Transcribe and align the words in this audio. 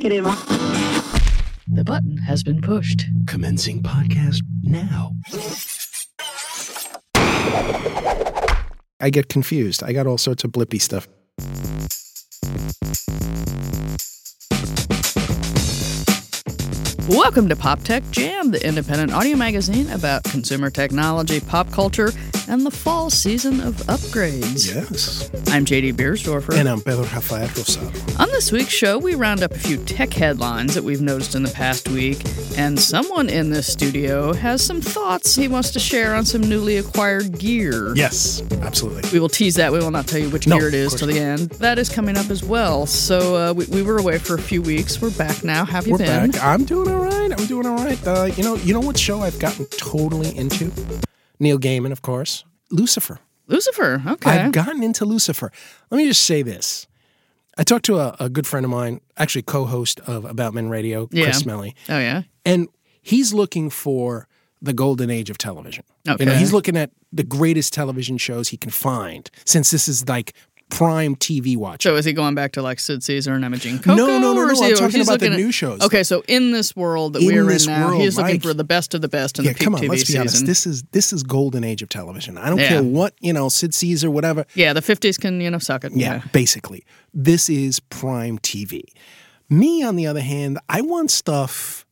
crema. 0.00 0.36
The 1.70 1.84
button 1.84 2.16
has 2.18 2.42
been 2.42 2.60
pushed. 2.60 3.04
Commencing 3.26 3.82
podcast 3.82 4.42
now. 4.62 5.12
I 9.00 9.10
get 9.10 9.28
confused. 9.28 9.82
I 9.82 9.92
got 9.92 10.06
all 10.06 10.18
sorts 10.18 10.44
of 10.44 10.52
blippy 10.52 10.80
stuff. 10.80 11.08
Welcome 17.08 17.48
to 17.48 17.56
Pop 17.56 17.82
Tech 17.84 18.02
Jam, 18.10 18.50
the 18.50 18.64
independent 18.66 19.12
audio 19.14 19.34
magazine 19.34 19.88
about 19.90 20.24
consumer 20.24 20.68
technology, 20.68 21.40
pop 21.40 21.70
culture, 21.72 22.10
and 22.48 22.66
the 22.66 22.70
fall 22.70 23.08
season 23.08 23.60
of 23.60 23.76
upgrades. 23.86 24.74
Yes. 24.74 25.30
I'm 25.48 25.64
JD 25.64 25.94
Biersdorfer. 25.94 26.54
And 26.58 26.68
I'm 26.68 26.80
Pedro 26.82 27.04
Rafael 27.04 27.48
Rosado. 27.48 28.20
On 28.20 28.28
this 28.28 28.52
week's 28.52 28.72
show, 28.72 28.98
we 28.98 29.14
round 29.14 29.42
up 29.42 29.52
a 29.52 29.58
few 29.58 29.78
tech 29.84 30.12
headlines 30.12 30.74
that 30.74 30.84
we've 30.84 31.00
noticed 31.00 31.34
in 31.34 31.42
the 31.42 31.50
past 31.50 31.88
week, 31.88 32.18
and 32.58 32.78
someone 32.78 33.30
in 33.30 33.50
this 33.50 33.70
studio 33.72 34.34
has 34.34 34.62
some 34.62 34.80
thoughts 34.82 35.34
he 35.34 35.48
wants 35.48 35.70
to 35.70 35.80
share 35.80 36.14
on 36.14 36.26
some 36.26 36.42
newly 36.42 36.76
acquired 36.76 37.38
gear. 37.38 37.94
Yes, 37.96 38.42
absolutely. 38.60 39.08
We 39.12 39.20
will 39.20 39.28
tease 39.30 39.54
that. 39.54 39.72
We 39.72 39.78
will 39.78 39.90
not 39.90 40.06
tell 40.06 40.20
you 40.20 40.28
which 40.28 40.46
No, 40.46 40.58
gear 40.58 40.68
it 40.68 40.74
is 40.74 40.94
till 40.94 41.08
the 41.08 41.18
end. 41.18 41.50
That 41.52 41.78
is 41.78 41.88
coming 41.88 42.18
up 42.18 42.28
as 42.28 42.44
well. 42.44 42.84
So 42.86 43.36
uh, 43.36 43.52
we, 43.54 43.64
we 43.66 43.82
were 43.82 43.96
away 43.98 44.18
for 44.18 44.34
a 44.34 44.42
few 44.42 44.60
weeks. 44.60 45.00
We're 45.00 45.10
back 45.10 45.42
now. 45.42 45.64
Have 45.64 45.86
you 45.86 45.92
We're 45.92 45.98
been? 45.98 46.30
back. 46.32 46.42
I'm 46.42 46.64
doing 46.64 46.88
all 46.88 46.97
right. 46.98 47.32
I'm 47.38 47.46
doing 47.46 47.66
all 47.66 47.76
right. 47.76 48.06
Uh, 48.06 48.24
you 48.36 48.42
know, 48.42 48.56
you 48.56 48.72
know 48.74 48.80
what 48.80 48.98
show 48.98 49.20
I've 49.20 49.38
gotten 49.38 49.66
totally 49.66 50.36
into? 50.36 50.70
Neil 51.40 51.58
Gaiman, 51.58 51.92
of 51.92 52.02
course. 52.02 52.44
Lucifer. 52.70 53.18
Lucifer. 53.46 54.02
Okay. 54.06 54.30
I've 54.30 54.52
gotten 54.52 54.82
into 54.82 55.04
Lucifer. 55.04 55.50
Let 55.90 55.98
me 55.98 56.06
just 56.06 56.24
say 56.24 56.42
this. 56.42 56.86
I 57.56 57.64
talked 57.64 57.84
to 57.86 57.98
a, 57.98 58.16
a 58.20 58.28
good 58.28 58.46
friend 58.46 58.64
of 58.64 58.70
mine, 58.70 59.00
actually 59.16 59.42
co-host 59.42 60.00
of 60.00 60.24
About 60.24 60.54
Men 60.54 60.68
Radio, 60.68 61.06
Chris 61.06 61.24
Yeah. 61.26 61.32
Smelly, 61.32 61.74
oh 61.88 61.98
yeah. 61.98 62.22
and 62.44 62.68
he's 63.02 63.32
looking 63.34 63.68
for 63.70 64.28
the 64.62 64.72
golden 64.72 65.10
age 65.10 65.28
of 65.30 65.38
television. 65.38 65.84
You 66.04 66.10
know, 66.10 66.14
Okay. 66.14 66.38
he's 66.38 66.52
looking 66.52 66.76
at 66.76 66.90
the 67.12 67.24
greatest 67.24 67.72
television 67.72 68.16
shows 68.18 68.48
he 68.48 68.56
can 68.56 68.70
find, 68.70 69.28
since 69.44 69.70
this 69.70 69.88
is 69.88 70.08
like 70.08 70.34
prime 70.70 71.16
TV 71.16 71.56
watching. 71.56 71.88
So 71.90 71.96
is 71.96 72.04
he 72.04 72.12
going 72.12 72.34
back 72.34 72.52
to 72.52 72.62
like 72.62 72.78
Sid 72.78 73.02
Caesar 73.02 73.32
and 73.34 73.44
Imogene 73.44 73.78
Coca? 73.78 73.96
No, 73.96 74.06
no, 74.06 74.18
no, 74.18 74.34
no, 74.34 74.48
is 74.50 74.60
I'm 74.60 74.68
he- 74.70 74.74
talking 74.76 75.00
about 75.00 75.18
the 75.20 75.26
at- 75.30 75.36
new 75.36 75.50
shows. 75.50 75.80
Okay, 75.80 76.02
so 76.02 76.22
in 76.28 76.52
this 76.52 76.76
world 76.76 77.14
that 77.14 77.22
In 77.22 77.26
we're 77.28 77.50
in 77.50 77.64
now, 77.66 77.88
world, 77.88 78.00
he's 78.02 78.16
looking 78.16 78.32
right. 78.34 78.42
for 78.42 78.52
the 78.54 78.64
best 78.64 78.94
of 78.94 79.00
the 79.00 79.08
best 79.08 79.38
in 79.38 79.44
yeah, 79.44 79.52
the 79.52 79.58
peak 79.58 79.64
come 79.64 79.74
on, 79.74 79.80
TV 79.80 79.88
let's 79.88 80.02
be 80.02 80.06
season. 80.06 80.20
honest. 80.20 80.46
This 80.46 80.66
is 80.66 80.82
this 80.92 81.12
is 81.12 81.22
golden 81.22 81.64
age 81.64 81.82
of 81.82 81.88
television. 81.88 82.36
I 82.38 82.48
don't 82.50 82.58
Yeah. 82.58 82.68
care 82.68 82.82
what 82.82 83.14
you 83.20 83.32
know, 83.32 83.48
Sid 83.48 83.74
Caesar, 83.74 84.10
whatever. 84.10 84.44
yeah, 84.54 84.72
the 84.72 84.82
fifties 84.82 85.16
can 85.18 85.40
you 85.40 85.50
know 85.50 85.58
suck 85.58 85.84
it. 85.84 85.92
Yeah, 85.94 86.22
basically. 86.32 86.84
This 87.14 87.48
is 87.48 87.80
prime 87.80 88.38
TV. 88.38 88.82
Me, 89.50 89.82
on 89.82 89.96
the 89.96 90.06
other 90.06 90.20
hand, 90.20 90.58
I 90.68 90.82
want 90.82 91.10
stuff 91.10 91.86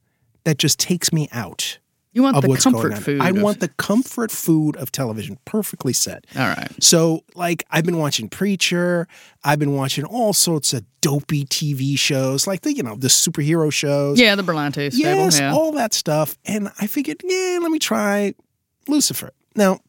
that 0.44 0.58
just 0.58 0.78
takes 0.78 1.12
me 1.12 1.28
out 1.32 1.78
You 2.16 2.22
want 2.22 2.40
the 2.40 2.56
comfort 2.56 2.96
food. 2.96 3.20
I 3.20 3.28
of- 3.28 3.42
want 3.42 3.60
the 3.60 3.68
comfort 3.68 4.30
food 4.30 4.74
of 4.76 4.90
television. 4.90 5.38
Perfectly 5.44 5.92
said. 5.92 6.26
All 6.34 6.46
right. 6.48 6.72
So, 6.82 7.24
like, 7.34 7.66
I've 7.70 7.84
been 7.84 7.98
watching 7.98 8.30
Preacher. 8.30 9.06
I've 9.44 9.58
been 9.58 9.74
watching 9.74 10.06
all 10.06 10.32
sorts 10.32 10.72
of 10.72 10.82
dopey 11.02 11.44
TV 11.44 11.98
shows, 11.98 12.46
like 12.46 12.62
the 12.62 12.74
you 12.74 12.82
know 12.82 12.96
the 12.96 13.08
superhero 13.08 13.70
shows. 13.70 14.18
Yeah, 14.18 14.34
the 14.34 14.42
Berlanti 14.42 14.90
stable. 14.90 15.24
yes, 15.24 15.38
yeah. 15.38 15.52
all 15.52 15.72
that 15.72 15.92
stuff. 15.92 16.38
And 16.46 16.72
I 16.80 16.86
figured, 16.86 17.20
yeah, 17.22 17.58
let 17.60 17.70
me 17.70 17.78
try 17.78 18.32
Lucifer. 18.88 19.32
Now, 19.54 19.80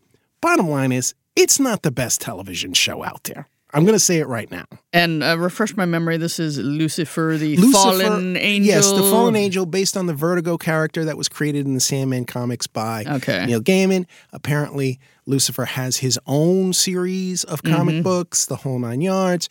bottom 0.41 0.67
line 0.67 0.91
is, 0.91 1.15
it's 1.37 1.61
not 1.61 1.83
the 1.83 1.91
best 1.91 2.19
television 2.19 2.73
show 2.73 3.05
out 3.05 3.23
there. 3.23 3.47
I'm 3.73 3.83
going 3.83 3.95
to 3.95 3.99
say 3.99 4.17
it 4.19 4.27
right 4.27 4.49
now. 4.49 4.65
and 4.93 5.21
uh, 5.23 5.37
refresh 5.37 5.75
my 5.75 5.85
memory. 5.85 6.17
This 6.17 6.39
is 6.39 6.57
Lucifer, 6.57 7.35
the 7.37 7.57
Lucifer, 7.57 7.73
fallen 7.73 8.37
angel. 8.37 8.67
Yes, 8.67 8.89
the 8.91 9.01
fallen 9.01 9.35
angel, 9.35 9.65
based 9.65 9.97
on 9.97 10.05
the 10.05 10.13
Vertigo 10.13 10.57
character 10.57 11.03
that 11.05 11.17
was 11.17 11.27
created 11.27 11.65
in 11.65 11.73
the 11.73 11.79
Sandman 11.81 12.25
comics 12.25 12.65
by 12.67 13.03
Okay. 13.07 13.45
Neil 13.45 13.59
Gaiman. 13.61 14.05
Apparently, 14.31 14.99
Lucifer 15.25 15.65
has 15.65 15.97
his 15.97 16.17
own 16.25 16.71
series 16.71 17.43
of 17.43 17.61
comic 17.63 17.95
Mm-hmm. 17.95 18.03
books, 18.03 18.45
the 18.45 18.55
whole 18.57 18.79
nine 18.79 19.01
yards, 19.01 19.49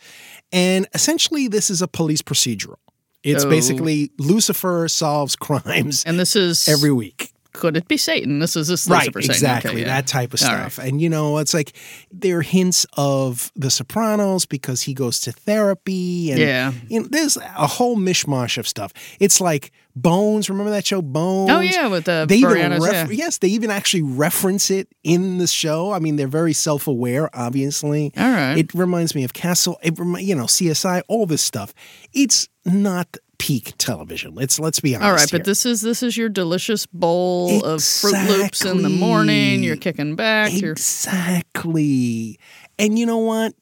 and 0.51 0.87
essentially, 0.95 1.47
this 1.47 1.69
is 1.69 1.81
a 1.83 1.87
police 1.87 2.21
procedural. 2.23 2.77
It's 3.23 3.43
Oh. 3.45 3.49
basically 3.49 4.11
Lucifer 4.17 4.87
solves 4.87 5.35
crimes 5.47 6.03
And 6.05 6.19
this 6.19 6.35
is 6.35 6.67
every 6.67 6.91
week. 6.91 7.33
Could 7.57 7.75
it 7.75 7.87
be 7.87 7.97
Satan? 7.97 8.39
This 8.39 8.55
is 8.55 8.67
this 8.67 8.87
Right, 8.87 9.07
exactly. 9.07 9.71
Okay, 9.71 9.79
yeah. 9.81 9.87
That 9.87 10.07
type 10.07 10.33
of 10.33 10.41
All 10.43 10.47
right. 10.49 10.71
stuff. 10.71 10.85
And, 10.85 11.01
you 11.01 11.09
know, 11.09 11.37
it's 11.39 11.53
like 11.53 11.73
there 12.11 12.37
are 12.37 12.41
hints 12.41 12.85
of 12.95 13.51
The 13.55 13.69
Sopranos 13.71 14.45
because 14.45 14.81
he 14.83 14.93
goes 14.93 15.19
to 15.21 15.31
therapy. 15.31 16.31
And, 16.31 16.39
Yeah. 16.39 16.71
You 16.87 17.01
know, 17.01 17.07
there's 17.09 17.37
a 17.37 17.67
whole 17.67 17.97
mishmash 17.97 18.57
of 18.57 18.67
stuff. 18.67 18.93
It's 19.19 19.41
like 19.41 19.71
Bones. 19.95 20.47
Remember 20.49 20.69
that 20.69 20.85
show, 20.85 21.01
Bones? 21.01 21.49
Oh 21.49 21.59
yeah, 21.59 21.87
with 21.87 22.05
the 22.05 22.25
They 22.29 22.35
even 22.37 22.79
ref- 22.79 22.93
yeah. 22.93 23.07
yes, 23.09 23.39
they 23.39 23.47
even 23.47 23.71
actually 23.71 24.03
reference 24.03 24.69
it 24.69 24.87
in 25.03 25.39
the 25.39 25.47
show. 25.47 25.91
I 25.91 25.97
mean, 25.97 26.17
they're 26.17 26.27
very 26.27 26.53
self-aware, 26.53 27.35
obviously. 27.35 28.13
All 28.15 28.29
right. 28.29 28.57
It 28.59 28.73
reminds 28.75 29.15
me 29.15 29.23
of 29.23 29.33
Castle, 29.33 29.79
it 29.81 29.97
remi- 29.97 30.23
you 30.23 30.35
know, 30.35 30.45
CSI, 30.45 31.01
all 31.07 31.25
this 31.25 31.41
stuff. 31.41 31.73
It's 32.13 32.47
not 32.63 33.17
peak 33.37 33.73
television. 33.77 34.35
Let's 34.35 34.59
let's 34.59 34.79
be 34.79 34.95
honest. 34.95 35.05
All 35.05 35.11
right, 35.13 35.29
here. 35.29 35.39
but 35.39 35.45
this 35.45 35.65
is 35.65 35.81
this 35.81 36.03
is 36.03 36.17
your 36.17 36.29
delicious 36.29 36.85
bowl 36.85 37.63
of 37.63 37.83
Fruit 37.83 38.27
Loops 38.27 38.65
in 38.65 38.81
the 38.83 38.89
morning. 38.89 39.63
You're 39.63 39.75
kicking 39.75 40.15
back. 40.15 40.51
You're 40.53 40.71
Exactly. 40.73 42.39
And 42.79 42.97
you 42.97 43.05
know 43.05 43.17
what? 43.17 43.53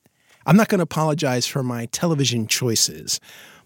I'm 0.46 0.58
not 0.58 0.68
going 0.68 0.80
to 0.80 0.84
apologize 0.84 1.47
for 1.47 1.64
my 1.64 1.88
television 1.88 2.47
choices, 2.47 3.19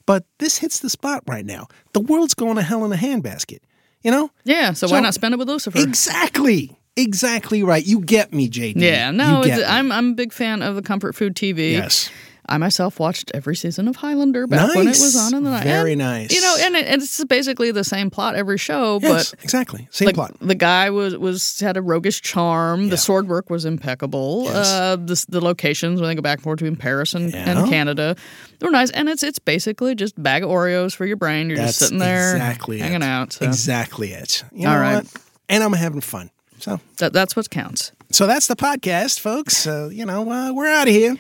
but 0.06 0.26
this 0.38 0.58
hits 0.58 0.80
the 0.80 0.90
spot 0.90 1.24
right 1.28 1.46
now. 1.46 1.68
The 1.94 2.00
world's 2.00 2.34
going 2.34 2.56
to 2.56 2.62
hell 2.62 2.86
in 2.86 2.94
a 2.94 2.96
handbasket. 2.96 3.60
You 4.02 4.12
know? 4.12 4.32
yeah. 4.46 4.72
So, 4.74 4.88
why 4.88 5.02
not 5.02 5.14
spend 5.14 5.34
it 5.34 5.38
with 5.38 5.50
Lucifer? 5.50 5.78
Exactly. 5.78 6.78
Exactly 6.96 7.64
right. 7.64 7.86
You 7.86 8.02
get 8.02 8.34
me, 8.34 8.50
JD. 8.50 8.74
Yeah, 8.78 9.12
no, 9.12 9.42
it's. 9.42 9.64
I'm 9.64 9.92
I'm 9.92 10.12
a 10.12 10.16
big 10.16 10.34
fan 10.34 10.62
of 10.62 10.76
the 10.76 10.82
comfort 10.82 11.16
food 11.16 11.36
TV. 11.36 11.72
Yes. 11.72 12.10
I 12.50 12.58
myself 12.58 13.00
watched 13.00 13.32
every 13.36 13.56
season 13.56 13.88
of 13.88 13.96
Highlander 13.96 14.48
back 14.48 14.74
when 14.76 14.88
it 14.88 14.90
was 14.90 15.16
on 15.16 15.36
in 15.36 15.44
the 15.44 15.52
night. 15.52 15.64
Very 15.64 15.94
and, 15.94 16.00
nice. 16.00 16.34
You 16.34 16.42
know, 16.42 16.56
and 16.62 16.76
it, 16.76 16.88
it's 16.88 17.24
basically 17.26 17.72
the 17.72 17.84
same 17.84 18.10
plot 18.10 18.36
every 18.36 18.58
show, 18.58 19.00
Yes, 19.02 19.32
but 19.32 19.44
exactly. 19.44 19.88
Same 19.92 20.08
like 20.08 20.16
plot. 20.16 20.36
the 20.42 20.56
guy 20.56 20.90
was 20.90 21.16
was 21.16 21.60
had 21.60 21.78
a 21.78 21.82
roguish 21.82 22.22
charm. 22.22 22.86
Yeah. 22.86 22.90
The 22.90 22.98
sword 22.98 23.28
work 23.28 23.50
was 23.50 23.66
impeccable. 23.66 24.46
Yes. 24.46 24.68
Uh, 24.72 24.96
the 24.98 25.26
the 25.30 25.42
locations 25.42 26.02
when 26.02 26.10
they 26.10 26.16
go 26.16 26.22
back 26.22 26.40
and 26.40 26.44
forth 26.44 26.58
between 26.60 26.76
Paris 26.76 27.14
and, 27.14 27.32
Yeah. 27.32 27.50
and 27.60 27.70
Canada, 27.70 28.16
they 28.58 28.66
were 28.66 28.72
nice. 28.72 28.90
And 28.92 29.08
it's 29.08 29.22
it's 29.22 29.40
basically 29.40 29.94
just 29.96 30.22
bag 30.22 30.44
of 30.44 30.50
Oreos 30.50 30.96
for 30.96 31.06
your 31.06 31.18
brain. 31.18 31.50
You're 31.50 31.58
That's 31.60 31.70
just 31.78 31.80
sitting 31.80 32.00
there 32.00 32.32
exactly 32.32 32.80
hanging 32.80 33.04
it. 33.04 33.04
out. 33.04 33.34
So 33.34 33.46
Exactly 33.46 34.12
it. 34.14 34.44
You 34.52 34.68
All 34.68 34.78
right. 34.80 35.04
what? 35.04 35.14
And 35.50 35.64
I'm 35.64 35.74
having 35.74 36.02
fun. 36.02 36.32
So 36.58 36.80
that, 36.98 37.14
that's 37.14 37.36
what 37.36 37.50
counts. 37.50 37.92
so 38.12 38.28
that's 38.28 38.48
the 38.48 38.56
podcast, 38.56 39.20
folks. 39.22 39.56
So, 39.56 39.88
you 39.90 40.06
know, 40.06 40.30
uh, 40.30 40.52
we're 40.52 40.68
out 40.68 40.88
of 40.90 40.94
here. 40.94 41.16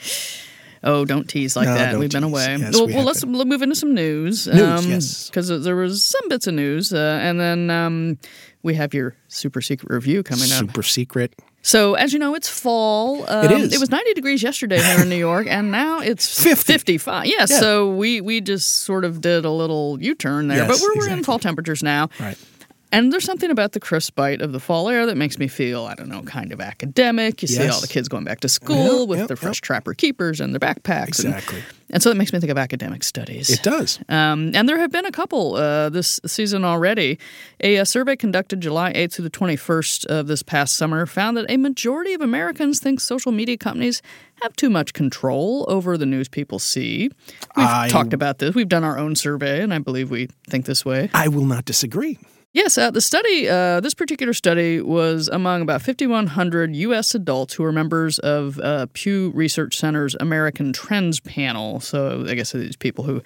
Oh, 0.83 1.03
don't 1.05 1.27
tease 1.27 1.55
like 1.55 1.67
No, 1.67 1.75
that. 1.75 1.97
We've 1.99 2.09
been 2.11 2.23
away. 2.23 2.55
Yes, 2.57 2.73
well, 2.75 2.87
we 2.87 2.93
well 2.95 3.03
let's 3.03 3.25
move 3.25 3.61
into 3.61 3.75
some 3.75 3.93
news. 3.93 4.47
News, 4.47 4.87
yes. 4.87 5.27
Because 5.29 5.63
there 5.63 5.75
was 5.75 6.03
some 6.03 6.29
bits 6.29 6.47
of 6.47 6.53
news, 6.53 6.93
uh, 6.93 7.19
and 7.21 7.39
then 7.39 7.69
um, 7.69 8.17
we 8.63 8.75
have 8.75 8.93
your 8.93 9.15
super 9.27 9.61
secret 9.61 9.91
review 9.93 10.23
coming 10.23 10.45
up. 10.45 10.59
Super 10.59 10.83
secret. 10.83 11.33
So, 11.61 11.95
as 11.95 12.13
you 12.13 12.19
know, 12.19 12.35
it's 12.35 12.47
fall. 12.47 13.29
Um, 13.29 13.43
It 13.45 13.51
is. 13.51 13.73
It 13.73 13.79
was 13.81 13.91
90 13.91 14.13
degrees 14.13 14.41
yesterday 14.41 14.81
here 14.81 15.01
in 15.01 15.09
New 15.09 15.17
York, 15.17 15.45
and 15.49 15.69
now 15.71 15.99
it's 15.99 16.41
50. 16.43 16.71
55. 16.71 17.25
Yeah, 17.25 17.33
Yeah. 17.39 17.45
so 17.47 17.89
we, 17.89 18.21
we 18.21 18.39
just 18.39 18.77
sort 18.77 19.03
of 19.03 19.19
did 19.19 19.43
a 19.43 19.51
little 19.51 19.97
U 20.01 20.15
turn 20.15 20.47
there, 20.47 20.59
Yes, 20.59 20.67
but 20.69 20.79
we're, 20.81 21.07
we're 21.07 21.13
in 21.13 21.23
fall 21.25 21.37
temperatures 21.37 21.83
now. 21.83 22.07
Right. 22.17 22.37
And 22.91 23.13
there's 23.13 23.23
something 23.25 23.51
about 23.51 23.73
the 23.73 23.79
crisp 23.79 24.15
bite 24.15 24.41
of 24.41 24.51
the 24.51 24.59
fall 24.59 24.89
air 24.89 25.05
that 25.05 25.15
makes 25.15 25.37
me 25.37 25.47
feel, 25.47 25.85
I 25.85 25.93
don't 25.93 26.09
know, 26.09 26.23
kind 26.23 26.51
of 26.51 26.59
academic. 26.59 27.41
You 27.43 27.47
see 27.47 27.67
all 27.67 27.81
the 27.81 27.87
kids 27.87 28.07
going 28.09 28.23
back 28.23 28.39
to 28.39 28.49
school 28.49 29.01
Yep, 29.01 29.07
with 29.09 29.19
yep, 29.19 29.27
their 29.27 29.37
fresh 29.37 29.57
yep. 29.57 29.63
trapper 29.63 29.93
keepers 29.93 30.39
and 30.41 30.53
their 30.55 30.59
backpacks. 30.59 31.23
and- 31.23 31.35
Exactly. 31.35 31.63
And, 31.91 32.01
so 32.03 32.09
it 32.11 32.17
makes 32.17 32.31
me 32.33 32.39
think 32.39 32.51
of 32.51 32.57
academic 32.57 33.03
studies. 33.03 33.49
It 33.49 33.63
does. 33.63 33.99
Um, 34.09 34.51
and 34.53 34.67
there 34.69 34.77
have 34.79 34.91
been 34.91 35.05
a 35.05 35.11
couple 35.11 35.55
uh, 35.55 35.89
this 35.89 36.19
season 36.25 36.63
already. 36.65 37.17
A, 37.61 37.77
uh 37.79 37.85
survey 37.85 38.15
conducted 38.15 38.61
July 38.61 38.93
8th 38.93 39.13
through 39.13 39.23
the 39.23 39.31
21st 39.31 40.05
of 40.05 40.27
this 40.27 40.41
past 40.43 40.75
summer 40.75 41.05
found 41.07 41.35
that 41.37 41.45
a 41.49 41.57
majority 41.57 42.13
of 42.13 42.21
Americans 42.21 42.79
think 42.79 42.99
social 42.99 43.31
media 43.31 43.57
companies 43.57 44.01
have 44.41 44.55
too 44.55 44.69
much 44.69 44.93
control 44.93 45.65
over 45.67 45.97
the 45.97 46.05
news 46.05 46.27
people 46.27 46.59
see. 46.59 47.09
We've 47.55 47.65
I- 47.67 47.87
talked 47.89 48.13
about 48.13 48.37
this. 48.39 48.53
We've 48.55 48.69
done 48.69 48.83
our 48.83 48.97
own 48.97 49.15
survey, 49.15 49.61
and 49.61 49.73
I 49.73 49.79
believe 49.79 50.09
we 50.11 50.27
think 50.47 50.65
this 50.65 50.83
way. 50.85 51.09
I 51.13 51.27
will 51.27 51.45
not 51.45 51.65
disagree. 51.65 52.17
Yes, 52.51 52.79
uh, 52.79 52.89
the 52.89 53.01
study, 53.01 53.47
uh, 53.47 53.79
this 53.79 53.93
particular 53.93 54.33
study 54.33 54.81
was 54.81 55.27
among 55.27 55.61
about 55.61 55.83
5,100 55.83 56.75
U.S. 56.75 57.13
adults 57.13 57.53
who 57.53 57.63
are 57.63 57.71
members 57.71 58.17
of 58.19 58.59
uh, 58.59 58.87
Pew 58.93 59.31
Research 59.35 59.77
Center's 59.77 60.15
American 60.19 60.73
Trends 60.73 61.19
panel. 61.19 61.79
So 61.79 62.25
I 62.27 62.33
guess 62.33 62.51
these 62.51 62.75
people 62.75 63.03
who 63.03 63.21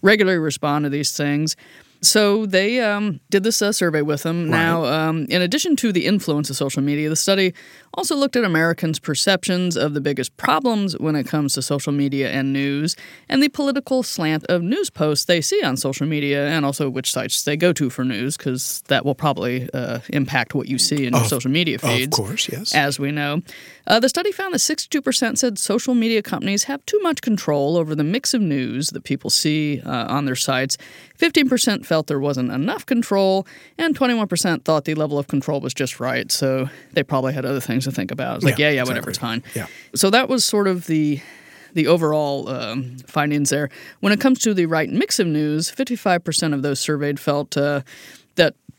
regularly 0.00 0.38
respond 0.38 0.84
to 0.84 0.90
these 0.90 1.10
things. 1.10 1.56
So 2.00 2.46
they 2.46 2.80
um, 2.80 3.20
did 3.28 3.42
this 3.42 3.60
uh, 3.60 3.72
survey 3.72 4.02
with 4.02 4.22
them. 4.22 4.48
Now, 4.48 4.84
um, 4.84 5.26
in 5.28 5.42
addition 5.42 5.74
to 5.76 5.92
the 5.92 6.06
influence 6.06 6.48
of 6.48 6.56
social 6.56 6.82
media, 6.82 7.08
the 7.08 7.16
study 7.16 7.54
also 7.94 8.14
looked 8.14 8.36
at 8.36 8.44
Americans' 8.44 9.00
perceptions 9.00 9.76
of 9.76 9.94
the 9.94 10.00
biggest 10.00 10.36
problems 10.36 10.96
when 10.98 11.16
it 11.16 11.26
comes 11.26 11.54
to 11.54 11.62
social 11.62 11.92
media 11.92 12.30
and 12.30 12.52
news, 12.52 12.94
and 13.28 13.42
the 13.42 13.48
political 13.48 14.04
slant 14.04 14.44
of 14.44 14.62
news 14.62 14.90
posts 14.90 15.24
they 15.24 15.40
see 15.40 15.60
on 15.64 15.76
social 15.76 16.06
media, 16.06 16.46
and 16.48 16.64
also 16.64 16.88
which 16.88 17.10
sites 17.10 17.42
they 17.42 17.56
go 17.56 17.72
to 17.72 17.90
for 17.90 18.04
news, 18.04 18.36
because 18.36 18.82
that 18.86 19.04
will 19.04 19.16
probably 19.16 19.68
uh, 19.74 19.98
impact 20.10 20.54
what 20.54 20.68
you 20.68 20.78
see 20.78 21.04
in 21.04 21.14
your 21.14 21.24
social 21.24 21.50
media 21.50 21.78
feeds. 21.78 22.16
Of 22.18 22.24
course, 22.24 22.48
yes. 22.48 22.74
As 22.74 23.00
we 23.00 23.10
know, 23.10 23.42
uh, 23.88 23.98
the 23.98 24.08
study 24.08 24.30
found 24.30 24.54
that 24.54 24.58
62% 24.58 25.38
said 25.38 25.58
social 25.58 25.94
media 25.94 26.22
companies 26.22 26.64
have 26.64 26.84
too 26.86 27.00
much 27.02 27.20
control 27.22 27.76
over 27.76 27.94
the 27.94 28.04
mix 28.04 28.34
of 28.34 28.40
news 28.40 28.90
that 28.90 29.02
people 29.02 29.30
see 29.30 29.80
uh, 29.84 30.06
on 30.08 30.26
their 30.26 30.36
sites. 30.36 30.76
15% 31.18 31.84
felt 31.84 32.06
there 32.06 32.20
wasn't 32.20 32.52
enough 32.52 32.86
control, 32.86 33.46
and 33.78 33.98
21% 33.98 34.64
thought 34.64 34.84
the 34.84 34.94
level 34.94 35.18
of 35.18 35.26
control 35.26 35.60
was 35.60 35.74
just 35.74 35.98
right. 35.98 36.30
So 36.30 36.68
they 36.92 37.02
probably 37.02 37.32
had 37.32 37.44
other 37.44 37.60
things 37.60 37.84
to 37.84 37.90
think 37.90 38.10
about. 38.10 38.36
It's 38.36 38.44
like, 38.44 38.58
Yeah, 38.58 38.68
yeah, 38.68 38.74
yeah, 38.76 38.82
whatever, 38.82 39.10
exactly. 39.10 39.38
it's 39.38 39.52
fine. 39.54 39.62
Yeah. 39.62 39.66
So 39.96 40.10
that 40.10 40.28
was 40.28 40.44
sort 40.44 40.68
of 40.68 40.86
the 40.86 41.20
the 41.74 41.86
overall 41.86 42.48
um, 42.48 42.96
findings 43.06 43.50
there. 43.50 43.68
When 44.00 44.10
it 44.12 44.20
comes 44.20 44.38
to 44.40 44.54
the 44.54 44.64
right 44.66 44.88
mix 44.90 45.18
of 45.18 45.26
news, 45.26 45.70
55% 45.70 46.54
of 46.54 46.62
those 46.62 46.80
surveyed 46.80 47.20
felt 47.20 47.56
uh, 47.58 47.82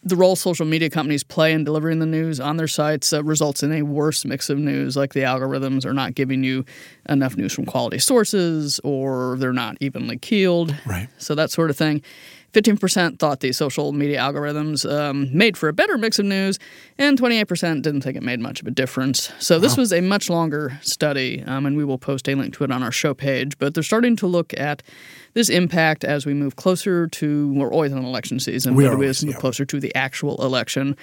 the 0.03 0.15
role 0.15 0.35
social 0.35 0.65
media 0.65 0.89
companies 0.89 1.23
play 1.23 1.51
in 1.51 1.63
delivering 1.63 1.99
the 1.99 2.05
news 2.05 2.39
on 2.39 2.57
their 2.57 2.67
sites 2.67 3.11
uh, 3.11 3.23
results 3.23 3.63
in 3.63 3.71
a 3.71 3.81
worse 3.81 4.23
mix 4.23 4.49
of 4.49 4.57
news, 4.57 4.95
like 4.95 5.13
the 5.13 5.21
algorithms 5.21 5.85
are 5.85 5.93
not 5.93 6.15
giving 6.15 6.43
you 6.43 6.63
enough 7.09 7.35
news 7.35 7.53
from 7.53 7.65
quality 7.65 7.99
sources 7.99 8.79
or 8.83 9.35
they're 9.39 9.51
not 9.53 9.77
evenly 9.81 10.17
keeled. 10.17 10.75
Right. 10.85 11.09
So 11.17 11.35
that 11.35 11.51
sort 11.51 11.69
of 11.69 11.77
thing. 11.77 12.01
15% 12.53 13.19
thought 13.19 13.41
the 13.41 13.51
social 13.51 13.91
media 13.91 14.17
algorithms 14.19 14.89
um, 14.91 15.29
made 15.31 15.55
for 15.55 15.69
a 15.69 15.73
better 15.73 15.97
mix 15.97 16.17
of 16.17 16.25
news, 16.25 16.57
and 16.97 17.19
28% 17.19 17.83
didn't 17.83 18.01
think 18.01 18.17
it 18.17 18.23
made 18.23 18.39
much 18.39 18.59
of 18.59 18.65
a 18.65 18.71
difference. 18.71 19.31
So 19.37 19.59
this 19.59 19.77
was 19.77 19.93
a 19.93 20.01
much 20.01 20.31
longer 20.31 20.79
study, 20.81 21.43
um, 21.45 21.67
and 21.67 21.77
we 21.77 21.85
will 21.85 21.99
post 21.99 22.27
a 22.27 22.33
link 22.33 22.55
to 22.55 22.63
it 22.63 22.71
on 22.71 22.81
our 22.81 22.91
show 22.91 23.13
page. 23.13 23.57
But 23.59 23.75
they're 23.75 23.83
starting 23.83 24.15
to 24.15 24.27
look 24.27 24.53
at 24.59 24.81
this 25.33 25.49
impact 25.49 26.03
as 26.03 26.25
we 26.25 26.33
move 26.33 26.55
closer 26.55 27.07
to, 27.07 27.53
we're 27.53 27.71
always 27.71 27.91
in 27.91 27.97
election 28.03 28.39
season, 28.39 28.75
We 28.75 28.85
but 28.85 28.93
are 28.93 28.97
we 28.97 29.05
move 29.07 29.23
yeah. 29.23 29.33
closer 29.33 29.65
to 29.65 29.79
the 29.79 29.93
actual 29.95 30.43
election. 30.43 30.95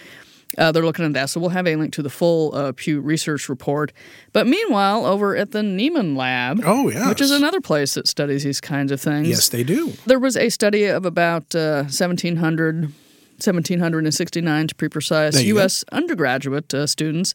Uh, 0.58 0.70
they're 0.70 0.84
looking 0.84 1.04
at 1.04 1.12
that, 1.12 1.28
so 1.28 1.40
we'll 1.40 1.50
have 1.50 1.66
a 1.66 1.74
link 1.74 1.92
to 1.92 2.02
the 2.02 2.08
full 2.08 2.54
uh, 2.54 2.70
Pew 2.76 3.00
Research 3.00 3.48
report. 3.48 3.92
But 4.32 4.46
meanwhile, 4.46 5.04
over 5.04 5.36
at 5.36 5.50
the 5.50 5.58
Nieman 5.60 6.16
Lab, 6.16 6.60
Oh, 6.64 6.88
yes. 6.88 7.08
which 7.08 7.20
is 7.20 7.32
another 7.32 7.60
place 7.60 7.94
that 7.94 8.06
studies 8.06 8.44
these 8.44 8.60
kinds 8.60 8.92
of 8.92 9.00
things, 9.00 9.28
Yes, 9.28 9.48
they 9.48 9.64
do. 9.64 9.92
there 10.06 10.20
was 10.20 10.36
a 10.36 10.48
study 10.48 10.84
of 10.84 11.04
about 11.04 11.52
uh, 11.54 11.82
1,700, 11.90 12.92
1,769 13.38 14.68
to 14.68 14.74
be 14.74 14.88
precise, 14.88 15.42
you 15.42 15.54
go. 15.54 15.60
U.S. 15.60 15.84
undergraduate 15.92 16.72
uh, 16.74 16.86
students 16.86 17.34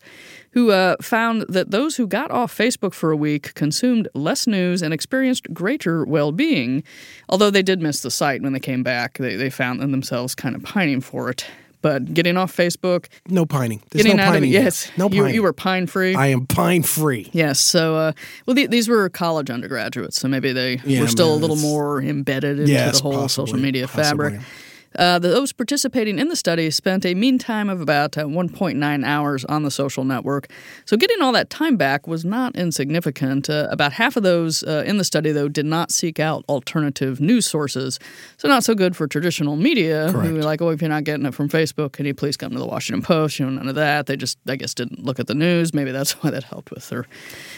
who 0.52 0.72
uh, 0.72 0.96
found 1.02 1.44
that 1.50 1.72
those 1.72 1.96
who 1.98 2.08
got 2.08 2.32
off 2.32 2.56
Facebook 2.56 2.94
for 2.94 3.12
a 3.12 3.18
week 3.18 3.54
consumed 3.54 4.08
less 4.14 4.48
news 4.48 4.82
and 4.82 4.94
experienced 4.94 5.54
greater 5.54 6.04
well 6.06 6.32
being. 6.32 6.84
Although 7.30 7.50
they 7.50 7.64
did 7.64 7.82
miss 7.82 8.02
the 8.02 8.12
site 8.12 8.42
when 8.42 8.54
they 8.54 8.60
came 8.60 8.84
back, 8.84 9.18
they, 9.18 9.36
they 9.36 9.50
found 9.50 9.82
themselves 9.82 10.36
kind 10.36 10.56
of 10.56 10.64
pining 10.64 11.02
for 11.02 11.30
it. 11.30 11.46
But 11.84 12.14
getting 12.14 12.38
off 12.38 12.56
Facebook, 12.56 13.08
No 13.28 13.44
pining. 13.44 13.82
There's 13.90 14.04
getting 14.04 14.18
no 14.18 14.24
out 14.24 14.30
of 14.30 14.34
it, 14.36 14.38
pining. 14.42 14.52
here. 14.52 14.62
yes, 14.62 14.92
No 14.98 15.10
you, 15.10 15.22
pining. 15.24 15.34
you 15.34 15.42
were 15.42 15.52
pine 15.54 15.88
free. 15.88 16.14
I 16.14 16.28
am 16.28 16.46
pine 16.46 16.84
free. 16.84 17.28
Yes. 17.34 17.60
So, 17.60 17.96
uh, 17.96 18.12
well, 18.46 18.54
the, 18.54 18.68
these 18.68 18.88
were 18.88 19.10
college 19.10 19.50
undergraduates, 19.50 20.20
so 20.20 20.28
maybe 20.28 20.54
they 20.54 20.80
Yeah, 20.86 21.02
were 21.02 21.08
still 21.08 21.34
a 21.34 21.38
little 21.38 21.56
more 21.56 22.00
embedded 22.00 22.60
into 22.60 22.72
the 22.72 23.00
whole 23.02 23.14
possibly, 23.14 23.48
social 23.48 23.58
media 23.58 23.88
fabric. 23.88 24.40
Uh, 24.98 25.20
those 25.20 25.54
participating 25.54 26.20
in 26.20 26.28
the 26.28 26.36
study 26.36 26.70
spent 26.70 27.06
a 27.06 27.16
mean 27.16 27.38
time 27.38 27.70
of 27.70 27.82
about 27.82 28.18
uh, 28.18 28.26
1.9 28.26 29.06
hours 29.06 29.46
on 29.46 29.64
the 29.64 29.72
social 29.72 30.04
network. 30.04 30.52
So, 30.86 30.98
getting 30.98 31.22
all 31.22 31.32
that 31.32 31.50
time 31.50 31.78
back 31.78 32.08
was 32.08 32.26
not 32.26 32.56
insignificant. 32.56 33.50
Uh, 33.50 33.68
about 33.72 33.94
half 33.94 34.18
of 34.18 34.24
those 34.24 34.64
uh, 34.64 34.84
in 34.86 34.98
the 34.98 35.04
study, 35.04 35.32
though, 35.32 35.48
did 35.48 35.66
not 35.66 35.92
seek 35.92 36.20
out 36.20 36.44
alternative 36.50 37.22
news 37.22 37.46
sources. 37.46 38.00
So, 38.38 38.48
not 38.48 38.64
so 38.64 38.76
good 38.76 38.96
for 38.96 39.08
traditional 39.08 39.56
media 39.56 40.08
who 40.08 40.14
Correct. 40.14 40.34
were 40.34 40.44
like, 40.44 40.62
oh, 40.62 40.70
if 40.70 40.82
you're 40.82 40.90
not 40.90 41.04
getting 41.06 41.26
it 41.26 41.34
from 41.34 41.48
Facebook, 41.48 41.94
can 41.94 42.06
you 42.06 42.14
please 42.14 42.36
come 42.36 42.52
to 42.52 42.60
the 42.60 42.66
Washington 42.66 43.02
Post? 43.02 43.40
You 43.40 43.46
know, 43.46 43.52
none 43.52 43.70
of 43.70 43.76
that. 43.76 44.08
They 44.08 44.18
just, 44.18 44.38
I 44.48 44.56
guess, 44.58 44.74
didn't 44.74 45.04
look 45.04 45.20
at 45.20 45.28
the 45.28 45.36
news. 45.36 45.74
Maybe 45.74 45.92
that's 45.92 46.12
why 46.24 46.32
that 46.32 46.44
helped 46.44 46.72
with 46.72 46.90
their 46.90 47.06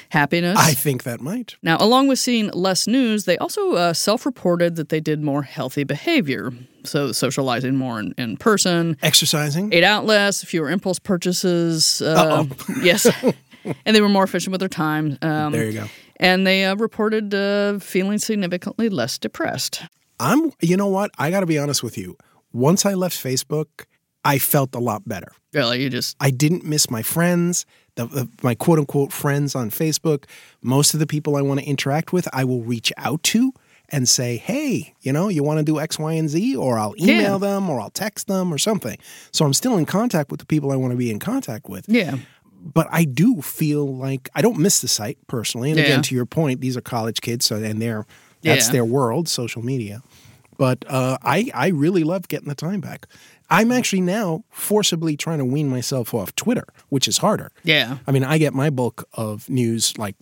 happiness. 0.09 0.57
I 0.59 0.73
think 0.73 1.03
that 1.03 1.21
might. 1.21 1.55
Now, 1.63 1.77
along 1.79 2.07
with 2.07 2.19
seeing 2.19 2.49
less 2.51 2.87
news, 2.87 3.25
they 3.25 3.37
also 3.37 3.73
uh, 3.73 3.93
self 3.93 4.25
reported 4.25 4.75
that 4.75 4.89
they 4.89 4.99
did 4.99 5.21
more 5.21 5.43
healthy 5.43 5.83
behavior. 5.83 6.51
So, 6.85 7.11
socializing 7.11 7.75
more 7.75 7.99
in, 7.99 8.13
in 8.17 8.37
person, 8.37 8.97
Exercising. 9.01 9.73
ate 9.73 9.83
out 9.83 10.05
less, 10.05 10.43
fewer 10.43 10.69
impulse 10.69 10.99
purchases. 10.99 12.01
Uh, 12.01 12.45
yes. 12.81 13.07
and 13.85 13.95
they 13.95 14.01
were 14.01 14.09
more 14.09 14.23
efficient 14.23 14.51
with 14.51 14.59
their 14.59 14.69
time. 14.69 15.17
Um, 15.21 15.51
There 15.53 15.65
you 15.65 15.73
go. 15.73 15.85
And 16.17 16.45
they 16.45 16.65
uh, 16.65 16.75
reported 16.75 17.33
uh, 17.33 17.79
feeling 17.79 18.17
significantly 18.19 18.89
less 18.89 19.17
depressed. 19.17 19.83
I'm, 20.19 20.51
you 20.61 20.77
know 20.77 20.87
what? 20.87 21.11
I 21.17 21.31
got 21.31 21.39
to 21.41 21.45
be 21.45 21.57
honest 21.57 21.83
with 21.83 21.97
you. 21.97 22.17
Once 22.53 22.85
I 22.85 22.93
left 22.93 23.15
Facebook, 23.21 23.85
I 24.23 24.37
felt 24.37 24.75
a 24.75 24.79
lot 24.79 25.07
better. 25.07 25.31
Really, 25.53 25.83
you 25.83 25.89
just, 25.89 26.15
I 26.19 26.29
didn't 26.31 26.63
miss 26.63 26.89
my 26.89 27.01
friends, 27.01 27.65
the, 27.95 28.05
the, 28.05 28.29
my 28.41 28.55
quote 28.55 28.79
unquote 28.79 29.11
friends 29.11 29.55
on 29.55 29.69
Facebook. 29.69 30.25
Most 30.61 30.93
of 30.93 30.99
the 30.99 31.07
people 31.07 31.35
I 31.35 31.41
want 31.41 31.59
to 31.59 31.65
interact 31.65 32.13
with, 32.13 32.27
I 32.31 32.43
will 32.43 32.61
reach 32.61 32.93
out 32.97 33.21
to 33.23 33.53
and 33.93 34.09
say, 34.09 34.35
hey, 34.37 34.93
you 35.01 35.13
know, 35.13 35.29
you 35.29 35.41
want 35.43 35.59
to 35.59 35.63
do 35.63 35.79
X, 35.79 35.97
Y, 35.97 36.11
and 36.13 36.27
Z? 36.29 36.55
Or 36.57 36.77
I'll 36.77 36.95
email 36.97 37.33
Yeah. 37.33 37.37
them 37.37 37.69
or 37.69 37.79
I'll 37.79 37.91
text 37.91 38.27
them 38.27 38.51
or 38.53 38.57
something. 38.57 38.97
So 39.31 39.45
I'm 39.45 39.53
still 39.53 39.77
in 39.77 39.85
contact 39.85 40.31
with 40.31 40.39
the 40.41 40.45
people 40.45 40.71
I 40.71 40.75
want 40.75 40.91
to 40.91 40.97
be 40.97 41.09
in 41.11 41.19
contact 41.19 41.69
with. 41.69 41.85
yeah. 41.87 42.17
But 42.65 42.87
I 42.91 43.03
do 43.03 43.41
feel 43.41 43.85
like 43.97 44.29
I 44.35 44.41
don't 44.41 44.57
miss 44.57 44.79
the 44.81 44.87
site 44.87 45.17
personally. 45.27 45.69
And 45.69 45.77
Yeah. 45.79 45.85
again, 45.85 46.01
to 46.03 46.15
your 46.15 46.25
point, 46.25 46.59
these 46.61 46.75
are 46.77 46.81
college 46.81 47.19
kids, 47.21 47.45
so 47.45 47.57
and 47.57 47.81
they're 47.81 48.05
that's 48.41 48.67
Yeah. 48.67 48.71
their 48.71 48.85
world, 48.85 49.27
social 49.29 49.61
media. 49.61 50.01
But 50.57 50.85
uh, 50.87 51.17
I 51.23 51.51
I 51.53 51.67
really 51.67 52.03
love 52.05 52.27
getting 52.29 52.47
the 52.47 52.55
time 52.55 52.79
back. 52.79 53.07
I'm 53.49 53.71
actually 53.71 54.01
now 54.01 54.43
forcibly 54.49 55.17
trying 55.17 55.39
to 55.39 55.45
wean 55.45 55.67
myself 55.69 56.13
off 56.13 56.33
Twitter, 56.35 56.65
which 56.89 57.05
is 57.07 57.17
harder. 57.17 57.51
Yeah. 57.65 57.97
I 58.07 58.11
mean, 58.11 58.23
I 58.23 58.37
get 58.37 58.53
my 58.53 58.69
bulk 58.69 59.07
of 59.13 59.49
news 59.49 59.97
like 59.97 60.15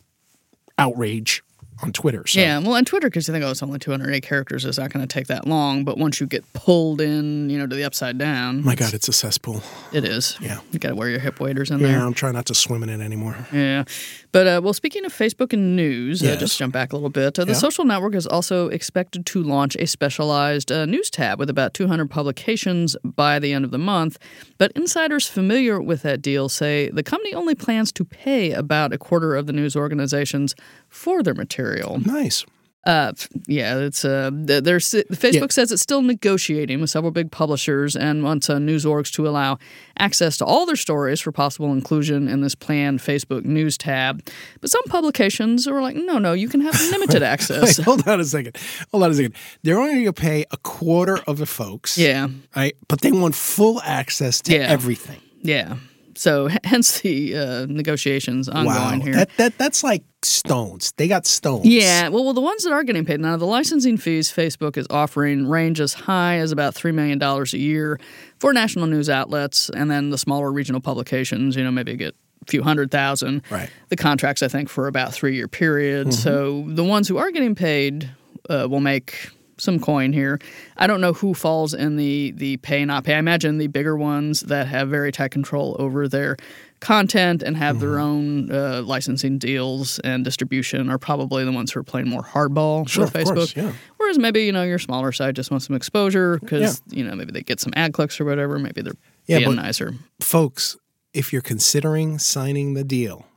outrage 0.77 1.43
on 1.83 1.91
Twitter. 1.91 2.25
So 2.27 2.39
Yeah, 2.39 2.59
well, 2.59 2.73
on 2.73 2.85
Twitter, 2.85 3.07
because 3.07 3.27
you 3.27 3.33
think, 3.33 3.43
oh, 3.45 3.51
it's 3.51 3.63
only 3.63 3.79
208 3.79 4.21
characters, 4.23 4.65
it's 4.65 4.77
not 4.77 4.91
going 4.91 5.05
to 5.07 5.11
take 5.13 5.27
that 5.27 5.47
long. 5.47 5.83
But 5.83 5.97
once 5.97 6.19
you 6.19 6.27
get 6.27 6.43
pulled 6.53 7.01
in, 7.01 7.49
you 7.49 7.57
know, 7.57 7.67
to 7.67 7.75
the 7.75 7.83
upside 7.83 8.17
down, 8.17 8.63
my 8.63 8.75
God, 8.75 8.93
it's 8.93 9.07
a 9.07 9.13
cesspool. 9.13 9.61
it 9.93 10.03
is. 10.05 10.37
Yeah. 10.41 10.59
You 10.71 10.79
got 10.79 10.89
to 10.89 10.95
wear 10.95 11.09
your 11.09 11.19
hip 11.19 11.39
waders 11.39 11.71
in 11.71 11.79
Yeah, 11.79 11.87
there. 11.87 11.99
I'm 12.01 12.13
trying 12.13 12.33
not 12.33 12.45
to 12.47 12.55
swim 12.55 12.83
in 12.83 12.89
it 12.89 13.01
anymore. 13.03 13.35
Yeah. 13.53 13.83
But, 14.31 14.47
uh, 14.47 14.61
well, 14.63 14.73
speaking 14.73 15.05
of 15.05 15.13
Facebook 15.13 15.53
and 15.53 15.75
news, 15.75 16.21
uh, 16.23 16.27
Yes. 16.27 16.39
just 16.39 16.57
jump 16.57 16.73
back 16.73 16.93
a 16.93 16.95
little 16.95 17.09
bit. 17.09 17.37
Uh, 17.37 17.45
the 17.45 17.51
Yeah. 17.51 17.57
social 17.57 17.83
network 17.85 18.15
is 18.15 18.25
also 18.27 18.69
expected 18.69 19.25
to 19.27 19.43
launch 19.43 19.75
a 19.77 19.85
specialized 19.87 20.71
uh, 20.71 20.85
news 20.85 21.09
tab 21.09 21.39
with 21.39 21.49
about 21.49 21.73
200 21.73 22.09
publications 22.09 22.95
by 23.03 23.39
the 23.39 23.53
end 23.53 23.65
of 23.65 23.71
the 23.71 23.77
month. 23.77 24.17
But 24.57 24.71
insiders 24.75 25.27
familiar 25.27 25.81
with 25.81 26.01
that 26.03 26.21
deal 26.21 26.47
say 26.49 26.89
the 26.93 27.03
company 27.03 27.33
only 27.33 27.55
plans 27.55 27.91
to 27.93 28.05
pay 28.05 28.51
about 28.51 28.93
a 28.93 28.97
quarter 28.97 29.35
of 29.35 29.47
the 29.47 29.53
news 29.53 29.75
organizations 29.75 30.55
for 30.89 31.21
their 31.23 31.33
material. 31.33 31.70
Nice. 32.05 32.45
Uh, 32.83 33.13
yeah, 33.45 33.77
it's 33.77 34.03
uh, 34.03 34.31
there's 34.33 34.89
Facebook 34.89 35.51
says 35.51 35.71
it's 35.71 35.83
still 35.83 36.01
negotiating 36.01 36.81
with 36.81 36.89
several 36.89 37.11
big 37.11 37.29
publishers 37.31 37.95
and 37.95 38.23
wants 38.23 38.49
uh, 38.49 38.57
news 38.57 38.85
orgs 38.85 39.11
to 39.13 39.27
allow 39.27 39.59
access 39.99 40.35
to 40.37 40.45
all 40.45 40.65
their 40.65 40.75
stories 40.75 41.21
for 41.21 41.31
possible 41.31 41.71
inclusion 41.73 42.27
in 42.27 42.41
this 42.41 42.55
planned 42.55 42.99
Facebook 42.99 43.45
news 43.45 43.77
tab. 43.77 44.27
But 44.61 44.71
some 44.71 44.81
publications 44.85 45.67
are 45.67 45.79
like, 45.79 45.95
no, 45.95 46.17
no, 46.17 46.33
you 46.33 46.49
can 46.49 46.61
have 46.61 46.73
limited 46.89 47.21
access. 47.33 47.77
Wait, 47.77 47.85
hold 47.85 48.07
on 48.07 48.19
a 48.19 48.25
second. 48.25 48.57
Hold 48.89 49.03
on 49.03 49.11
a 49.11 49.13
second. 49.13 49.35
They're 49.61 49.77
only 49.77 49.93
going 50.01 50.05
to 50.05 50.13
pay 50.13 50.45
a 50.49 50.57
quarter 50.57 51.19
of 51.27 51.37
the 51.37 51.45
folks. 51.45 51.99
yeah, 51.99 52.29
Right? 52.55 52.75
But 52.87 53.01
they 53.01 53.11
want 53.11 53.35
full 53.35 53.79
access 53.83 54.41
to 54.41 54.53
Yeah. 54.55 54.61
everything. 54.61 55.21
yeah. 55.43 55.75
So 56.17 56.49
hence 56.63 57.01
the 57.01 57.37
uh, 57.37 57.65
negotiations 57.67 58.49
ongoing 58.49 58.99
Wow. 58.99 59.05
here. 59.05 59.13
That, 59.13 59.29
that, 59.37 59.57
that's 59.57 59.83
like 59.83 60.03
stones. 60.23 60.93
They 60.97 61.07
got 61.07 61.25
stones. 61.25 61.65
Yeah, 61.65 62.09
well, 62.09 62.23
well, 62.23 62.33
the 62.33 62.41
ones 62.41 62.63
that 62.63 62.73
are 62.73 62.83
getting 62.83 63.05
paid 63.05 63.19
now, 63.19 63.37
the 63.37 63.45
licensing 63.45 63.97
fees 63.97 64.31
Facebook 64.31 64.77
is 64.77 64.85
offering 64.89 65.47
range 65.47 65.79
as 65.79 65.93
high 65.93 66.37
as 66.37 66.51
about 66.51 66.75
$3 66.75 66.93
million 66.93 67.21
a 67.21 67.43
year 67.57 67.99
for 68.39 68.53
national 68.53 68.87
news 68.87 69.09
outlets, 69.09 69.69
and 69.69 69.89
then 69.89 70.09
the 70.09 70.17
smaller 70.17 70.51
regional 70.51 70.81
publications, 70.81 71.55
you 71.55 71.63
know, 71.63 71.71
maybe 71.71 71.95
get 71.95 72.15
a 72.47 72.51
few 72.51 72.63
hundred 72.63 72.89
thousand. 72.91 73.43
Right. 73.51 73.69
The 73.89 73.95
contracts, 73.95 74.41
I 74.41 74.47
think, 74.47 74.67
for 74.69 74.87
about 74.87 75.13
three 75.13 75.35
year 75.35 75.47
period. 75.47 76.13
So 76.13 76.65
the 76.67 76.83
ones 76.83 77.07
who 77.07 77.17
are 77.17 77.29
getting 77.31 77.53
paid 77.55 78.09
uh, 78.49 78.67
will 78.69 78.79
make 78.79 79.29
some 79.61 79.79
coin 79.79 80.11
here. 80.13 80.39
I 80.77 80.87
don't 80.87 81.01
know 81.01 81.13
who 81.13 81.33
falls 81.33 81.73
in 81.73 81.95
the 81.97 82.31
the 82.31 82.57
pay 82.57 82.83
not 82.85 83.03
pay. 83.03 83.15
I 83.15 83.19
imagine 83.19 83.57
the 83.57 83.67
bigger 83.67 83.95
ones 83.95 84.41
that 84.41 84.67
have 84.67 84.89
very 84.89 85.11
tight 85.11 85.31
control 85.31 85.75
over 85.79 86.07
their 86.07 86.35
content 86.79 87.43
and 87.43 87.55
have 87.57 87.79
their 87.79 87.99
own 87.99 88.51
uh, 88.51 88.81
licensing 88.81 89.37
deals 89.37 89.99
and 89.99 90.25
distribution 90.25 90.89
are 90.89 90.97
probably 90.97 91.45
the 91.45 91.51
ones 91.51 91.71
who 91.71 91.79
are 91.79 91.83
playing 91.83 92.09
more 92.09 92.23
hardball 92.23 92.89
Sure, 92.89 93.05
with 93.05 93.15
of 93.15 93.21
Facebook. 93.21 93.35
course, 93.35 93.55
yeah. 93.55 93.71
Whereas 93.97 94.17
maybe 94.17 94.41
you 94.43 94.51
know 94.51 94.63
your 94.63 94.79
smaller 94.79 95.11
side 95.11 95.35
just 95.35 95.51
wants 95.51 95.67
some 95.67 95.75
exposure 95.75 96.39
because 96.39 96.81
you 96.89 97.03
know 97.03 97.15
maybe 97.15 97.31
they 97.31 97.41
get 97.43 97.59
some 97.59 97.71
ad 97.75 97.93
clicks 97.93 98.19
or 98.19 98.25
whatever. 98.25 98.57
Maybe 98.57 98.81
they're 98.81 98.93
Yeah, 99.27 99.39
being 99.39 99.55
nicer. 99.55 99.93
folks, 100.19 100.75
if 101.13 101.31
you're 101.31 101.43
considering 101.43 102.17
signing 102.17 102.73
the 102.73 102.83
deal, 102.83 103.27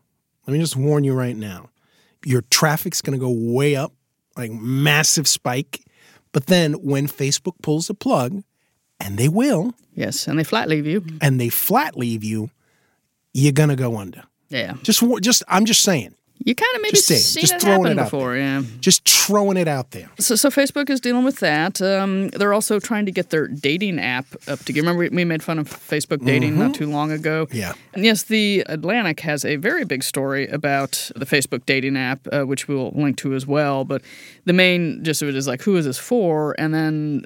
let 0.47 0.55
me 0.55 0.59
just 0.61 0.77
warn 0.77 1.05
you 1.05 1.13
right 1.13 1.37
now. 1.37 1.69
Your 2.25 2.41
traffic's 2.51 3.03
going 3.03 3.19
to 3.19 3.23
go 3.23 3.31
way 3.31 3.77
up, 3.77 3.93
like 4.39 4.51
massive 4.53 5.29
spike. 5.29 5.81
But 6.35 6.47
then 6.49 6.75
when 6.75 7.07
Facebook 7.07 7.55
pulls 7.63 7.87
the 7.87 7.95
plug, 7.95 8.43
and 9.01 9.17
they 9.17 9.29
will, 9.29 9.73
Yes, 9.95 10.27
and 10.29 10.39
they 10.39 10.45
flat 10.45 10.69
leave 10.69 10.87
you. 10.87 11.03
and 11.23 11.41
they 11.41 11.49
flat 11.49 11.97
leave 11.97 12.23
you, 12.25 12.51
you're 13.33 13.53
going 13.53 13.69
to 13.71 13.77
go 13.77 13.97
under. 13.97 14.25
Yeah, 14.51 14.75
Just 14.83 15.03
just 15.23 15.43
I'm 15.49 15.65
just 15.65 15.83
saying. 15.83 16.15
You 16.39 16.55
kind 16.55 16.75
of 16.75 16.83
maybe 16.83 16.97
Just 16.97 17.07
seen 17.09 17.43
just 17.43 17.55
it 17.55 17.61
throwing 17.61 17.85
happen 17.85 17.99
it 17.99 18.01
out 18.01 18.05
before. 18.07 18.37
Yeah. 18.37 18.63
Just 18.81 19.09
throwing 19.09 19.57
it 19.57 19.69
out 19.69 19.93
there. 19.93 20.11
So, 20.19 20.35
so 20.35 20.51
Facebook 20.51 20.91
is 20.91 21.01
dealing 21.01 21.25
with 21.25 21.39
that. 21.41 21.81
Um, 21.81 22.29
they're 22.31 22.53
also 22.53 22.79
trying 22.79 23.07
to 23.07 23.13
get 23.13 23.31
their 23.31 23.47
dating 23.47 23.99
app 23.99 24.27
up 24.47 24.59
to. 24.61 24.73
Remember, 24.75 24.99
we, 25.01 25.09
we 25.09 25.25
made 25.25 25.43
fun 25.43 25.59
of 25.59 25.69
Facebook 25.71 26.25
dating 26.25 26.59
not 26.59 26.75
too 26.75 26.87
long 26.87 27.13
ago. 27.13 27.47
Mm-hmm. 27.47 27.57
Yeah. 27.57 27.73
And 27.95 28.05
yes, 28.05 28.25
the 28.25 28.65
Atlantic 28.67 29.21
has 29.21 29.45
a 29.45 29.57
very 29.57 29.85
big 29.85 30.03
story 30.03 30.47
about 30.49 31.11
the 31.17 31.25
Facebook 31.25 31.65
dating 31.67 31.97
app, 31.97 32.27
uh, 32.31 32.43
which 32.43 32.69
we'll 32.69 32.91
link 32.91 33.17
to 33.19 33.35
as 33.35 33.47
well. 33.47 33.85
But 33.85 34.03
the 34.45 34.53
main 34.53 35.03
gist 35.03 35.23
of 35.23 35.29
it 35.29 35.37
is 35.37 35.47
like, 35.47 35.63
who 35.63 35.77
is 35.77 35.87
this 35.87 35.99
for? 35.99 36.55
And 36.59 36.75
then 36.75 37.25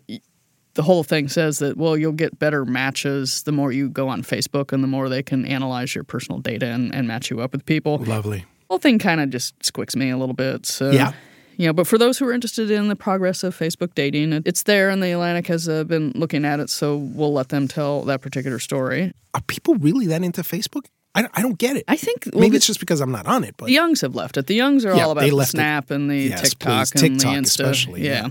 the 0.74 0.82
whole 0.84 1.02
thing 1.02 1.26
says 1.26 1.58
that 1.58 1.76
well, 1.76 1.96
you'll 1.96 2.12
get 2.12 2.38
better 2.38 2.64
matches 2.64 3.42
the 3.42 3.52
more 3.52 3.72
you 3.72 3.88
go 3.88 4.08
on 4.08 4.22
Facebook, 4.22 4.72
and 4.72 4.84
the 4.84 4.88
more 4.88 5.08
they 5.08 5.24
can 5.24 5.44
analyze 5.44 5.92
your 5.92 6.04
personal 6.04 6.38
data 6.38 6.66
and, 6.66 6.94
and 6.94 7.08
match 7.08 7.30
you 7.30 7.40
up 7.40 7.50
with 7.50 7.66
people 7.66 7.98
Lovely. 7.98 8.44
Whole 8.70 8.78
thing 8.78 8.98
kind 8.98 9.20
of 9.20 9.30
just 9.30 9.58
squicks 9.60 9.96
me 9.96 10.10
a 10.10 10.16
little 10.16 10.34
bit. 10.34 10.66
So 10.66 10.90
Yeah. 10.90 11.12
You 11.56 11.66
know, 11.66 11.72
but 11.72 11.88
for 11.88 11.98
those 11.98 12.18
who 12.18 12.26
are 12.28 12.32
interested 12.32 12.70
in 12.70 12.86
the 12.86 12.94
progress 12.94 13.42
of 13.42 13.56
Facebook 13.58 13.92
dating, 13.96 14.32
it's 14.46 14.62
there, 14.62 14.90
and 14.90 15.02
the 15.02 15.10
Atlantic 15.10 15.48
has 15.48 15.68
uh, 15.68 15.82
been 15.82 16.12
looking 16.14 16.44
at 16.44 16.60
it. 16.60 16.70
So 16.70 16.96
we'll 16.96 17.32
let 17.32 17.48
them 17.48 17.66
tell 17.66 18.02
that 18.04 18.20
particular 18.20 18.60
story. 18.60 19.12
Are 19.34 19.40
people 19.42 19.74
really 19.74 20.06
that 20.06 20.22
into 20.22 20.42
Facebook? 20.42 20.82
I, 21.16 21.26
I 21.34 21.42
don't 21.42 21.58
get 21.58 21.74
it. 21.76 21.82
I 21.88 21.96
think 21.96 22.28
well, 22.32 22.42
Maybe 22.42 22.50
the, 22.50 22.56
it's 22.58 22.66
just 22.66 22.78
because 22.78 23.00
I'm 23.00 23.10
not 23.10 23.26
on 23.26 23.42
it, 23.42 23.56
but 23.56 23.66
the 23.66 23.72
Youngs 23.72 24.02
have 24.02 24.14
left 24.14 24.36
it. 24.36 24.46
The 24.46 24.54
Youngs 24.54 24.84
are 24.84 24.94
Yeah, 24.94 25.06
all 25.06 25.10
about 25.10 25.24
the 25.24 25.32
left 25.32 25.48
it. 25.48 25.56
Snap 25.56 25.90
and 25.90 26.08
the 26.08 26.16
Yes, 26.28 26.42
TikTok 26.50 26.90
please. 26.92 27.02
and 27.02 27.18
TikTok 27.18 27.32
the 27.34 27.38
Insta. 27.40 27.44
especially, 27.70 28.06
yeah. 28.06 28.28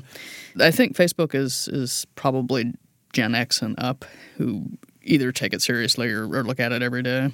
I 0.62 0.72
think 0.72 0.96
Facebook 0.96 1.36
is 1.36 1.68
is 1.68 2.06
probably 2.16 2.74
Gen 3.12 3.36
X 3.36 3.62
and 3.62 3.76
up 3.78 4.06
who 4.38 4.64
either 5.04 5.34
take 5.34 5.54
it 5.54 5.62
seriously 5.62 6.10
or, 6.14 6.24
or 6.34 6.44
look 6.46 6.62
at 6.62 6.72
it 6.72 6.82
every 6.82 7.04
day. 7.04 7.32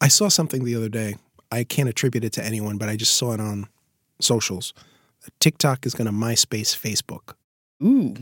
I 0.00 0.08
saw 0.08 0.26
something 0.28 0.64
the 0.64 0.74
other 0.74 0.88
day. 0.88 1.14
I 1.52 1.64
can't 1.64 1.88
attribute 1.88 2.24
it 2.24 2.32
to 2.34 2.44
anyone, 2.44 2.76
but 2.78 2.88
I 2.88 2.96
just 2.96 3.14
saw 3.16 3.32
it 3.32 3.40
on 3.40 3.68
socials. 4.20 4.72
TikTok 5.40 5.86
is 5.86 5.94
going 5.94 6.06
to 6.06 6.12
MySpace 6.12 6.76
Facebook. 6.76 7.34
Ooh, 7.82 8.14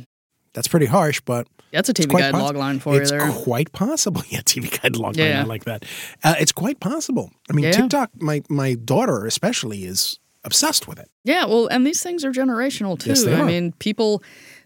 That's 0.52 0.68
pretty 0.68 0.86
harsh, 0.86 1.20
but 1.20 1.46
that's 1.72 1.88
a 1.88 1.94
TV 1.94 2.08
Guide 2.18 2.32
poss- 2.32 2.42
log 2.42 2.56
line 2.56 2.78
for 2.78 3.00
it's 3.00 3.10
you. 3.10 3.18
It's 3.20 3.42
quite 3.44 3.72
possible. 3.72 4.22
Yeah, 4.28 4.40
TV 4.40 4.70
Guide 4.82 4.96
log 4.96 5.16
line, 5.16 5.26
Yeah. 5.28 5.40
I 5.40 5.44
like 5.44 5.64
that. 5.64 5.84
Uh, 6.22 6.34
it's 6.38 6.52
quite 6.52 6.80
possible. 6.80 7.30
I 7.50 7.52
mean, 7.52 7.64
Yeah. 7.66 7.72
TikTok, 7.72 8.10
my 8.20 8.42
my 8.48 8.74
daughter 8.74 9.26
especially 9.26 9.84
is 9.84 10.18
obsessed 10.44 10.86
with 10.88 10.98
it. 10.98 11.08
Yeah, 11.24 11.46
well, 11.46 11.66
and 11.68 11.86
these 11.86 12.02
things 12.02 12.24
are 12.24 12.30
generational 12.32 12.98
too. 12.98 13.10
Yes, 13.10 13.26
I 13.26 13.42
mean, 13.44 13.72
people 13.78 14.22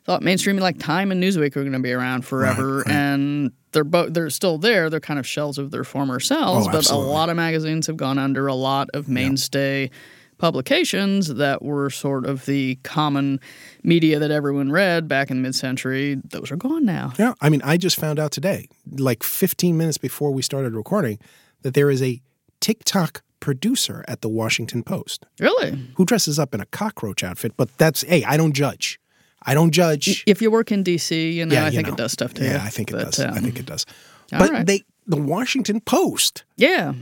thought 0.08 0.22
mainstream 0.22 0.56
like 0.56 0.78
Time 0.78 1.12
and 1.12 1.22
Newsweek 1.22 1.54
were 1.54 1.60
going 1.62 1.72
to 1.74 1.78
be 1.80 1.92
around 1.92 2.24
forever, 2.24 2.78
right. 2.78 2.88
and 2.88 3.52
they're 3.72 3.84
both 3.84 4.14
they're 4.14 4.30
still 4.30 4.56
there. 4.56 4.88
They're 4.88 5.00
kind 5.00 5.20
of 5.20 5.26
shells 5.26 5.58
of 5.58 5.70
their 5.70 5.84
former 5.84 6.18
selves, 6.18 6.66
Oh, 6.66 6.72
but 6.72 6.90
a 6.90 6.96
lot 6.96 7.28
of 7.28 7.36
magazines 7.36 7.86
have 7.88 7.98
gone 7.98 8.18
under. 8.18 8.46
A 8.46 8.54
lot 8.54 8.88
of 8.94 9.06
mainstay 9.06 9.90
publications 10.38 11.34
that 11.34 11.62
were 11.62 11.90
sort 11.90 12.24
of 12.24 12.46
the 12.46 12.76
common 12.84 13.38
media 13.82 14.18
that 14.18 14.30
everyone 14.30 14.72
read 14.72 15.08
back 15.08 15.30
in 15.30 15.36
the 15.36 15.42
mid-century, 15.42 16.16
those 16.24 16.50
are 16.50 16.56
gone 16.56 16.84
now. 16.86 17.12
Yeah, 17.18 17.34
I 17.42 17.50
mean, 17.50 17.60
I 17.62 17.76
just 17.76 17.96
found 17.96 18.18
out 18.18 18.30
today, 18.30 18.68
like 18.96 19.22
15 19.22 19.76
minutes 19.76 19.98
before 19.98 20.30
we 20.32 20.40
started 20.40 20.74
recording, 20.74 21.18
that 21.62 21.74
there 21.74 21.90
is 21.90 22.02
a 22.02 22.22
TikTok 22.60 23.22
producer 23.40 24.04
at 24.08 24.20
the 24.22 24.28
Washington 24.28 24.82
Post 24.82 25.26
Really? 25.38 25.78
who 25.96 26.04
dresses 26.06 26.38
up 26.38 26.54
in 26.54 26.60
a 26.60 26.66
cockroach 26.66 27.22
outfit. 27.22 27.52
But 27.56 27.76
that's 27.76 28.02
hey, 28.02 28.24
I 28.24 28.36
don't 28.38 28.52
judge. 28.52 28.98
I 29.44 29.54
don't 29.54 29.70
judge. 29.70 30.24
If 30.26 30.42
you 30.42 30.50
work 30.50 30.70
in 30.72 30.82
DC, 30.84 31.34
you 31.34 31.46
know, 31.46 31.54
Yeah, 31.54 31.62
I 31.64 31.66
you 31.66 31.72
think 31.76 31.86
know. 31.88 31.94
it 31.94 31.96
does 31.96 32.12
stuff 32.12 32.34
to 32.34 32.42
you. 32.44 32.50
Yeah, 32.50 32.62
I 32.64 32.68
think 32.70 32.90
it 32.90 32.94
But, 32.94 33.04
does. 33.06 33.20
I 33.20 33.28
um, 33.28 33.34
think 33.44 33.58
it 33.58 33.66
does. 33.66 33.86
But 34.30 34.50
right. 34.50 34.66
they, 34.66 34.82
the 35.06 35.16
Washington 35.16 35.80
Post 35.80 36.44
Yeah. 36.56 36.92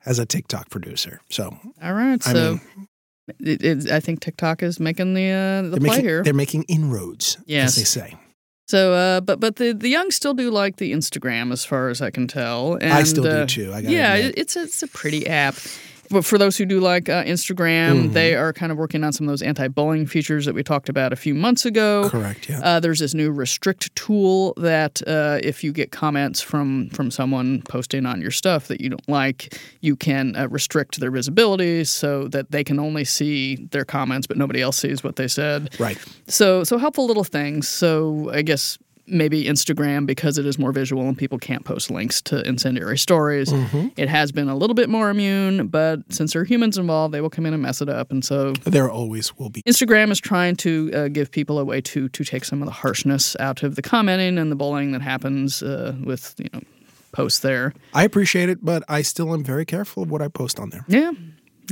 has 0.00 0.18
a 0.18 0.26
TikTok 0.26 0.68
producer, 0.70 1.20
so 1.28 1.56
All 1.82 1.92
right. 1.92 2.20
I 2.26 2.32
So 2.32 2.52
mean- 2.76 2.88
it, 3.40 3.62
it, 3.64 3.90
I 3.90 4.00
think 4.00 4.20
TikTok 4.20 4.62
is 4.62 4.80
making 4.80 5.14
the 5.14 5.30
uh, 5.30 5.62
the 5.70 5.76
play 5.78 5.90
making 5.90 6.04
here. 6.04 6.22
they're 6.24 6.34
making 6.34 6.64
inroads, 6.64 7.38
Yes. 7.46 7.68
as 7.68 7.76
they 7.76 7.84
say. 7.84 8.16
So, 8.66 8.94
uh, 8.94 9.20
but 9.20 9.38
but 9.38 9.56
the 9.56 9.72
the 9.72 9.88
young 9.88 10.10
still 10.10 10.34
do 10.34 10.50
like 10.50 10.76
the 10.76 10.92
Instagram, 10.92 11.52
as 11.52 11.64
far 11.64 11.88
as 11.88 12.00
I 12.02 12.10
can 12.10 12.26
tell. 12.26 12.74
And, 12.74 12.92
I 12.92 13.04
still 13.04 13.22
do 13.24 13.30
uh, 13.30 13.46
too, 13.46 13.70
I 13.72 13.78
yeah, 13.80 14.14
admit. 14.14 14.34
it's 14.38 14.56
a, 14.56 14.62
it's 14.62 14.82
a 14.82 14.88
pretty 14.88 15.26
app. 15.28 15.54
But 16.12 16.24
for 16.24 16.38
those 16.38 16.56
who 16.58 16.64
do 16.66 16.78
like 16.80 17.08
uh, 17.08 17.24
Instagram, 17.24 17.72
Mm-hmm. 17.92 18.12
they 18.12 18.34
are 18.36 18.52
kind 18.52 18.70
of 18.70 18.78
working 18.78 19.02
on 19.04 19.12
some 19.12 19.26
of 19.26 19.32
those 19.32 19.42
anti-bullying 19.42 20.06
features 20.06 20.44
that 20.46 20.54
we 20.54 20.62
talked 20.62 20.88
about 20.88 21.12
a 21.12 21.16
few 21.16 21.34
months 21.34 21.64
ago. 21.64 22.08
Correct. 22.10 22.48
Yeah. 22.48 22.60
Uh, 22.60 22.80
there's 22.80 22.98
this 23.00 23.14
new 23.14 23.30
restrict 23.32 23.94
tool 23.96 24.52
that 24.56 25.02
uh, 25.06 25.38
if 25.42 25.64
you 25.64 25.72
get 25.72 25.90
comments 25.90 26.40
from 26.40 26.88
from 26.90 27.10
someone 27.10 27.62
posting 27.62 28.06
on 28.06 28.20
your 28.20 28.30
stuff 28.30 28.68
that 28.68 28.80
you 28.80 28.90
don't 28.90 29.08
like, 29.08 29.58
you 29.80 29.96
can 29.96 30.36
uh, 30.36 30.46
restrict 30.48 31.00
their 31.00 31.10
visibility 31.10 31.84
so 31.84 32.28
that 32.28 32.50
they 32.50 32.62
can 32.64 32.78
only 32.78 33.04
see 33.04 33.56
their 33.72 33.84
comments, 33.84 34.26
but 34.26 34.36
nobody 34.36 34.60
else 34.60 34.76
sees 34.78 35.02
what 35.02 35.16
they 35.16 35.28
said. 35.28 35.74
right. 35.80 35.98
So 36.28 36.62
so 36.64 36.78
helpful 36.78 37.06
little 37.06 37.24
things. 37.24 37.68
So 37.68 38.30
I 38.32 38.42
guess 38.42 38.78
maybe 39.06 39.44
Instagram 39.44 40.06
because 40.06 40.38
it 40.38 40.46
is 40.46 40.58
more 40.58 40.72
visual 40.72 41.08
and 41.08 41.16
people 41.16 41.38
can't 41.38 41.64
post 41.64 41.90
links 41.90 42.22
to 42.22 42.46
incendiary 42.46 42.98
stories. 42.98 43.48
Mm-hmm. 43.50 43.88
It 43.96 44.08
has 44.08 44.32
been 44.32 44.48
a 44.48 44.56
little 44.56 44.74
bit 44.74 44.88
more 44.88 45.10
immune, 45.10 45.66
but 45.68 46.00
since 46.10 46.32
there 46.32 46.42
are 46.42 46.44
humans 46.44 46.78
involved, 46.78 47.12
they 47.12 47.20
will 47.20 47.30
come 47.30 47.46
in 47.46 47.52
and 47.52 47.62
mess 47.62 47.80
it 47.82 47.88
up. 47.88 48.10
And 48.10 48.24
so 48.24 48.52
There 48.64 48.90
always 48.90 49.36
will 49.36 49.50
be. 49.50 49.62
Instagram 49.62 50.10
is 50.10 50.20
trying 50.20 50.56
to 50.56 50.90
uh, 50.94 51.08
give 51.08 51.30
people 51.30 51.58
a 51.58 51.64
way 51.64 51.80
to 51.80 52.08
to 52.08 52.24
take 52.24 52.44
some 52.44 52.62
of 52.62 52.66
the 52.66 52.72
harshness 52.72 53.36
out 53.40 53.62
of 53.62 53.74
the 53.76 53.82
commenting 53.82 54.38
and 54.38 54.50
the 54.50 54.56
bullying 54.56 54.92
that 54.92 55.02
happens 55.02 55.62
uh, 55.62 55.94
with 56.04 56.34
you 56.38 56.48
know 56.52 56.60
posts 57.12 57.40
there. 57.40 57.74
I 57.94 58.04
appreciate 58.04 58.48
it, 58.48 58.64
but 58.64 58.82
I 58.88 59.02
still 59.02 59.32
am 59.34 59.44
very 59.44 59.64
careful 59.64 60.02
of 60.02 60.10
what 60.10 60.22
I 60.22 60.28
post 60.28 60.58
on 60.58 60.70
there. 60.70 60.84
Yeah. 60.88 61.12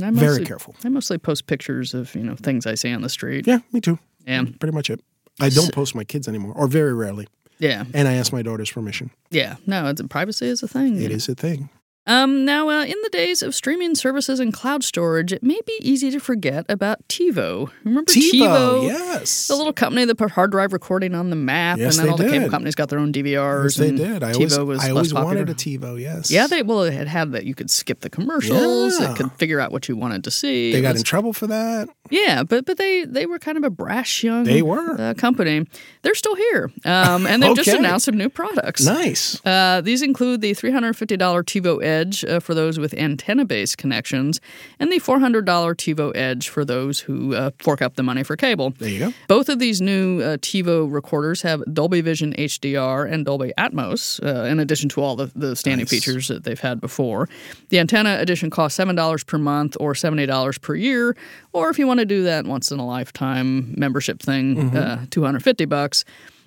I 0.01 0.09
Very 0.11 0.45
careful. 0.45 0.75
I 0.85 0.89
mostly 0.89 1.17
post 1.17 1.47
pictures 1.47 1.93
of 1.93 2.15
you 2.15 2.23
know 2.23 2.35
things 2.35 2.65
I 2.65 2.75
see 2.75 2.93
on 2.93 3.01
the 3.01 3.09
street. 3.09 3.45
Yeah, 3.47 3.59
me 3.71 3.81
too. 3.81 3.99
Yeah. 4.25 4.43
Pretty 4.59 4.73
much 4.73 4.89
it. 4.89 5.01
I 5.39 5.49
don't 5.49 5.73
post 5.73 5.95
my 5.95 6.03
kids 6.03 6.27
anymore, 6.27 6.53
or 6.55 6.67
very 6.67 6.93
rarely. 6.93 7.27
Yeah. 7.59 7.85
And 7.93 8.07
I 8.07 8.13
ask 8.13 8.33
my 8.33 8.41
daughter's 8.41 8.71
permission. 8.71 9.11
Yeah. 9.29 9.57
No, 9.67 9.87
it's, 9.87 10.01
privacy 10.09 10.47
is 10.47 10.63
a 10.63 10.67
thing. 10.67 10.99
It 10.99 11.11
is 11.11 11.29
a 11.29 11.35
thing. 11.35 11.69
Um, 12.07 12.45
now, 12.45 12.67
uh, 12.67 12.83
in 12.83 12.95
the 13.03 13.09
days 13.11 13.43
of 13.43 13.53
streaming 13.53 13.93
services 13.93 14.39
and 14.39 14.51
cloud 14.51 14.83
storage, 14.83 15.31
it 15.31 15.43
may 15.43 15.59
be 15.67 15.77
easy 15.81 16.09
to 16.09 16.19
forget 16.19 16.65
about 16.67 17.07
TiVo. 17.07 17.69
Remember 17.83 18.11
TiVo, 18.11 18.87
yes. 18.87 19.47
The 19.47 19.55
little 19.55 19.71
company 19.71 20.05
that 20.05 20.15
put 20.15 20.31
hard 20.31 20.49
drive 20.51 20.73
recording 20.73 21.13
on 21.13 21.29
the 21.29 21.35
map, 21.35 21.77
Yes, 21.77 21.97
and 21.97 22.05
then 22.05 22.11
all 22.11 22.17
the 22.17 22.27
cable 22.27 22.49
companies 22.49 22.73
got 22.73 22.89
their 22.89 22.97
own 22.97 23.13
DVRs. 23.13 23.63
Yes, 23.63 23.75
they 23.75 23.89
and 23.89 23.97
did. 23.99 24.23
I 24.23 24.31
TiVo 24.31 24.57
always, 24.57 24.57
was 24.57 24.83
I 24.83 24.89
always 24.89 25.13
wanted 25.13 25.49
a 25.51 25.53
TiVo. 25.53 26.01
Yes. 26.01 26.31
Yeah, 26.31 26.47
they 26.47 26.63
well, 26.63 26.81
it 26.81 26.93
had 26.93 27.07
had 27.07 27.33
that 27.33 27.45
you 27.45 27.53
could 27.53 27.69
skip 27.69 27.99
the 27.99 28.09
commercials. 28.09 28.99
Yeah. 28.99 29.11
It 29.11 29.17
could 29.17 29.31
figure 29.33 29.59
out 29.59 29.71
what 29.71 29.87
you 29.87 29.95
wanted 29.95 30.23
to 30.23 30.31
see. 30.31 30.73
They 30.73 30.81
got 30.81 30.95
in 30.95 31.03
trouble 31.03 31.33
for 31.33 31.45
that. 31.47 31.87
Yeah, 32.11 32.43
but 32.43 32.65
but 32.65 32.77
they 32.77 33.05
they 33.05 33.25
were 33.25 33.39
kind 33.39 33.57
of 33.57 33.63
a 33.63 33.69
brash 33.69 34.23
young 34.23 34.43
They 34.43 34.61
were. 34.61 34.99
uh, 34.99 35.13
company. 35.15 35.65
They're 36.03 36.15
still 36.15 36.35
here, 36.35 36.71
um, 36.85 37.25
and 37.27 37.41
they've 37.41 37.55
just 37.55 37.69
announced 37.69 38.05
some 38.05 38.17
new 38.17 38.29
products. 38.29 38.83
Nice. 38.85 39.43
Uh, 39.45 39.81
these 39.81 40.01
include 40.01 40.41
the 40.41 40.51
$350 40.53 41.17
TiVo 41.17 41.83
Edge 41.83 42.25
uh, 42.25 42.39
for 42.39 42.53
those 42.53 42.79
with 42.79 42.93
antenna 42.95 43.45
based 43.45 43.77
connections, 43.77 44.41
and 44.79 44.91
the 44.91 44.99
$400 44.99 45.43
TiVo 45.45 46.11
Edge 46.15 46.49
for 46.49 46.65
those 46.65 46.99
who 47.01 47.35
uh, 47.35 47.51
fork 47.59 47.81
up 47.81 47.95
the 47.95 48.03
money 48.03 48.23
for 48.23 48.35
cable. 48.35 48.71
There 48.79 48.89
you 48.89 48.99
go. 48.99 49.13
Both 49.27 49.47
of 49.49 49.59
these 49.59 49.79
new 49.81 50.21
uh, 50.21 50.37
TiVo 50.37 50.91
recorders 50.91 51.41
have 51.43 51.61
Dolby 51.73 52.01
Vision 52.01 52.33
HDR 52.33 53.11
and 53.11 53.25
Dolby 53.25 53.53
Atmos, 53.57 54.23
uh, 54.25 54.45
in 54.45 54.59
addition 54.59 54.89
to 54.89 55.01
all 55.01 55.15
the, 55.15 55.31
the 55.35 55.55
standing 55.55 55.83
Nice. 55.83 55.89
features 55.89 56.27
that 56.27 56.43
they've 56.43 56.59
had 56.59 56.81
before. 56.81 57.29
The 57.69 57.79
antenna 57.79 58.17
edition 58.19 58.49
costs 58.49 58.77
$7 58.79 59.25
per 59.27 59.37
month 59.37 59.77
or 59.79 59.93
$70 59.93 60.61
per 60.61 60.75
year, 60.75 61.15
or 61.53 61.69
if 61.69 61.77
you 61.79 61.87
want 61.87 61.99
to 62.01 62.05
do 62.05 62.23
that 62.23 62.45
once 62.45 62.71
in 62.71 62.79
a 62.79 62.85
lifetime 62.85 63.73
membership 63.77 64.21
thing, 64.21 64.55
Mm-hmm. 64.55 64.77
uh, 64.77 65.05
250 65.09 65.65
bucks. 65.65 66.03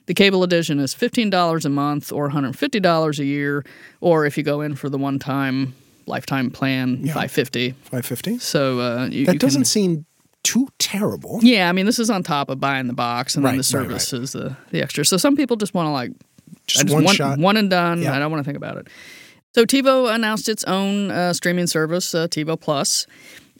The 0.06 0.14
cable 0.14 0.42
edition 0.42 0.80
is 0.80 0.94
$15 0.94 1.64
a 1.64 1.68
month 1.70 2.12
or 2.12 2.28
$150 2.30 3.18
a 3.18 3.24
year, 3.24 3.64
or 4.02 4.26
if 4.26 4.36
you 4.36 4.42
go 4.44 4.60
in 4.60 4.74
for 4.76 4.90
the 4.90 4.98
one 4.98 5.18
time 5.18 5.74
lifetime 6.06 6.50
plan, 6.50 6.98
550 7.06 7.70
Five 7.84 8.04
fifty. 8.04 8.38
So 8.38 8.80
uh, 8.80 9.06
you, 9.10 9.24
That 9.24 9.32
you 9.34 9.38
doesn't 9.38 9.60
can, 9.60 9.64
seem 9.64 10.04
too 10.42 10.68
terrible. 10.78 11.40
yeah, 11.42 11.70
I 11.70 11.72
mean, 11.72 11.86
this 11.86 11.98
is 11.98 12.10
on 12.10 12.22
top 12.22 12.50
of 12.50 12.60
buying 12.60 12.86
the 12.86 12.92
box, 12.92 13.34
and 13.34 13.44
then 13.46 13.56
Right, 13.56 13.64
the 13.64 13.78
right, 13.78 13.88
right. 13.88 14.12
is 14.12 14.32
the, 14.32 14.54
the 14.72 14.82
extra. 14.82 15.06
So 15.06 15.16
some 15.16 15.36
people 15.36 15.56
just 15.56 15.72
want 15.72 15.86
to 15.86 15.90
like 15.92 16.10
Just, 16.66 16.82
just 16.82 16.94
one 16.94 17.04
want 17.04 17.16
shot. 17.16 17.38
one 17.38 17.56
and 17.56 17.70
done. 17.70 18.02
Yeah. 18.02 18.14
I 18.14 18.18
don't 18.18 18.30
want 18.30 18.40
to 18.42 18.46
think 18.46 18.58
about 18.58 18.76
it. 18.76 18.88
So 19.54 19.64
TiVo 19.64 20.14
announced 20.14 20.48
its 20.50 20.64
own 20.64 21.10
uh, 21.12 21.32
streaming 21.32 21.66
service, 21.68 22.14
uh, 22.14 22.26
TiVo 22.28 22.60
Plus. 22.60 23.06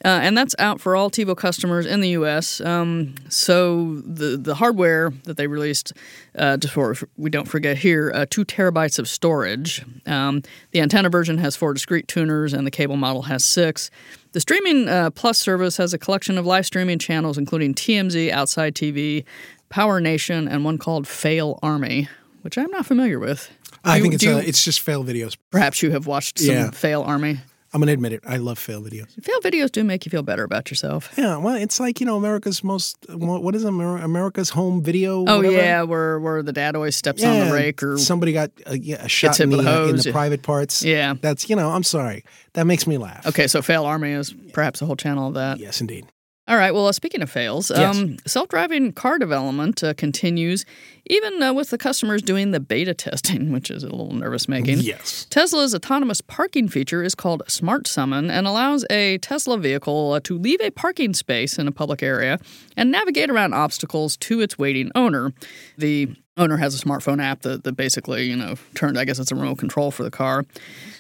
Uh, 0.05 0.21
and 0.23 0.37
that's 0.37 0.55
out 0.59 0.81
for 0.83 0.95
all 0.97 1.11
TiVo 1.11 1.35
customers 1.35 1.87
in 1.87 2.01
the 2.03 2.11
U.S. 2.11 2.61
Um, 2.61 3.15
so 3.31 4.03
the 4.05 4.37
the 4.37 4.55
hardware 4.55 5.11
that 5.25 5.37
they 5.39 5.47
released, 5.47 5.95
uh, 6.39 6.59
just 6.59 6.75
for 6.75 6.95
we 7.17 7.31
don't 7.31 7.49
forget 7.49 7.79
here, 7.79 8.13
uh, 8.15 8.27
two 8.29 8.45
terabytes 8.45 8.99
of 8.99 9.09
storage. 9.09 9.83
Um, 10.07 10.43
the 10.73 10.81
antenna 10.81 11.09
version 11.09 11.39
has 11.39 11.57
four 11.57 11.73
discrete 11.73 12.07
tuners, 12.07 12.53
and 12.53 12.67
the 12.67 12.71
cable 12.71 12.97
model 12.99 13.23
has 13.23 13.45
six. 13.47 13.91
The 14.33 14.41
Streaming 14.41 14.89
uh, 14.89 15.11
Plus 15.11 15.39
service 15.39 15.77
has 15.79 15.95
a 15.95 15.99
collection 15.99 16.37
of 16.37 16.45
live 16.45 16.67
streaming 16.67 16.99
channels, 16.99 17.39
including 17.39 17.73
TMZ, 17.75 18.31
Outside 18.31 18.75
TV, 18.75 19.25
Power 19.71 20.01
Nation, 20.01 20.49
and 20.49 20.65
one 20.67 20.77
called 20.77 21.07
Fail 21.09 21.59
Army, 21.63 22.09
which 22.43 22.59
I'm 22.59 22.71
not 22.71 22.85
familiar 22.85 23.19
with. 23.19 23.49
I 23.85 23.97
Do- 23.99 24.03
think 24.03 24.15
it's 24.15 24.23
you- 24.25 24.33
uh, 24.35 24.39
it's 24.45 24.63
just 24.65 24.81
fail 24.81 25.03
videos. 25.05 25.37
perhaps 25.51 25.83
you 25.83 25.93
have 25.93 26.07
watched 26.07 26.41
some 26.41 26.55
Yeah. 26.55 26.71
Fail 26.73 27.03
Army. 27.03 27.41
I'm 27.75 27.81
gonna 27.81 27.93
admit 27.93 28.13
it. 28.13 28.23
I 28.25 28.37
love 28.37 28.57
fail 28.59 28.81
videos. 28.81 29.11
Fail 29.23 29.41
videos 29.41 29.73
do 29.73 29.83
make 29.83 30.07
you 30.07 30.11
feel 30.11 30.23
better 30.23 30.45
about 30.45 30.71
yourself. 30.71 31.13
Yeah, 31.19 31.39
well, 31.39 31.57
it's 31.57 31.81
like 31.81 31.99
you 31.99 32.07
know 32.07 32.17
America's 32.17 32.63
most 32.63 32.97
what 33.09 33.43
what 33.43 33.57
is 33.57 33.65
Amer- 33.65 33.99
America's 33.99 34.51
home 34.51 34.81
video? 34.81 35.25
Oh 35.27 35.39
whatever? 35.39 35.57
yeah, 35.57 35.83
where 35.83 36.21
where 36.21 36.43
the 36.45 36.53
dad 36.53 36.77
always 36.77 36.95
steps 36.95 37.25
on 37.25 37.49
the 37.49 37.53
rake 37.53 37.83
or 37.83 37.99
somebody 37.99 38.33
got 38.33 38.53
a, 38.67 38.79
yeah, 38.79 39.05
a 39.05 39.09
shot 39.09 39.41
in 39.41 39.51
the, 39.51 39.59
uh, 39.59 39.89
in 39.89 39.97
the 39.97 40.13
private 40.13 40.43
parts. 40.43 40.85
Yeah. 40.85 41.15
that's 41.21 41.51
you 41.51 41.57
know 41.57 41.71
I'm 41.71 41.83
sorry 41.83 42.25
that 42.53 42.65
makes 42.65 42.87
me 42.87 42.97
laugh. 42.97 43.27
Okay, 43.27 43.49
so 43.49 43.61
Fail 43.61 43.85
Army 43.85 44.13
is 44.13 44.33
perhaps 44.53 44.81
a 44.81 44.87
whole 44.87 44.97
channel 44.97 45.27
of 45.29 45.35
that. 45.35 45.59
Yes, 45.59 45.81
indeed. 45.81 46.07
All 46.47 46.59
right. 46.59 46.75
Well, 46.75 46.87
uh, 46.89 46.93
speaking 46.93 47.23
of 47.23 47.31
fails, 47.31 47.71
Yes. 47.71 47.97
um, 47.97 48.19
self-driving 48.27 48.93
car 48.93 49.19
development 49.19 49.83
uh, 49.83 49.95
continues, 49.95 50.67
even 51.07 51.43
uh, 51.43 51.55
with 51.55 51.71
the 51.71 51.79
customers 51.79 52.21
doing 52.21 52.51
the 52.51 52.61
beta 52.61 52.93
testing, 52.93 53.51
which 53.53 53.71
is 53.71 53.83
a 53.83 53.89
little 53.89 54.13
nervous-making. 54.13 54.81
Yes. 54.81 55.27
Tesla's 55.31 55.75
autonomous 55.75 56.21
parking 56.21 56.69
feature 56.69 57.03
is 57.03 57.15
called 57.15 57.43
Smart 57.49 57.87
Summon 57.87 58.31
and 58.31 58.47
allows 58.47 58.85
a 58.91 59.17
Tesla 59.19 59.57
vehicle 59.57 60.13
uh, 60.13 60.21
to 60.21 60.37
leave 60.37 60.61
a 60.61 60.71
parking 60.71 61.15
space 61.15 61.59
in 61.59 61.67
a 61.67 61.73
public 61.73 62.03
area 62.03 62.39
and 62.77 62.91
navigate 62.91 63.31
around 63.31 63.55
obstacles 63.55 64.15
to 64.19 64.43
its 64.43 64.59
waiting 64.59 64.91
owner. 64.95 65.33
The 65.79 66.15
owner 66.37 66.59
has 66.59 66.75
a 66.79 66.85
smartphone 66.85 67.23
app 67.23 67.41
that, 67.43 67.65
that 67.65 67.73
basically, 67.73 68.25
you 68.25 68.37
know, 68.37 68.57
turned, 68.75 68.99
I 68.99 69.07
guess 69.07 69.19
it's 69.19 69.33
a 69.33 69.35
remote 69.35 69.57
control 69.57 69.91
for 69.91 70.03
the 70.03 70.11
car. 70.11 70.45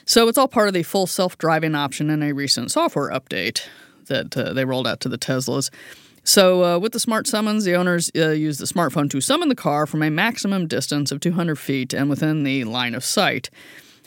So 0.06 0.26
it's 0.28 0.38
all 0.38 0.48
part 0.48 0.68
of 0.68 0.74
the 0.74 0.84
full 0.84 1.06
self 1.06 1.36
driving 1.36 1.74
option 1.74 2.08
in 2.08 2.22
a 2.22 2.32
recent 2.32 2.70
software 2.70 3.10
update 3.10 3.66
that 4.06 4.36
uh, 4.36 4.52
they 4.52 4.64
rolled 4.64 4.86
out 4.86 5.00
to 5.00 5.08
the 5.08 5.18
Teslas. 5.18 5.70
So, 6.26 6.64
uh, 6.64 6.78
with 6.78 6.92
the 6.92 7.00
smart 7.00 7.26
summons, 7.26 7.64
the 7.64 7.74
owners 7.74 8.10
uh, 8.16 8.30
use 8.30 8.56
the 8.56 8.64
smartphone 8.64 9.10
to 9.10 9.20
summon 9.20 9.50
the 9.50 9.54
car 9.54 9.86
from 9.86 10.02
a 10.02 10.10
maximum 10.10 10.66
distance 10.66 11.12
of 11.12 11.20
200 11.20 11.58
feet 11.58 11.92
and 11.92 12.08
within 12.08 12.44
the 12.44 12.64
line 12.64 12.94
of 12.94 13.04
sight. 13.04 13.50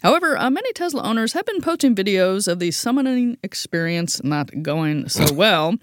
However, 0.04 0.38
uh, 0.38 0.50
many 0.50 0.72
Tesla 0.74 1.02
owners 1.04 1.34
have 1.34 1.46
been 1.46 1.62
posting 1.62 1.96
videos 1.96 2.48
of 2.48 2.60
the 2.60 2.72
summoning 2.72 3.38
experience 3.42 4.24
not 4.24 4.62
going 4.62 5.10
so 5.10 5.34
well, 5.34 5.76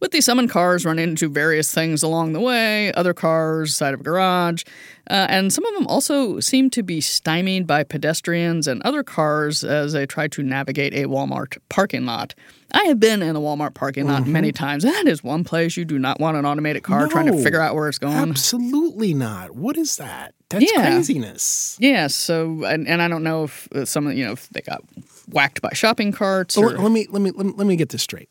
with 0.00 0.10
the 0.10 0.20
summoned 0.20 0.50
cars 0.50 0.84
running 0.84 1.10
into 1.10 1.28
various 1.28 1.72
things 1.72 2.02
along 2.02 2.32
the 2.32 2.40
way, 2.40 2.92
other 2.94 3.14
cars, 3.14 3.76
side 3.76 3.94
of 3.94 4.00
a 4.00 4.02
garage, 4.02 4.64
uh, 5.08 5.26
and 5.28 5.52
some 5.52 5.64
of 5.64 5.74
them 5.74 5.86
also 5.86 6.40
seem 6.40 6.70
to 6.70 6.82
be 6.82 7.00
stymied 7.00 7.66
by 7.66 7.84
pedestrians 7.84 8.66
and 8.66 8.82
other 8.82 9.02
cars 9.02 9.62
as 9.64 9.92
they 9.92 10.06
try 10.06 10.26
to 10.28 10.42
navigate 10.42 10.92
a 10.94 11.04
Walmart 11.04 11.58
parking 11.68 12.06
lot. 12.06 12.34
I 12.72 12.84
have 12.84 13.00
been 13.00 13.22
in 13.22 13.34
a 13.34 13.40
Walmart 13.40 13.74
parking 13.74 14.06
lot 14.06 14.26
many 14.26 14.52
times. 14.52 14.84
That 14.84 15.08
is 15.08 15.24
one 15.24 15.42
place 15.42 15.76
you 15.76 15.84
do 15.84 15.98
not 15.98 16.20
want 16.20 16.36
an 16.36 16.46
automated 16.46 16.82
car 16.84 17.08
trying 17.08 17.26
to 17.26 17.42
figure 17.42 17.60
out 17.60 17.74
where 17.74 17.88
it's 17.88 17.98
going. 17.98 18.14
Absolutely 18.14 19.14
not. 19.14 19.56
What 19.56 19.76
is 19.76 19.96
that? 19.96 20.34
That's 20.50 20.70
Yeah. 20.72 20.90
craziness. 20.92 21.76
Yeah, 21.80 22.08
so 22.08 22.64
and, 22.64 22.86
and 22.86 23.00
I 23.00 23.08
don't 23.08 23.22
know 23.22 23.44
if 23.44 23.68
uh, 23.72 23.84
some 23.84 24.06
of 24.06 24.14
you 24.14 24.24
know 24.26 24.32
if 24.32 24.48
they 24.50 24.60
got 24.60 24.82
whacked 25.28 25.62
by 25.62 25.70
shopping 25.72 26.12
carts 26.12 26.56
or 26.56 26.70
let, 26.70 26.80
let 26.80 26.92
me 26.92 27.06
let 27.10 27.22
me 27.22 27.30
let 27.30 27.46
me 27.46 27.52
let 27.56 27.66
me 27.66 27.76
get 27.76 27.88
this 27.90 28.02
straight. 28.02 28.28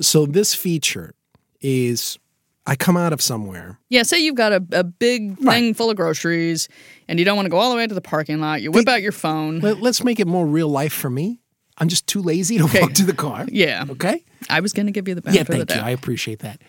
So 0.00 0.24
this 0.24 0.54
feature 0.54 1.14
is 1.60 2.18
I 2.66 2.76
come 2.76 2.96
out 2.96 3.12
of 3.12 3.20
somewhere. 3.20 3.78
yeah. 3.88 4.04
Say 4.04 4.20
you've 4.20 4.36
got 4.36 4.52
a, 4.52 4.64
a 4.72 4.84
big 4.84 5.36
thing 5.38 5.74
full 5.74 5.90
of 5.90 5.96
groceries 5.96 6.68
and 7.08 7.18
you 7.18 7.24
don't 7.24 7.34
want 7.36 7.46
to 7.46 7.50
go 7.50 7.56
all 7.58 7.70
the 7.70 7.76
way 7.76 7.86
to 7.86 7.94
the 7.94 8.00
parking 8.00 8.40
lot. 8.40 8.62
You 8.62 8.70
whip 8.70 8.88
out 8.88 9.02
your 9.02 9.10
phone. 9.12 9.58
Let, 9.58 9.80
let's 9.80 10.04
make 10.04 10.20
it 10.20 10.28
more 10.28 10.46
real 10.46 10.68
life 10.68 10.92
for 10.92 11.10
me. 11.10 11.40
I'm 11.78 11.88
just 11.88 12.06
too 12.06 12.22
lazy 12.22 12.58
to 12.58 12.66
walk 12.80 12.92
to 12.94 13.04
the 13.04 13.14
car. 13.14 13.46
Yeah, 13.50 13.84
Okay. 13.90 14.22
I 14.48 14.60
was 14.60 14.72
going 14.72 14.86
to 14.86 14.92
give 14.92 15.08
you 15.08 15.14
the 15.16 15.22
Yeah, 15.24 15.42
benefit 15.42 15.60
of 15.62 15.68
thank 15.68 15.80
you. 15.80 15.86
I 15.86 15.90
appreciate 15.90 16.38
that. 16.40 16.60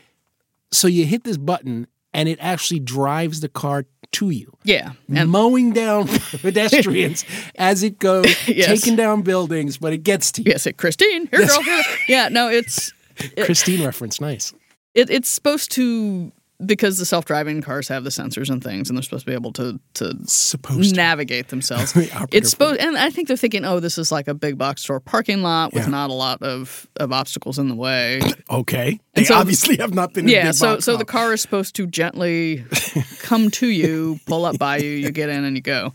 So 0.72 0.88
you 0.88 1.06
hit 1.06 1.24
this 1.24 1.38
button 1.38 1.86
and 2.14 2.30
it 2.30 2.38
actually 2.42 2.80
drives 2.80 3.40
the 3.42 3.50
car 3.50 3.86
to 4.14 4.30
you. 4.30 4.52
yeah, 4.64 4.92
and 5.16 5.30
mowing 5.32 5.74
down 5.74 6.08
pedestrians 6.42 7.26
as 7.56 7.82
it 7.84 7.98
goes, 8.00 8.26
Yes. 8.48 8.68
taking 8.68 8.96
down 8.96 9.24
buildings, 9.24 9.78
but 9.78 9.92
it 9.94 10.04
gets 10.04 10.32
to 10.34 10.42
you. 10.44 10.52
yes, 10.52 10.68
it, 10.68 10.78
Christine, 10.78 11.28
here, 11.32 11.48
girl. 11.48 11.62
Here. 11.64 11.84
Yeah, 12.08 12.30
no, 12.30 12.48
it's 12.50 12.92
Christine 13.46 13.84
reference, 13.84 14.22
nice. 14.22 14.54
it, 14.94 15.10
it's 15.10 15.30
supposed 15.30 15.72
to 15.72 16.32
because 16.66 16.98
the 16.98 17.06
self-driving 17.06 17.62
cars 17.62 17.88
have 17.90 18.04
the 18.04 18.10
sensors 18.10 18.50
and 18.50 18.64
things, 18.64 18.90
and 18.90 18.98
they're 18.98 19.04
supposed 19.04 19.26
to 19.26 19.32
be 19.32 19.36
able 19.36 19.52
to 19.54 19.80
to 19.96 20.18
Supposed 20.28 20.92
to. 20.92 20.96
navigate 20.96 21.50
themselves. 21.50 21.94
It's 22.32 22.50
supposed, 22.50 22.80
and 22.80 22.98
I 22.98 23.10
think 23.10 23.28
they're 23.28 23.38
thinking, 23.38 23.66
oh, 23.66 23.80
this 23.80 23.98
is 23.98 24.12
like 24.12 24.28
a 24.28 24.34
big 24.34 24.58
box 24.58 24.82
store 24.84 25.00
parking 25.00 25.42
lot 25.42 25.74
with 25.74 25.84
Yeah. 25.84 25.90
not 25.90 26.10
a 26.10 26.14
lot 26.14 26.42
of, 26.42 26.88
of 26.98 27.12
obstacles 27.12 27.60
in 27.60 27.68
the 27.70 27.76
way. 27.76 28.22
Okay. 28.50 29.00
They 29.16 29.24
so- 29.26 29.36
obviously 29.36 29.78
have 29.78 29.94
not 29.94 30.14
been 30.14 30.28
yeah, 30.28 30.52
so 30.52 30.80
so 30.80 30.96
the 30.98 31.06
car 31.06 31.34
is 31.34 31.42
supposed 31.42 31.76
to 31.76 31.88
gently 31.88 32.64
come 33.20 33.50
to 33.52 33.68
you, 33.68 34.20
pull 34.28 34.46
up 34.46 34.58
by 34.60 34.78
you, 34.78 34.90
you 34.92 35.12
get 35.12 35.30
in 35.30 35.44
and 35.44 35.56
you 35.58 35.62
go. 35.62 35.92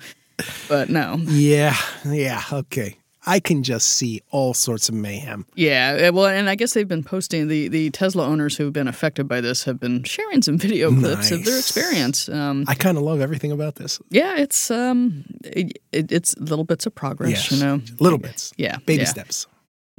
But 0.68 0.88
no, 0.90 1.16
Yeah, 1.26 1.76
yeah, 2.04 2.42
okay. 2.52 2.97
I 3.28 3.40
can 3.40 3.62
just 3.62 3.88
see 3.90 4.22
all 4.30 4.54
sorts 4.54 4.88
of 4.88 4.94
mayhem. 4.94 5.44
yeah, 5.54 6.08
uh, 6.08 6.12
well, 6.12 6.26
and 6.26 6.48
I 6.48 6.54
guess 6.54 6.72
they've 6.74 6.88
been 6.88 7.04
posting 7.04 7.48
the 7.48 7.68
the 7.68 7.90
Tesla 7.90 8.24
owners 8.26 8.56
who've 8.56 8.72
been 8.72 8.88
affected 8.88 9.28
by 9.28 9.40
this 9.40 9.64
have 9.64 9.78
been 9.78 10.02
sharing 10.04 10.42
some 10.42 10.56
video 10.58 10.90
clips 10.90 11.30
of 11.30 11.44
their 11.44 11.58
experience. 11.58 12.28
Um, 12.28 12.64
I 12.66 12.74
kind 12.74 12.96
of 12.96 13.04
love 13.04 13.20
everything 13.20 13.52
about 13.52 13.74
this. 13.76 14.00
yeah, 14.10 14.36
it's 14.38 14.70
um, 14.70 15.24
it, 15.44 15.78
it, 15.92 16.10
it's 16.10 16.36
little 16.38 16.64
bits 16.64 16.86
of 16.86 16.94
progress, 16.94 17.30
Yes. 17.30 17.52
you 17.52 17.58
know. 17.64 17.80
Little 18.00 18.18
bits. 18.18 18.52
Yeah, 18.56 18.78
Baby 18.86 19.02
yeah. 19.02 19.08
steps. 19.08 19.46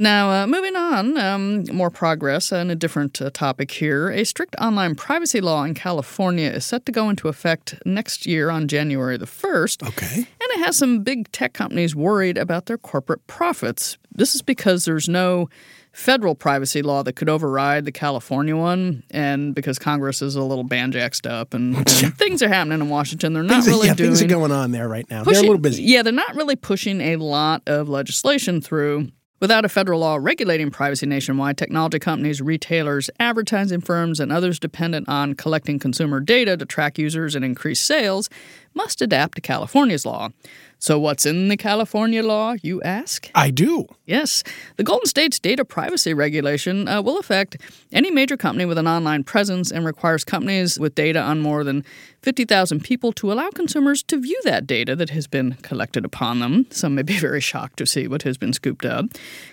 Now, 0.02 0.32
uh, 0.32 0.48
moving 0.48 0.78
on, 0.78 1.18
um, 1.18 1.66
more 1.74 1.90
progress 1.90 2.54
on 2.54 2.70
a 2.70 2.76
different 2.76 3.22
uh, 3.22 3.32
topic 3.32 3.70
here. 3.70 4.10
A 4.10 4.24
strict 4.24 4.56
online 4.56 4.96
privacy 4.96 5.42
law 5.42 5.66
in 5.66 5.74
California 5.74 6.50
is 6.50 6.64
set 6.66 6.86
to 6.86 6.94
go 6.94 7.10
into 7.10 7.28
effect 7.28 7.76
next 7.86 8.26
year 8.26 8.50
on 8.50 8.70
January 8.70 9.18
the 9.18 9.26
1st. 9.26 9.86
Okay. 9.90 10.16
And 10.16 10.26
it 10.40 10.60
has 10.66 10.78
some 10.78 11.04
big 11.04 11.30
tech 11.34 11.52
companies 11.52 11.98
worried 11.98 12.38
about 12.38 12.68
their 12.68 12.78
corporate 12.78 13.28
profits. 13.28 13.98
This 14.10 14.36
is 14.36 14.42
because 14.42 14.86
there's 14.86 15.10
no 15.10 15.50
federal 15.92 16.34
privacy 16.34 16.82
law 16.82 17.04
that 17.04 17.14
could 17.18 17.28
override 17.28 17.84
the 17.84 17.92
California 17.92 18.56
one, 18.56 19.04
and 19.12 19.54
because 19.54 19.78
Congress 19.78 20.22
is 20.22 20.36
a 20.38 20.44
little 20.44 20.64
banjaxed 20.64 21.30
up 21.30 21.54
and, 21.54 21.76
and 22.04 22.18
things 22.18 22.42
are 22.42 22.48
happening 22.48 22.80
in 22.80 22.88
Washington. 22.88 23.34
They're 23.34 23.44
not 23.44 23.56
Things, 23.56 23.68
are- 23.68 23.72
really 23.72 23.88
yeah, 23.88 23.96
doing 23.96 24.12
things 24.12 24.22
are 24.22 24.28
going 24.28 24.54
on 24.54 24.72
there 24.72 24.88
right 24.88 25.10
now. 25.10 25.26
They're 25.26 25.40
a 25.40 25.42
little 25.42 25.58
busy. 25.58 25.84
Yeah, 25.84 26.04
they're 26.04 26.14
not 26.14 26.36
really 26.36 26.56
pushing 26.56 27.02
a 27.02 27.18
lot 27.18 27.64
of 27.68 27.90
legislation 27.90 28.62
through. 28.62 29.10
Without 29.40 29.64
a 29.64 29.70
federal 29.70 30.02
law 30.02 30.18
regulating 30.20 30.70
privacy 30.70 31.06
nationwide, 31.06 31.58
technology 31.58 31.98
companies, 31.98 32.42
retailers, 32.42 33.10
advertising 33.20 33.80
firms, 33.80 34.20
and 34.20 34.34
others 34.34 34.60
dependent 34.60 35.08
on 35.08 35.34
collecting 35.34 35.80
consumer 35.80 36.20
data 36.20 36.58
to 36.58 36.66
track 36.66 36.98
users 36.98 37.36
and 37.36 37.46
increase 37.46 37.80
sales 37.80 38.30
must 38.80 39.02
adapt 39.02 39.36
to 39.36 39.42
California's 39.42 40.06
law. 40.06 40.30
So, 40.82 40.98
what's 40.98 41.26
in 41.26 41.50
the 41.50 41.58
California 41.58 42.24
law, 42.24 42.56
you 42.62 42.82
ask? 42.84 43.30
I 43.36 43.52
do. 43.52 43.86
Yes, 44.06 44.46
the 44.78 44.84
Golden 44.86 45.08
State's 45.08 45.38
data 45.38 45.66
privacy 45.66 46.14
regulation 46.14 46.88
uh, 46.88 47.02
will 47.02 47.20
affect 47.20 47.58
any 47.92 48.10
major 48.10 48.38
company 48.38 48.64
with 48.64 48.78
an 48.78 48.88
online 48.88 49.26
presence 49.26 49.72
and 49.72 49.86
requires 49.86 50.24
companies 50.24 50.80
with 50.80 50.96
data 50.96 51.20
on 51.20 51.42
more 51.42 51.66
than 51.66 51.84
50,000 52.22 52.82
people 52.82 53.12
to 53.14 53.30
allow 53.32 53.50
consumers 53.50 54.02
to 54.04 54.18
view 54.18 54.40
that 54.46 54.66
data 54.66 54.96
that 54.96 55.10
has 55.10 55.28
been 55.28 55.56
collected 55.56 56.06
upon 56.06 56.40
them. 56.40 56.66
Some 56.70 56.96
may 56.96 57.04
be 57.04 57.20
very 57.28 57.42
shocked 57.42 57.78
to 57.78 57.86
see 57.86 58.08
what 58.08 58.24
has 58.24 58.38
been 58.38 58.54
scooped 58.54 58.86
up. 58.86 59.06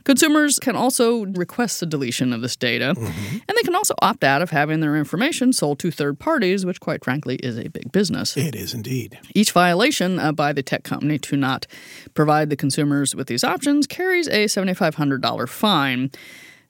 Consumers 0.05 0.61
can 0.61 0.77
also 0.77 1.27
request 1.27 1.81
the 1.81 1.87
deletion 1.87 2.33
of 2.33 2.41
this 2.41 2.55
data, 2.55 2.95
and 2.97 3.57
they 3.57 3.63
can 3.63 3.75
also 3.75 3.95
opt 4.01 4.23
out 4.23 4.43
of 4.43 4.51
having 4.51 4.79
their 4.79 4.97
information 4.97 5.53
sold 5.53 5.81
to 5.81 5.91
third 5.91 6.21
parties, 6.21 6.65
which, 6.65 6.79
quite 6.79 7.05
frankly, 7.05 7.35
is 7.37 7.59
a 7.59 7.69
big 7.69 7.91
business. 7.91 8.37
It 8.37 8.55
is 8.55 8.73
indeed. 8.73 9.16
Each 9.35 9.53
violation 9.53 10.19
uh, 10.19 10.33
by 10.33 10.53
the 10.53 10.63
tech 10.63 10.83
company 10.85 11.19
to 11.21 11.37
not 11.37 11.67
provide 12.15 12.51
the 12.51 12.57
consumers 12.57 13.15
with 13.15 13.27
these 13.27 13.45
options 13.45 13.87
carries 13.87 14.29
a 14.29 14.47
$7,500 14.47 15.49
fine. 15.49 16.11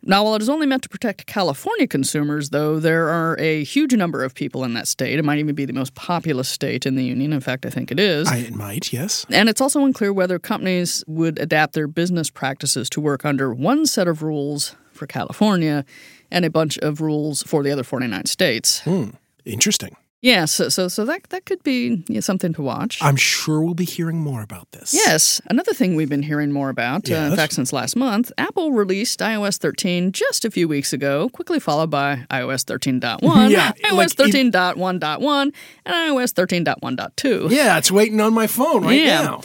Now, 0.09 0.23
while 0.23 0.37
it 0.37 0.43
is 0.43 0.49
only 0.49 0.67
meant 0.67 0.85
to 0.85 0.89
protect 0.89 1.27
California 1.27 1.89
consumers, 1.89 2.51
though, 2.51 2.79
there 2.79 3.09
are 3.09 3.37
a 3.41 3.65
huge 3.65 3.93
number 3.93 4.23
of 4.23 4.35
people 4.35 4.63
in 4.63 4.75
that 4.75 4.87
state. 4.87 5.19
It 5.19 5.25
might 5.25 5.41
even 5.41 5.57
be 5.57 5.65
the 5.65 5.73
most 5.73 5.97
populous 5.97 6.49
state 6.49 6.87
in 6.87 6.95
the 6.95 7.03
union. 7.03 7.33
In 7.33 7.41
fact, 7.41 7.67
I 7.67 7.71
think 7.71 7.91
it 7.91 7.99
is. 7.99 8.29
I, 8.29 8.37
it 8.37 8.55
might, 8.55 8.93
yes. 8.93 9.27
And 9.31 9.49
it's 9.49 9.61
also 9.61 9.85
unclear 9.85 10.13
whether 10.13 10.39
companies 10.39 11.03
would 11.09 11.41
adapt 11.41 11.73
their 11.73 11.89
business 11.89 12.31
practices 12.31 12.89
to 12.91 13.01
work 13.01 13.25
under 13.25 13.53
one 13.53 13.85
set 13.85 14.07
of 14.07 14.23
rules 14.23 14.77
for 14.93 15.09
California 15.09 15.85
and 16.31 16.45
a 16.45 16.51
bunch 16.51 16.79
of 16.79 17.01
rules 17.01 17.43
for 17.43 17.65
the 17.65 17.73
other 17.73 17.83
49 17.83 18.27
states. 18.27 18.81
Hmm. 18.81 19.11
Interesting. 19.45 19.97
Yeah, 20.27 20.45
so 20.47 20.69
so 20.69 20.89
so 20.89 21.05
that 21.05 21.23
that 21.31 21.45
could 21.47 21.63
be 21.63 22.03
yeah, 22.09 22.19
something 22.19 22.53
to 22.55 22.63
watch. 22.63 22.99
I'm 23.01 23.15
sure 23.15 23.61
we'll 23.63 23.75
be 23.75 23.85
hearing 23.85 24.19
more 24.19 24.43
about 24.43 24.73
this. 24.73 24.93
Yes, 24.93 25.41
another 25.49 25.73
thing 25.73 25.95
we've 25.95 26.09
been 26.09 26.25
hearing 26.25 26.51
more 26.51 26.69
about, 26.69 27.09
uh, 27.09 27.15
in 27.31 27.37
fact, 27.37 27.53
since 27.53 27.73
last 27.73 27.95
month, 27.95 28.33
Apple 28.37 28.73
released 28.73 29.21
iOS 29.21 29.57
13 29.59 30.11
just 30.11 30.45
a 30.45 30.51
few 30.51 30.67
weeks 30.67 30.93
ago, 30.93 31.29
quickly 31.29 31.61
followed 31.61 31.91
by 31.91 32.27
iOS 32.31 32.65
13.1, 32.65 33.51
Yeah, 33.51 33.71
iOS 33.85 34.19
like 34.19 34.35
e- 34.35 34.43
13.1.1, 34.51 35.53
and 35.85 35.95
iOS 35.95 36.33
13.1.2. 36.35 37.51
Yeah, 37.51 37.79
it's 37.79 37.93
waiting 37.93 38.21
on 38.21 38.35
my 38.35 38.49
phone 38.49 38.83
right 38.85 38.99
Yeah. 39.01 39.23
now. 39.23 39.41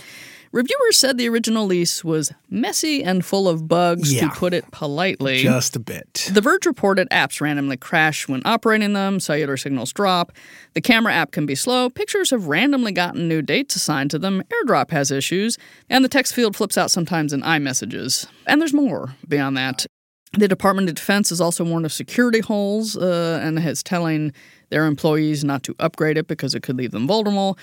Reviewers 0.54 0.98
said 0.98 1.18
the 1.18 1.30
original 1.30 1.66
lease 1.66 2.04
was 2.04 2.34
messy 2.50 3.02
and 3.04 3.24
full 3.24 3.48
of 3.48 3.70
bugs, 3.70 4.14
Yeah. 4.14 4.22
to 4.28 4.36
put 4.36 4.54
it 4.54 4.70
politely. 4.72 5.38
Just 5.42 5.78
a 5.78 5.80
bit. 5.80 6.30
The 6.34 6.42
Verge 6.42 6.66
reported 6.66 7.10
apps 7.10 7.40
randomly 7.40 7.78
crash 7.78 8.28
when 8.28 8.42
operating 8.44 8.92
them, 8.92 9.22
cellular 9.22 9.56
signals 9.56 9.94
drop. 9.94 10.34
The 10.74 10.82
camera 10.82 11.14
app 11.14 11.32
can 11.32 11.46
be 11.46 11.56
slow, 11.56 11.90
pictures 11.90 12.32
have 12.32 12.48
randomly 12.48 12.92
gotten 12.92 13.30
new 13.30 13.42
dates 13.42 13.78
assigned 13.78 14.12
to 14.12 14.20
them, 14.20 14.44
AirDrop 14.52 14.92
has 14.92 15.10
issues, 15.10 15.58
and 15.90 16.04
the 16.04 16.10
text 16.10 16.34
field 16.36 16.56
flips 16.58 16.78
out 16.78 16.92
sometimes 16.92 17.32
in 17.32 17.42
iMessages. 17.44 18.28
And 18.46 18.60
there's 18.60 18.74
more 18.74 19.16
beyond 19.28 19.56
that. 19.56 19.86
The 20.38 20.48
Department 20.48 20.88
of 20.90 20.96
Defense 20.96 21.30
has 21.30 21.40
also 21.42 21.64
warned 21.64 21.86
of 21.86 21.92
security 21.94 22.40
holes 22.40 22.96
uh, 22.98 23.40
and 23.44 23.58
is 23.60 23.84
telling 23.84 24.32
their 24.70 24.86
employees 24.86 25.44
not 25.44 25.64
to 25.64 25.76
upgrade 25.80 26.18
it 26.18 26.28
because 26.28 26.56
it 26.56 26.64
could 26.64 26.78
leave 26.78 26.92
them 26.92 27.06
vulnerable. 27.08 27.58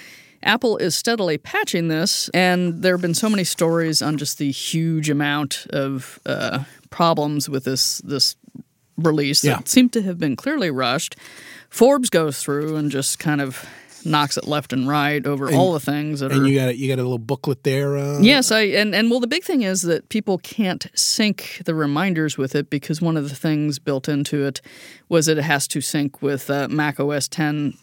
Apple 0.48 0.78
is 0.78 0.96
steadily 0.96 1.36
patching 1.36 1.88
this, 1.88 2.30
and 2.32 2.82
there 2.82 2.94
have 2.94 3.02
been 3.02 3.12
so 3.14 3.28
many 3.28 3.44
stories 3.44 4.00
on 4.00 4.16
just 4.16 4.38
the 4.38 4.50
huge 4.50 5.10
amount 5.10 5.66
of 5.70 6.18
uh, 6.24 6.64
problems 6.88 7.50
with 7.50 7.64
this 7.64 7.98
this 7.98 8.34
release 8.96 9.44
Yeah. 9.44 9.56
that 9.56 9.68
seem 9.68 9.90
to 9.90 10.00
have 10.02 10.18
been 10.18 10.36
clearly 10.36 10.70
rushed. 10.70 11.16
Forbes 11.68 12.08
goes 12.08 12.42
through 12.42 12.76
and 12.76 12.90
just 12.90 13.18
kind 13.18 13.42
of 13.42 13.64
knocks 14.08 14.36
it 14.36 14.46
left 14.48 14.72
and 14.72 14.88
right 14.88 15.24
over 15.26 15.52
all 15.52 15.72
the 15.72 15.80
things 15.80 16.20
that 16.20 16.32
are. 16.32 16.34
And 16.34 16.48
you 16.48 16.58
got 16.58 16.68
a, 16.70 16.76
you 16.76 16.88
got 16.88 16.98
a 17.00 17.02
little 17.02 17.18
booklet 17.18 17.62
there. 17.62 17.96
Uh, 17.96 18.18
Yes, 18.20 18.50
I 18.50 18.62
and, 18.62 18.94
and 18.94 19.10
well 19.10 19.20
the 19.20 19.26
big 19.26 19.44
thing 19.44 19.62
is 19.62 19.82
that 19.82 20.08
people 20.08 20.38
can't 20.38 20.86
sync 20.94 21.60
the 21.64 21.74
reminders 21.74 22.36
with 22.38 22.54
it 22.54 22.70
because 22.70 23.00
one 23.02 23.16
of 23.16 23.28
the 23.28 23.34
things 23.36 23.78
built 23.78 24.08
into 24.08 24.44
it 24.44 24.60
was 25.08 25.26
that 25.26 25.38
it 25.38 25.44
has 25.44 25.68
to 25.68 25.80
sync 25.80 26.20
with 26.22 26.50
uh, 26.50 26.68
Mac 26.68 26.98
OS 26.98 27.28
10 27.28 27.74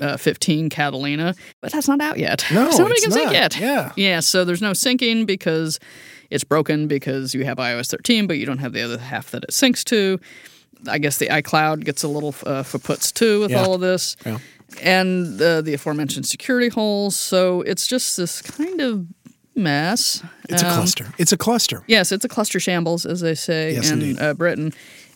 uh, 0.00 0.16
15 0.16 0.68
Catalina, 0.68 1.34
but 1.60 1.72
that's 1.72 1.88
not 1.88 2.00
out 2.00 2.18
yet. 2.18 2.44
No, 2.52 2.70
so 2.70 2.78
nobody 2.82 2.94
it's 2.96 3.04
can 3.04 3.12
sync 3.12 3.32
yet. 3.32 3.58
Yeah. 3.58 3.92
Yeah, 3.96 4.20
so 4.20 4.44
there's 4.44 4.62
no 4.62 4.72
syncing 4.72 5.26
because 5.26 5.78
it's 6.30 6.44
broken 6.44 6.86
because 6.86 7.34
you 7.34 7.44
have 7.44 7.56
iOS 7.58 7.90
13 7.90 8.26
but 8.26 8.38
you 8.38 8.46
don't 8.46 8.58
have 8.58 8.72
the 8.72 8.82
other 8.82 8.98
half 8.98 9.30
that 9.32 9.44
it 9.44 9.50
syncs 9.50 9.82
to. 9.84 10.20
I 10.88 10.96
guess 10.98 11.18
the 11.18 11.26
iCloud 11.26 11.84
gets 11.84 12.02
a 12.04 12.08
little 12.08 12.34
uh, 12.46 12.62
puts 12.82 13.12
too 13.12 13.40
with 13.40 13.50
Yeah. 13.50 13.62
all 13.62 13.74
of 13.74 13.80
this 13.82 14.16
Yeah. 14.24 14.38
And 14.82 15.40
uh, 15.40 15.60
the 15.62 15.74
aforementioned 15.74 16.26
security 16.26 16.68
holes. 16.68 17.16
So 17.16 17.62
it's 17.62 17.86
just 17.86 18.16
this 18.16 18.42
kind 18.42 18.80
of 18.80 19.06
mess. 19.56 20.22
It's 20.48 20.62
a 20.62 20.68
Um, 20.68 20.74
cluster. 20.74 21.06
It's 21.18 21.32
a 21.32 21.36
cluster. 21.36 21.82
Yes, 21.86 22.12
it's 22.12 22.24
a 22.24 22.28
cluster 22.28 22.60
shambles, 22.60 23.04
as 23.06 23.20
they 23.20 23.34
say 23.34 23.74
Yes, 23.74 23.90
in 23.90 24.18
uh, 24.18 24.34
Britain. 24.34 24.72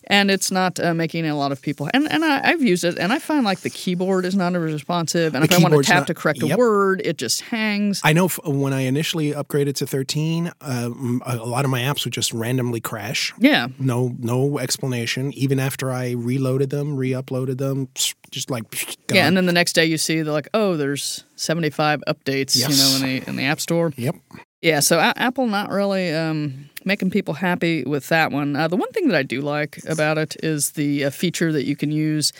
And 0.06 0.30
it's 0.30 0.50
not 0.50 0.78
uh, 0.78 0.92
making 0.92 1.26
a 1.26 1.34
lot 1.36 1.50
of 1.50 1.62
people. 1.62 1.88
And, 1.94 2.10
and 2.12 2.24
I, 2.24 2.50
I've 2.50 2.62
used 2.62 2.84
it, 2.84 2.98
and 2.98 3.12
I 3.12 3.18
find 3.18 3.44
like 3.44 3.60
the 3.60 3.70
keyboard 3.70 4.24
is 4.26 4.34
not 4.36 4.54
as 4.54 4.60
responsive. 4.60 5.34
And 5.34 5.42
The 5.42 5.52
if 5.54 5.58
I 5.58 5.62
want 5.62 5.74
to 5.74 5.82
tap 5.82 6.00
not- 6.00 6.06
to 6.08 6.14
correct 6.14 6.42
a 6.42 6.56
word, 6.56 7.00
it 7.04 7.16
just 7.16 7.40
hangs. 7.42 8.00
I 8.04 8.12
know 8.12 8.26
f- 8.26 8.38
when 8.44 8.72
I 8.74 8.80
initially 8.82 9.32
upgraded 9.32 9.76
to 9.76 9.86
13, 9.86 10.52
um, 10.60 11.22
a 11.24 11.36
lot 11.36 11.64
of 11.64 11.70
my 11.70 11.80
apps 11.80 12.04
would 12.04 12.12
just 12.12 12.32
randomly 12.34 12.80
crash. 12.80 13.32
yeah. 13.38 13.68
No, 13.78 14.14
no 14.18 14.58
explanation. 14.58 15.32
Even 15.34 15.58
after 15.58 15.90
I 15.90 16.10
reloaded 16.12 16.70
them, 16.70 16.96
re-uploaded 16.96 17.58
them, 17.58 17.88
just 18.30 18.50
like 18.50 18.68
gone. 19.06 19.16
Yeah, 19.16 19.26
and 19.26 19.36
then 19.36 19.46
the 19.46 19.52
next 19.52 19.72
day 19.74 19.86
you 19.86 19.96
see 19.96 20.20
they're 20.22 20.32
like, 20.32 20.48
oh, 20.54 20.76
there's 20.76 21.24
75 21.36 22.02
updates, 22.06 22.56
you 22.56 22.68
know, 22.68 22.96
in 22.96 23.02
the 23.22 23.28
in 23.30 23.36
the 23.36 23.44
App 23.44 23.60
Store. 23.60 23.92
yep. 23.96 24.16
Yeah, 24.60 24.80
so 24.80 24.98
a- 24.98 25.12
Apple 25.16 25.46
not 25.46 25.68
really 25.70 26.10
um, 26.12 26.70
making 26.84 27.10
people 27.10 27.34
happy 27.34 27.84
with 27.84 28.08
that 28.08 28.30
one. 28.32 28.56
Uh, 28.56 28.68
the 28.68 28.76
one 28.76 28.90
thing 28.92 29.08
that 29.08 29.16
I 29.16 29.22
do 29.22 29.40
like 29.40 29.78
about 29.88 30.18
it 30.18 30.36
is 30.42 30.72
the 30.72 31.04
uh, 31.06 31.10
feature 31.10 31.52
that 31.52 31.64
you 31.66 31.76
can 31.76 31.90
use 31.90 32.32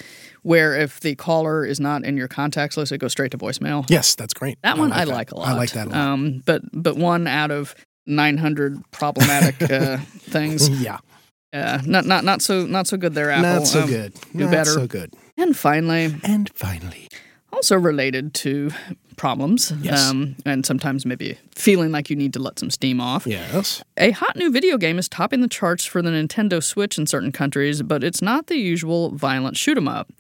where 0.43 0.75
if 0.75 1.01
the 1.01 1.15
caller 1.15 1.65
is 1.65 1.81
not 1.81 2.05
in 2.05 2.17
your 2.17 2.29
contacts 2.29 2.77
list, 2.77 2.93
it 2.93 2.99
goes 2.99 3.13
straight 3.13 3.31
to 3.33 3.39
voicemail. 3.39 3.85
Yes, 3.89 4.15
that's 4.15 4.35
great. 4.35 4.59
That 4.63 4.79
one 4.79 4.93
I 4.93 5.05
that. 5.05 5.09
like 5.13 5.33
a 5.33 5.37
lot. 5.39 5.49
I 5.49 5.53
like 5.55 5.71
that 5.73 5.87
a 5.87 5.91
lot. 5.91 5.99
Um, 5.99 6.43
but 6.45 6.63
but 6.73 6.97
one 6.97 7.27
out 7.27 7.51
of 7.51 7.75
900 8.07 8.79
problematic 8.91 9.63
uh, 9.71 9.97
things, 10.19 10.69
yeah, 10.69 10.99
uh, 11.53 11.81
not 11.87 12.05
not 12.05 12.25
not 12.25 12.43
so 12.43 12.67
not 12.67 12.87
so 12.87 12.97
good 12.97 13.15
there. 13.15 13.31
Apple, 13.31 13.61
not 13.61 13.67
so 13.67 13.83
Um, 13.83 13.89
good. 13.89 14.13
do 14.33 14.39
not 14.45 14.51
better. 14.51 14.71
so 14.71 14.87
good. 14.87 15.15
And 15.37 15.57
finally, 15.57 16.15
And 16.23 16.51
finally, 16.55 17.09
also 17.55 17.77
related 17.79 18.35
to 18.35 18.71
problems, 19.17 19.73
Yes. 19.81 20.11
um, 20.11 20.35
and 20.45 20.67
sometimes 20.67 21.07
maybe 21.07 21.38
feeling 21.55 21.93
like 21.93 22.11
you 22.11 22.17
need 22.17 22.33
to 22.33 22.40
let 22.40 22.59
some 22.59 22.69
steam 22.69 23.01
off. 23.01 23.29
yes, 23.29 23.81
A 23.97 24.11
hot 24.11 24.35
new 24.35 24.51
video 24.51 24.77
game 24.77 24.99
is 24.99 25.09
topping 25.09 25.40
the 25.40 25.47
charts 25.47 25.85
for 25.85 26.03
the 26.03 26.11
Nintendo 26.11 26.61
Switch 26.61 26.99
in 26.99 27.07
certain 27.07 27.31
countries, 27.31 27.81
but 27.83 28.03
it's 28.03 28.21
not 28.21 28.49
the 28.49 28.57
usual 28.57 29.11
violent 29.14 29.57
shoot 29.57 29.77
'em 29.79 29.87
up. 29.87 30.12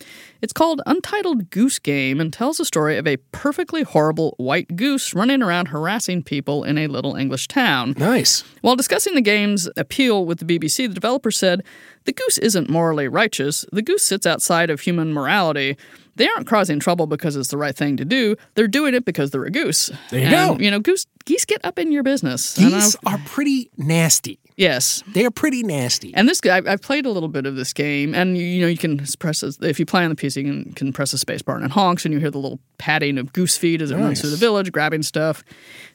It's 0.42 0.52
called 0.52 0.80
Untitled 0.86 1.50
Goose 1.50 1.80
Game 1.80 2.20
and 2.20 2.32
tells 2.32 2.58
the 2.58 2.64
story 2.64 2.96
of 2.96 3.06
a 3.08 3.16
perfectly 3.32 3.82
horrible 3.82 4.34
white 4.36 4.76
goose 4.76 5.12
running 5.12 5.42
around 5.42 5.68
harassing 5.68 6.22
people 6.22 6.62
in 6.62 6.78
a 6.78 6.86
little 6.86 7.16
English 7.16 7.48
town. 7.48 7.94
nice. 7.98 8.44
While 8.60 8.76
discussing 8.76 9.16
the 9.16 9.20
game's 9.20 9.68
appeal 9.76 10.24
with 10.24 10.38
the 10.38 10.44
BBC, 10.44 10.86
the 10.86 10.94
developer 10.94 11.32
said, 11.32 11.62
The 12.04 12.12
goose 12.12 12.38
isn't 12.38 12.68
morally 12.70 13.08
righteous. 13.08 13.64
The 13.72 13.82
goose 13.82 14.04
sits 14.04 14.26
outside 14.26 14.68
of 14.70 14.82
human 14.82 15.12
morality. 15.12 15.76
They 16.16 16.28
aren't 16.28 16.46
causing 16.46 16.78
trouble 16.80 17.06
because 17.06 17.36
it's 17.36 17.48
the 17.48 17.56
right 17.56 17.74
thing 17.76 17.96
to 17.96 18.04
do. 18.04 18.36
They're 18.54 18.68
doing 18.68 18.94
it 18.94 19.04
because 19.04 19.30
they're 19.30 19.44
a 19.44 19.50
goose. 19.50 19.90
There 20.10 20.20
you 20.20 20.26
And, 20.26 20.58
go. 20.58 20.62
You 20.64 20.70
know, 20.70 20.80
goose 20.80 21.06
geese 21.24 21.44
get 21.44 21.60
up 21.64 21.78
in 21.78 21.90
your 21.90 22.02
business. 22.02 22.56
Geese 22.56 22.96
are 23.06 23.18
pretty 23.24 23.70
nasty. 23.76 24.38
yes. 24.56 25.02
They 25.14 25.24
are 25.24 25.30
pretty 25.30 25.62
nasty. 25.62 26.14
And 26.14 26.28
this 26.28 26.40
guy, 26.40 26.58
I've 26.70 26.82
played 26.82 27.06
a 27.06 27.10
little 27.10 27.28
bit 27.30 27.46
of 27.46 27.56
this 27.56 27.72
game, 27.72 28.14
and 28.14 28.36
you 28.38 28.60
know 28.60 28.66
you 28.68 28.76
can 28.78 29.04
press 29.18 29.42
a, 29.42 29.52
if 29.62 29.80
you 29.80 29.86
play 29.86 30.04
on 30.04 30.10
the 30.10 30.16
PC, 30.16 30.44
you 30.44 30.62
can, 30.64 30.72
can 30.74 30.92
press 30.92 31.12
a 31.12 31.18
space 31.18 31.42
bar 31.42 31.56
and 31.56 31.64
it 31.64 31.70
honks, 31.72 32.04
and 32.04 32.12
you 32.14 32.20
hear 32.20 32.30
the 32.30 32.38
little 32.38 32.60
patting 32.78 33.18
of 33.18 33.32
goose 33.32 33.56
feet 33.56 33.80
as 33.82 33.90
it 33.90 33.96
runs 33.96 34.20
through 34.20 34.30
the 34.30 34.36
village, 34.36 34.70
grabbing 34.70 35.02
stuff, 35.02 35.42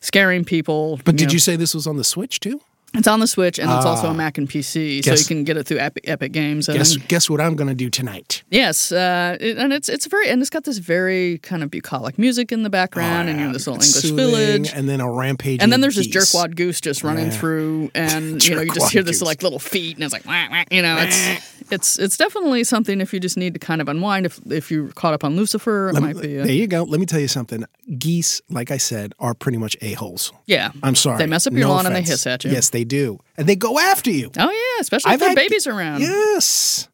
scaring 0.02 0.44
people. 0.44 1.00
but 1.06 1.16
did 1.16 1.28
know. 1.30 1.34
you 1.34 1.40
say 1.40 1.56
this 1.56 1.74
was 1.74 1.88
on 1.88 1.98
the 1.98 2.04
Switch 2.04 2.40
too? 2.40 2.60
It's 2.96 3.08
on 3.08 3.20
the 3.20 3.28
Switch, 3.28 3.60
and 3.60 3.70
it's 3.70 3.86
also 3.86 4.08
Ah. 4.08 4.12
a 4.12 4.14
Mac 4.14 4.38
and 4.38 4.50
PC, 4.50 5.02
Guess- 5.02 5.06
so 5.06 5.20
you 5.22 5.26
can 5.28 5.44
get 5.44 5.58
it 5.58 5.68
through 5.68 5.78
Epic, 5.80 6.04
Epic 6.08 6.32
Games. 6.32 6.68
I 6.70 6.74
Guess 6.78 6.96
think. 6.96 7.08
guess 7.08 7.30
what 7.30 7.40
I'm 7.40 7.56
going 7.56 7.68
to 7.68 7.76
do 7.76 7.90
tonight. 7.90 8.42
Yes, 8.50 8.92
uh, 8.92 9.38
it- 9.40 9.58
and 9.58 9.72
it's 9.72 9.90
it's 9.90 10.08
very 10.08 10.30
and 10.30 10.42
it's 10.42 10.50
got 10.50 10.64
this 10.64 10.80
very 10.80 11.38
kind 11.40 11.62
of 11.64 11.70
bucolic 11.70 12.18
music 12.18 12.52
in 12.52 12.64
the 12.64 12.70
background, 12.70 13.30
and 13.30 13.38
you're 13.38 13.48
in 13.48 13.54
this 13.54 13.68
little 13.68 13.76
English 13.84 14.02
soothing, 14.02 14.16
village. 14.18 14.72
and 14.74 14.90
then 14.90 15.02
a 15.02 15.12
rampage. 15.12 15.62
And 15.62 15.72
then 15.72 15.82
there's 15.82 15.96
this 15.96 16.08
jerkwad 16.08 16.56
goose 16.56 16.82
just 16.82 17.04
running 17.04 17.26
Yeah. 17.28 17.32
through, 17.40 17.92
and 17.94 18.44
you 18.48 18.56
know 18.56 18.62
you 18.62 18.72
just 18.74 18.92
hear 18.92 19.04
this 19.04 19.18
goose. 19.20 19.28
like 19.28 19.44
little 19.44 19.60
feet, 19.60 19.96
and 19.96 20.04
it's 20.04 20.14
like 20.14 20.26
wah, 20.26 20.48
wah, 20.50 20.64
you 20.72 20.82
know 20.82 20.98
it's 20.98 21.46
it's 21.72 22.00
it's 22.00 22.18
definitely 22.18 22.64
something 22.64 23.02
if 23.02 23.14
you 23.14 23.20
just 23.20 23.38
need 23.38 23.54
to 23.54 23.60
kind 23.60 23.82
of 23.82 23.88
unwind. 23.88 24.26
If 24.26 24.40
if 24.50 24.72
you're 24.72 24.88
caught 24.90 25.14
up 25.14 25.24
on 25.24 25.36
Lucifer, 25.36 25.90
it 25.90 26.00
might 26.02 26.20
be 26.20 26.38
a, 26.38 26.44
There 26.44 26.52
you 26.54 26.66
go. 26.68 26.84
Let 26.84 27.00
me 27.00 27.06
tell 27.06 27.20
you 27.20 27.28
something. 27.28 27.66
Geese, 28.00 28.42
like 28.50 28.72
I 28.72 28.78
said, 28.78 29.14
are 29.20 29.34
pretty 29.34 29.58
much 29.58 29.76
a 29.82 29.94
holes. 29.94 30.32
yeah. 30.48 30.72
I'm 30.84 30.96
sorry. 30.96 31.18
They 31.20 31.26
mess 31.28 31.46
up 31.48 31.54
your 31.54 31.62
No 31.64 31.70
lawn 31.70 31.86
and 31.86 31.96
they 31.96 32.02
hiss 32.02 32.26
at 32.28 32.44
you. 32.44 32.52
Yes, 32.52 32.70
they 32.70 32.79
do, 32.84 33.20
and 33.38 33.48
they 33.48 33.56
go 33.56 33.80
after 33.80 34.10
you. 34.12 34.32
Oh 34.38 34.52
yeah, 34.52 34.82
especially 34.82 35.14
if 35.14 35.22
I've 35.22 35.28
had- 35.30 35.36
babies 35.36 35.68
around. 35.68 36.02
Yes. 36.02 36.88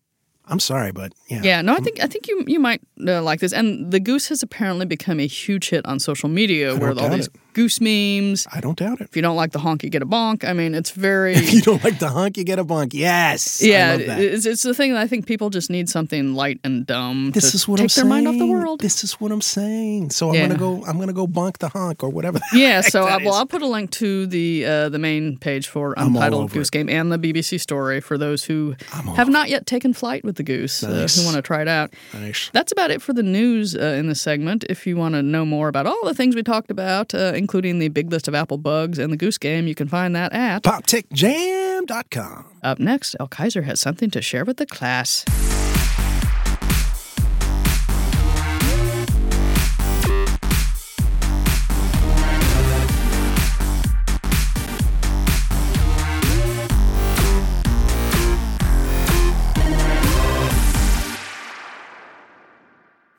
I'm 0.48 0.60
sorry, 0.60 0.92
but 0.92 1.12
yeah. 1.28 1.42
Yeah, 1.44 1.62
no, 1.64 1.74
I 1.74 1.80
think 1.80 2.00
I 2.04 2.06
think 2.06 2.28
you 2.28 2.44
you 2.46 2.60
might 2.60 2.80
uh, 3.08 3.22
like 3.24 3.40
this. 3.40 3.52
And 3.52 3.92
the 3.92 4.00
goose 4.00 4.28
has 4.28 4.44
apparently 4.44 4.86
become 4.86 5.20
a 5.20 5.26
huge 5.26 5.70
hit 5.70 5.84
on 5.88 6.00
social 6.00 6.30
media, 6.30 6.76
where 6.76 6.92
all 6.92 7.10
these 7.10 7.26
it. 7.28 7.36
Goose 7.56 7.80
memes. 7.80 8.46
I 8.52 8.60
don't 8.60 8.78
doubt 8.78 9.00
it. 9.02 9.06
If 9.06 9.16
you 9.16 9.22
don't 9.22 9.38
like 9.38 9.52
the 9.54 9.60
honk, 9.60 9.82
you 9.84 9.90
get 9.90 10.02
a 10.04 10.06
bonk. 10.06 10.44
I 10.48 10.52
mean, 10.54 10.76
it's 10.76 10.92
very 10.92 11.34
If 11.46 11.54
you 11.54 11.62
don't 11.62 11.84
like 11.84 12.00
the 12.00 12.10
honk, 12.10 12.38
you 12.38 12.44
get 12.44 12.60
a 12.60 12.66
bonk. 12.66 12.94
Yes. 12.94 13.64
I 13.64 13.66
yeah. 13.68 13.92
love 13.96 14.06
that. 14.08 14.20
It's, 14.20 14.46
it's 14.46 14.62
the 14.64 14.74
thing 14.74 14.94
that 14.94 15.00
I 15.00 15.08
think 15.08 15.26
people 15.26 15.50
just 15.50 15.70
need 15.70 15.88
something 15.90 16.36
light 16.36 16.60
and 16.66 16.86
dumb 16.86 17.32
this 17.32 17.52
to 17.52 17.56
is 17.56 17.68
what 17.68 17.78
take 17.78 17.84
I'm 17.84 17.88
their 17.88 17.90
saying. 17.90 18.10
mind 18.10 18.28
off 18.28 18.38
the 18.38 18.46
world. 18.46 18.82
This 18.82 19.04
is 19.06 19.14
what 19.14 19.32
I'm 19.32 19.42
saying. 19.42 20.10
So 20.12 20.30
I'm 20.30 20.36
Yeah. 20.36 20.48
gonna 20.48 20.60
go. 20.60 20.84
I'm 20.86 21.00
gonna 21.00 21.14
go 21.14 21.26
bonk 21.28 21.58
the 21.60 21.70
honk 21.70 22.04
or 22.04 22.10
whatever. 22.10 22.40
the 22.40 22.60
yeah, 22.60 22.82
so 22.82 23.04
uh, 23.08 23.20
well. 23.24 23.34
I'll 23.36 23.46
put 23.46 23.62
a 23.62 23.68
link 23.68 23.90
to 23.92 24.28
the 24.28 24.66
uh, 24.66 24.90
the 24.90 25.00
main 25.00 25.38
page 25.38 25.68
for 25.68 25.94
Untitled 25.98 26.52
Goose 26.52 26.68
it. 26.68 26.72
Game 26.72 26.90
and 26.90 27.12
the 27.12 27.18
BBC 27.18 27.60
story 27.62 28.02
for 28.02 28.18
those 28.18 28.44
who 28.44 28.76
have 29.16 29.30
not 29.30 29.50
yet 29.50 29.66
taken 29.66 29.94
flight 29.94 30.24
with 30.26 30.36
the 30.36 30.44
goose 30.44 30.84
uh, 30.84 31.08
who 31.16 31.24
want 31.26 31.36
to 31.38 31.42
try 31.42 31.62
it 31.62 31.68
out. 31.70 31.94
Nice. 32.14 32.50
That's 32.52 32.72
about 32.74 32.92
it 32.92 33.02
for 33.02 33.14
the 33.14 33.24
news 33.24 33.76
uh, 33.76 33.80
in 34.00 34.08
this 34.08 34.22
segment. 34.22 34.66
If 34.70 34.86
you 34.86 34.98
want 34.98 35.16
to 35.16 35.24
know 35.24 35.46
more 35.46 35.70
about 35.70 35.86
all 35.88 36.04
the 36.04 36.14
things 36.14 36.36
we 36.36 36.44
talked 36.44 36.70
about, 36.70 37.14
uh, 37.14 37.32
including 37.46 37.78
the 37.78 37.90
big 37.90 38.10
list 38.10 38.28
of 38.28 38.34
Apple 38.34 38.58
bugs 38.58 38.98
and 38.98 39.14
the 39.14 39.18
Goose 39.18 39.38
Game, 39.38 39.68
you 39.68 39.76
can 39.76 39.88
find 39.88 40.16
that 40.16 40.34
at. 40.34 40.64
PopTechJam.com. 40.64 42.46
Up 42.64 42.80
next, 42.80 43.16
El 43.20 43.28
Kaiser 43.28 43.62
has 43.62 43.80
something 43.80 44.10
to 44.10 44.20
share 44.20 44.44
with 44.44 44.58
the 44.58 44.66
class. 44.66 45.24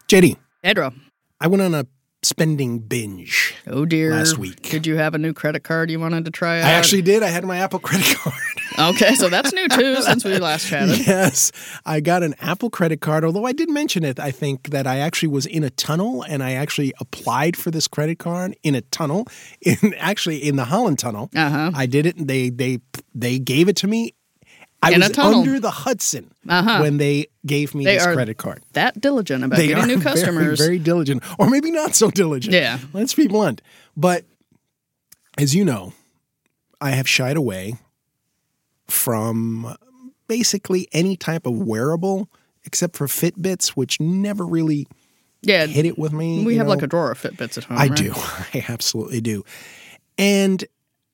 JD, 0.08 0.36
Pedro. 0.64 0.92
I 1.40 1.46
went 1.46 1.62
on 1.62 1.74
a 1.74 1.86
spending 2.22 2.78
binge. 2.80 3.54
Oh 3.66 3.84
dear. 3.84 4.10
Last 4.12 4.38
week. 4.38 4.62
Did 4.62 4.86
you 4.86 4.96
have 4.96 5.14
a 5.14 5.18
new 5.18 5.32
credit 5.32 5.62
card 5.64 5.90
you 5.90 6.00
wanted 6.00 6.24
to 6.24 6.30
try 6.30 6.58
out? 6.60 6.66
I 6.66 6.70
actually 6.72 7.02
did. 7.02 7.22
I 7.22 7.28
had 7.28 7.44
my 7.44 7.58
Apple 7.58 7.78
credit 7.78 8.16
card. 8.16 8.34
Okay, 8.78 9.14
so 9.14 9.30
that's 9.30 9.54
new 9.54 9.66
too 9.68 10.02
since 10.02 10.22
we 10.22 10.36
last 10.36 10.66
chatted. 10.66 11.06
yes, 11.06 11.50
I 11.86 12.00
got 12.00 12.22
an 12.22 12.34
Apple 12.40 12.68
credit 12.68 13.00
card. 13.00 13.24
Although 13.24 13.46
I 13.46 13.52
did 13.52 13.70
mention 13.70 14.04
it, 14.04 14.20
I 14.20 14.30
think 14.30 14.68
that 14.68 14.86
I 14.86 14.98
actually 14.98 15.28
was 15.28 15.46
in 15.46 15.64
a 15.64 15.70
tunnel 15.70 16.20
and 16.20 16.42
I 16.42 16.52
actually 16.52 16.92
applied 17.00 17.56
for 17.56 17.70
this 17.70 17.88
credit 17.88 18.18
card 18.18 18.54
in 18.62 18.74
a 18.74 18.82
tunnel, 18.82 19.28
in 19.62 19.94
actually 19.96 20.46
in 20.46 20.56
the 20.56 20.66
Holland 20.66 20.98
Tunnel. 20.98 21.30
Uh-huh. 21.34 21.70
I 21.74 21.86
did 21.86 22.04
it. 22.04 22.16
and 22.18 22.28
They 22.28 22.50
they 22.50 22.80
they 23.14 23.38
gave 23.38 23.70
it 23.70 23.76
to 23.76 23.86
me. 23.86 24.14
I 24.82 24.92
In 24.92 25.02
a 25.02 25.06
was 25.08 25.12
tunnel. 25.16 25.40
under 25.40 25.58
the 25.58 25.70
Hudson 25.70 26.30
Uh-huh. 26.48 26.80
when 26.80 26.98
they 26.98 27.26
gave 27.44 27.74
me 27.74 27.84
They 27.84 27.96
this 27.96 28.06
credit 28.06 28.36
card. 28.36 28.62
That 28.74 29.00
diligent 29.00 29.42
about 29.42 29.56
They 29.56 29.68
getting 29.68 29.86
new 29.86 30.00
customers. 30.10 30.58
very 30.60 30.78
diligent, 30.78 31.22
or 31.38 31.48
maybe 31.50 31.70
not 31.70 31.94
so 31.94 32.10
diligent. 32.10 32.54
Yeah. 32.54 32.78
let's 32.92 33.14
be 33.14 33.26
blunt. 33.26 33.62
But 33.96 34.24
as 35.38 35.54
you 35.54 35.64
know, 35.64 35.92
I 36.80 36.90
have 36.90 37.08
shied 37.08 37.36
away 37.36 37.74
from 38.86 39.74
basically 40.28 40.88
any 40.92 41.16
type 41.16 41.46
of 41.46 41.54
wearable 41.58 42.28
except 42.64 42.96
for 42.96 43.06
Fitbits, 43.06 43.68
which 43.70 44.00
never 44.00 44.44
really 44.44 44.86
yeah, 45.42 45.66
hit 45.66 45.86
it 45.86 45.96
with 45.98 46.12
me. 46.12 46.44
we 46.44 46.56
have 46.56 46.66
know. 46.66 46.72
like 46.74 46.82
a 46.82 46.86
drawer 46.86 47.12
of 47.12 47.20
Fitbits 47.20 47.56
at 47.58 47.64
home. 47.64 47.78
I 47.78 47.86
right? 47.86 47.96
do. 47.96 48.12
I 48.16 48.64
absolutely 48.68 49.20
do. 49.20 49.44
And 50.18 50.64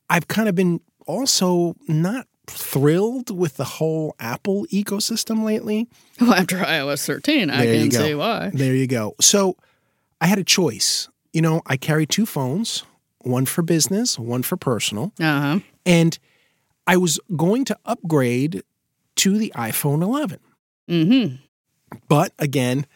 I've 0.09 0.29
kind 0.29 0.48
of 0.48 0.55
been 0.55 0.81
also 1.07 1.75
not 1.88 2.27
thrilled 2.46 3.37
with 3.37 3.57
the 3.57 3.64
whole 3.64 4.14
Apple 4.18 4.66
ecosystem 4.66 5.44
lately. 5.44 5.88
Well, 6.20 6.35
after 6.35 6.57
iOS 6.59 7.07
13, 7.07 7.50
I 7.50 7.64
There 7.64 7.74
you 7.74 7.81
can 7.83 7.90
see 7.90 8.14
why. 8.14 8.50
There 8.52 8.74
you 8.74 8.87
go. 8.87 9.14
So 9.20 9.57
I 10.20 10.26
had 10.26 10.38
a 10.38 10.44
choice. 10.44 11.09
You 11.33 11.42
know, 11.42 11.62
I 11.66 11.76
carry 11.76 12.07
two 12.07 12.26
phones, 12.26 12.85
one 13.20 13.46
for 13.46 13.62
business, 13.62 14.18
one 14.18 14.42
for 14.42 14.57
personal. 14.57 15.12
Uh 15.18 15.40
huh. 15.40 15.59
And 15.87 16.18
I 16.87 16.96
was 16.96 17.18
going 17.37 17.64
to 17.66 17.78
upgrade 17.85 18.62
to 19.16 19.38
the 19.38 19.52
iPhone 19.57 20.02
11. 20.02 20.40
Mm-hmm. 20.90 21.37
But 22.09 22.33
again, 22.38 22.87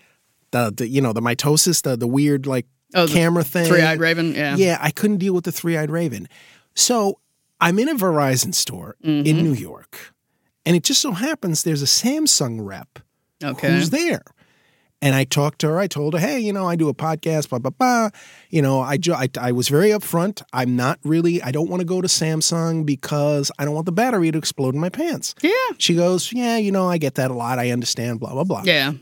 the, 0.50 0.72
the 0.76 0.88
you 0.88 1.00
know, 1.00 1.12
the 1.12 1.20
mitosis, 1.22 1.82
the 1.82 1.96
the 1.96 2.06
weird 2.06 2.46
like 2.46 2.66
Oh, 2.94 3.06
camera 3.06 3.44
thing. 3.44 3.66
Three-eyed 3.66 4.00
raven. 4.00 4.34
Yeah. 4.34 4.56
Yeah, 4.56 4.78
I 4.80 4.90
couldn't 4.90 5.18
deal 5.18 5.34
with 5.34 5.44
the 5.44 5.52
three-eyed 5.52 5.90
raven. 5.90 6.28
So 6.74 7.18
I'm 7.60 7.78
in 7.78 7.88
a 7.88 7.94
Verizon 7.94 8.54
store 8.54 8.96
Mm-hmm. 9.04 9.26
in 9.26 9.42
New 9.42 9.52
York. 9.54 10.12
And 10.64 10.74
it 10.76 10.82
just 10.82 11.00
so 11.00 11.12
happens 11.12 11.62
there's 11.62 11.82
a 11.82 11.86
Samsung 11.86 12.58
rep 12.66 12.98
Okay. 13.44 13.68
who's 13.70 13.90
there. 13.90 14.22
And 15.02 15.14
I 15.14 15.24
talked 15.24 15.60
to 15.60 15.68
her. 15.68 15.78
I 15.78 15.86
told 15.88 16.14
her, 16.14 16.18
hey, 16.18 16.40
you 16.40 16.52
know, 16.54 16.66
I 16.66 16.74
do 16.74 16.88
a 16.88 16.94
podcast, 16.94 17.50
blah, 17.50 17.58
blah, 17.58 17.70
blah. 17.70 18.08
You 18.48 18.62
know, 18.62 18.80
I, 18.80 18.98
I, 19.14 19.28
I 19.38 19.52
was 19.52 19.68
very 19.68 19.90
upfront. 19.90 20.42
I'm 20.54 20.74
not 20.74 20.98
really, 21.04 21.40
I 21.42 21.52
don't 21.52 21.68
want 21.68 21.80
to 21.80 21.84
go 21.86 22.00
to 22.00 22.08
Samsung 22.08 22.86
because 22.86 23.52
I 23.58 23.66
don't 23.66 23.74
want 23.74 23.84
the 23.86 23.92
battery 23.92 24.30
to 24.32 24.38
explode 24.38 24.74
in 24.74 24.80
my 24.80 24.88
pants. 24.88 25.34
Yeah. 25.42 25.52
She 25.78 25.94
goes, 25.94 26.32
yeah, 26.32 26.56
you 26.56 26.72
know, 26.72 26.88
I 26.88 26.96
get 26.96 27.16
that 27.16 27.30
a 27.30 27.34
lot. 27.34 27.58
I 27.58 27.70
understand, 27.72 28.20
blah, 28.20 28.32
blah, 28.32 28.44
blah. 28.44 28.62
Yeah. 28.64 28.94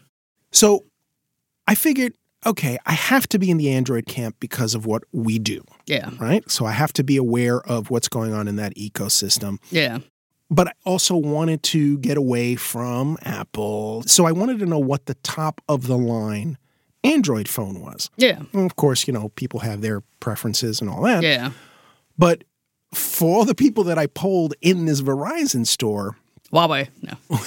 So 0.51 0.85
I 1.69 1.77
figured, 1.77 2.15
okay, 2.47 2.79
I 2.87 2.93
have 2.93 3.27
to 3.29 3.39
be 3.39 3.51
in 3.51 3.57
the 3.57 3.71
Android 3.71 4.07
camp 4.07 4.37
because 4.41 4.75
of 4.75 4.87
what 4.87 5.03
we 5.13 5.39
do, 5.39 5.63
Yeah. 5.87 6.11
right? 6.19 6.49
So 6.51 6.67
I 6.67 6.73
have 6.73 6.93
to 6.95 7.05
be 7.05 7.17
aware 7.17 7.61
of 7.61 7.91
what's 7.91 8.09
going 8.09 8.33
on 8.33 8.49
in 8.49 8.57
that 8.57 8.75
ecosystem 8.77 9.59
Yeah. 9.71 9.99
but 10.51 10.69
I 10.69 10.73
also 10.85 11.17
wanted 11.17 11.63
to 11.65 11.99
get 11.99 12.17
away 12.17 12.55
from 12.57 13.17
Apple. 13.23 14.03
So 14.07 14.27
I 14.27 14.33
wanted 14.33 14.59
to 14.61 14.67
know 14.67 14.79
what 14.79 15.07
the 15.07 15.15
top 15.23 15.61
of 15.69 15.87
the 15.87 15.97
line 15.99 16.59
Android 17.03 17.49
phone 17.49 17.81
was. 17.81 18.11
Yeah. 18.17 18.41
And 18.53 18.65
of 18.67 18.77
course, 18.77 19.07
you 19.07 19.13
know, 19.13 19.29
people 19.37 19.61
have 19.61 19.81
their 19.83 20.03
preferences 20.21 20.81
and 20.81 20.89
all 20.89 21.03
that. 21.03 21.23
Yeah. 21.23 21.51
But 22.17 22.45
for 22.95 23.37
all 23.37 23.45
the 23.45 23.55
people 23.55 23.85
that 23.85 23.99
I 23.99 24.07
polled 24.07 24.55
in 24.63 24.87
this 24.87 25.01
Verizon 25.03 25.67
store, 25.67 26.17
Huawei. 26.53 26.89
No. 27.03 27.13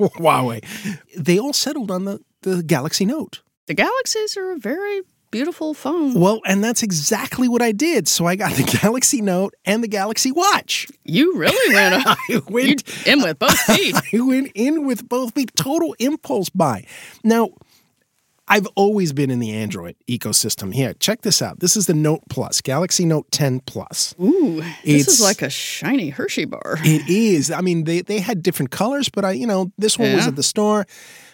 Huawei, 0.00 0.64
they 1.16 1.38
all 1.38 1.52
settled 1.52 1.90
on 1.90 2.04
the, 2.04 2.20
the 2.42 2.62
Galaxy 2.62 3.04
Note. 3.04 3.40
The 3.66 3.74
Galaxies 3.74 4.36
are 4.36 4.52
a 4.52 4.56
very 4.58 5.02
beautiful 5.32 5.74
phone. 5.74 6.14
Well, 6.14 6.40
and 6.46 6.62
that's 6.62 6.82
exactly 6.82 7.48
what 7.48 7.60
I 7.62 7.72
did. 7.72 8.06
So 8.08 8.26
I 8.26 8.36
got 8.36 8.52
the 8.52 8.62
Galaxy 8.82 9.20
Note 9.20 9.54
and 9.64 9.82
the 9.82 9.88
Galaxy 9.88 10.30
Watch. 10.32 10.86
You 11.04 11.36
really 11.36 11.74
went 11.74 11.94
a, 11.94 12.08
I 12.10 12.16
you 12.28 12.42
went 12.48 13.06
in 13.06 13.22
with 13.22 13.38
both 13.38 13.58
feet. 13.66 13.96
I 13.96 14.20
went 14.20 14.52
in 14.54 14.86
with 14.86 15.08
both 15.08 15.34
feet. 15.34 15.50
Total 15.56 15.94
impulse 15.98 16.48
buy. 16.48 16.84
Now, 17.24 17.50
I've 18.48 18.68
always 18.76 19.12
been 19.12 19.32
in 19.32 19.40
the 19.40 19.50
Android 19.52 19.96
ecosystem. 20.08 20.72
Here, 20.72 20.94
check 20.94 21.22
this 21.22 21.42
out. 21.42 21.58
This 21.58 21.76
is 21.76 21.86
the 21.86 21.94
Note 21.94 22.20
Plus, 22.30 22.60
Galaxy 22.60 23.04
Note 23.04 23.28
10 23.32 23.58
Plus. 23.60 24.14
Ooh, 24.22 24.60
this 24.60 24.68
It's- 24.84 25.08
is 25.08 25.20
like 25.20 25.42
a 25.42 25.50
shiny 25.50 26.10
Hershey 26.10 26.44
bar. 26.44 26.76
It 26.84 27.08
is. 27.08 27.50
I 27.50 27.60
mean, 27.62 27.82
they, 27.82 28.02
they 28.02 28.20
had 28.20 28.44
different 28.44 28.70
colors, 28.70 29.08
but 29.08 29.24
I, 29.24 29.32
you 29.32 29.48
know, 29.48 29.72
this 29.76 29.98
one 29.98 30.12
was 30.12 30.28
at 30.28 30.36
the 30.36 30.44
store. 30.44 30.86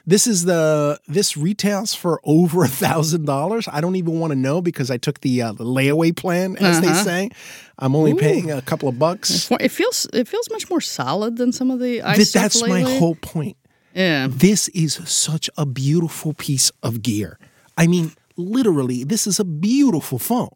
This 0.07 0.27
is 0.27 0.45
the 0.45 0.99
this 1.07 1.37
retails 1.37 1.95
for 1.95 2.21
over 2.25 2.65
a 2.65 2.69
thousand 2.69 3.25
dollars. 3.25 3.69
I 3.71 3.81
don't 3.81 3.97
even 3.97 4.19
want 4.19 4.33
to 4.33 4.37
know 4.39 4.61
because 4.61 4.91
I 4.91 4.97
took 4.97 5.21
the, 5.21 5.43
uh, 5.43 5.53
the 5.53 5.65
layaway 5.65 6.15
plan, 6.17 6.57
as 6.57 6.81
they 6.81 6.89
Uh-huh. 6.89 7.05
say. 7.05 7.31
I'm 7.79 7.95
only 7.95 8.15
paying 8.15 8.51
a 8.51 8.61
couple 8.63 8.89
of 8.89 8.99
bucks. 8.99 9.49
It 9.61 9.71
feels 9.71 10.07
it 10.13 10.27
feels 10.29 10.49
much 10.51 10.69
more 10.71 10.81
solid 10.81 11.37
than 11.37 11.53
some 11.53 11.71
of 11.71 11.79
the 11.81 12.03
ice 12.03 12.17
Th- 12.17 12.33
that's 12.33 12.67
my 12.67 12.81
whole 12.83 13.15
point. 13.17 13.57
Yeah. 13.95 14.27
This 14.31 14.69
is 14.69 14.95
such 15.09 15.49
a 15.57 15.67
beautiful 15.67 16.33
piece 16.35 16.73
of 16.83 17.03
gear. 17.03 17.39
I 17.77 17.87
mean, 17.87 18.13
literally, 18.37 19.05
this 19.05 19.27
is 19.27 19.39
a 19.41 19.45
beautiful 19.45 20.19
phone. 20.19 20.51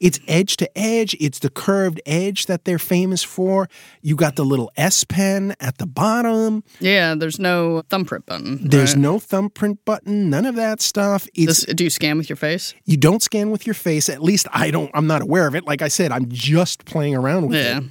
It's 0.00 0.18
edge 0.28 0.56
to 0.58 0.78
edge. 0.78 1.16
It's 1.20 1.38
the 1.38 1.50
curved 1.50 2.00
edge 2.06 2.46
that 2.46 2.64
they're 2.64 2.78
famous 2.78 3.22
for. 3.22 3.68
You 4.02 4.16
got 4.16 4.36
the 4.36 4.44
little 4.44 4.70
S 4.76 5.04
Pen 5.04 5.54
at 5.60 5.78
the 5.78 5.86
bottom. 5.86 6.62
Yeah, 6.80 7.14
there's 7.14 7.38
no 7.38 7.82
thumbprint 7.90 8.26
button. 8.26 8.68
There's 8.68 8.94
right? 8.94 9.00
no 9.02 9.18
thumbprint 9.18 9.84
button, 9.84 10.30
none 10.30 10.46
of 10.46 10.56
that 10.56 10.80
stuff. 10.80 11.28
It's 11.34 11.64
do 11.66 11.84
you 11.84 11.90
scan 11.90 12.18
with 12.18 12.28
your 12.28 12.36
face? 12.36 12.74
you 12.84 12.96
don't 12.96 13.22
scan 13.22 13.50
with 13.50 13.66
your 13.66 13.74
face. 13.74 14.08
At 14.08 14.22
least 14.22 14.46
I 14.52 14.70
don't 14.70 14.90
I'm 14.94 15.06
not 15.06 15.22
aware 15.22 15.46
of 15.46 15.54
it. 15.54 15.64
Like 15.64 15.82
I 15.82 15.88
said, 15.88 16.12
I'm 16.12 16.28
just 16.28 16.84
playing 16.84 17.14
around 17.14 17.48
with 17.48 17.58
Yeah. 17.58 17.78
it. 17.78 17.84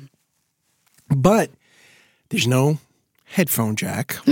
But 1.16 1.52
there's 2.30 2.48
no 2.48 2.80
headphone 3.26 3.76
jack. 3.76 4.18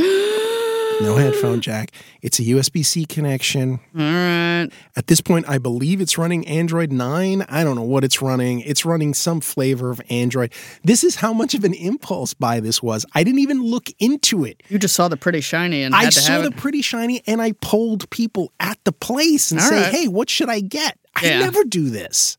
no 1.04 1.16
headphone 1.18 1.62
jack. 1.62 1.92
It's 2.22 2.40
a 2.40 2.44
USB 2.44 2.86
C 2.86 3.06
connection. 3.06 3.80
All 3.98 4.02
right. 4.02 4.70
At 4.96 5.08
this 5.08 5.22
point, 5.22 5.48
I 5.50 5.58
believe 5.58 6.02
it's 6.02 6.18
running 6.18 6.48
Android 6.48 6.92
9. 6.92 7.42
I 7.50 7.64
don't 7.64 7.76
know 7.76 7.82
what 7.84 8.04
it's 8.04 8.22
running. 8.22 8.62
It's 8.62 8.86
running 8.86 9.14
some 9.14 9.42
flavor 9.42 9.90
of 9.90 10.02
Android. 10.10 10.54
This 10.84 11.04
is 11.04 11.16
how 11.16 11.34
much 11.34 11.54
of 11.54 11.64
an 11.64 11.74
impulse 11.74 12.34
buy 12.34 12.60
this 12.60 12.82
was. 12.84 13.06
I 13.14 13.24
didn't 13.24 13.40
even 13.40 13.62
look 13.62 13.90
into 14.00 14.46
it. 14.46 14.62
You 14.70 14.78
just 14.78 14.96
saw 14.96 15.08
the 15.08 15.18
pretty 15.18 15.42
shiny 15.42 15.84
and 15.84 15.96
I 15.96 16.10
saw 16.10 16.42
the 16.42 16.52
pretty 16.52 16.82
shiny 16.82 17.24
and 17.28 17.42
I 17.42 17.54
polled 17.54 18.10
people 18.10 18.52
at 18.60 18.78
the 18.84 18.92
place 18.92 19.52
and 19.52 19.60
All 19.60 19.68
say, 19.68 19.82
right. 19.82 19.94
hey, 19.94 20.08
what 20.08 20.30
should 20.30 20.50
I 20.50 20.60
get? 20.60 20.98
I 21.16 21.26
Yeah. 21.26 21.40
never 21.40 21.64
do 21.64 21.90
this. 21.90 22.38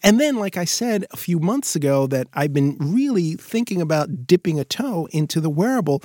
And 0.00 0.20
then, 0.20 0.36
like 0.36 0.56
I 0.56 0.64
said 0.64 1.06
a 1.10 1.16
few 1.16 1.40
months 1.40 1.74
ago, 1.74 2.06
that 2.06 2.28
I've 2.32 2.52
been 2.52 2.76
really 2.78 3.34
thinking 3.34 3.80
about 3.80 4.28
dipping 4.28 4.60
a 4.60 4.64
toe 4.64 5.08
into 5.10 5.40
the 5.40 5.50
wearable. 5.50 6.04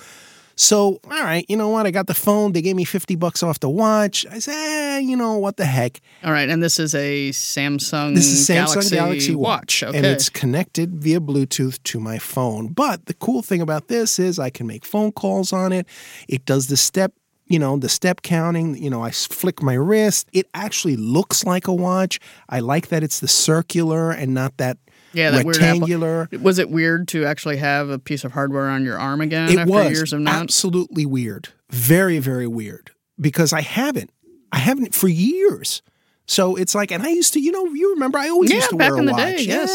So, 0.56 1.00
all 1.06 1.24
right, 1.24 1.46
you 1.50 1.58
know 1.58 1.70
what? 1.70 1.88
I 1.88 1.92
got 1.92 2.08
the 2.08 2.14
phone. 2.14 2.52
They 2.52 2.62
gave 2.62 2.76
me 2.76 2.84
50 2.84 3.16
bucks 3.16 3.42
off 3.42 3.60
the 3.60 3.70
watch. 3.70 4.26
I 4.30 4.40
said, 4.40 4.54
eh, 4.54 5.00
you 5.00 5.16
know, 5.18 5.38
what 5.38 5.58
the 5.58 5.66
heck? 5.66 6.00
All 6.24 6.32
right, 6.32 6.48
and 6.48 6.62
this 6.62 6.80
is 6.80 6.94
a 6.94 7.30
Samsung. 7.30 8.14
This 8.16 8.28
is 8.28 8.48
Samsung 8.48 8.74
Galaxy, 8.74 8.96
Galaxy, 8.96 9.36
Watch. 9.36 9.84
Okay. 9.84 9.98
and 9.98 10.06
it's 10.06 10.30
connected 10.30 10.96
via 10.96 11.20
Bluetooth 11.20 11.82
to 11.84 12.00
my 12.00 12.20
phone. 12.20 12.68
But 12.68 13.08
the 13.08 13.14
cool 13.16 13.42
thing 13.42 13.62
about 13.62 13.88
this 13.88 14.20
is 14.20 14.38
I 14.38 14.50
can 14.52 14.68
make 14.68 14.86
phone 14.86 15.12
calls 15.12 15.52
on 15.52 15.72
it. 15.72 15.88
It 16.28 16.46
does 16.46 16.68
the 16.68 16.78
step, 16.78 17.14
you 17.48 17.58
know, 17.58 17.78
the 17.78 17.90
step 17.90 18.22
counting. 18.22 18.78
You 18.78 18.92
know, 18.92 19.04
I 19.04 19.10
flick 19.12 19.64
my 19.64 19.74
wrist. 19.74 20.30
It 20.34 20.48
actually 20.54 20.98
looks 20.98 21.44
like 21.46 21.68
a 21.68 21.74
watch. 21.74 22.20
I 22.50 22.60
like 22.60 22.90
that 22.90 23.04
it's 23.04 23.20
the 23.20 23.28
circular 23.28 24.12
and 24.12 24.34
not 24.34 24.58
that 24.58 24.78
yeah, 25.14 25.32
that 25.32 25.46
weird 25.46 25.58
rectangular. 25.58 26.28
Was 26.42 26.60
it 26.60 26.70
weird 26.70 27.08
to 27.10 27.26
actually 27.26 27.58
have 27.58 27.90
a 27.90 28.00
piece 28.00 28.24
of 28.24 28.32
hardware 28.34 28.68
on 28.70 28.84
your 28.84 28.98
arm 29.00 29.22
again 29.22 29.50
It 29.50 29.60
after 29.60 29.72
was 29.72 29.92
years 29.92 30.14
of 30.14 30.20
not? 30.22 30.42
absolutely 30.42 31.06
weird, 31.06 31.50
very 31.70 32.20
very 32.20 32.48
weird 32.48 32.92
because 33.20 33.54
I 33.54 33.62
haven't, 33.62 34.12
I 34.52 34.58
haven't 34.60 34.94
for 34.96 35.08
years. 35.08 35.82
So 36.26 36.56
it's 36.56 36.74
like, 36.74 36.92
and 36.92 37.04
I 37.04 37.10
used 37.10 37.34
to, 37.34 37.40
you 37.40 37.52
know, 37.52 37.66
you 37.74 37.92
remember 37.94 38.18
I 38.18 38.30
always 38.30 38.50
Yeah, 38.50 38.58
used 38.58 38.70
to 38.70 38.78
wear 38.78 38.96
a 38.96 39.04
watch, 39.04 39.18
day, 39.18 39.44
yes. 39.44 39.70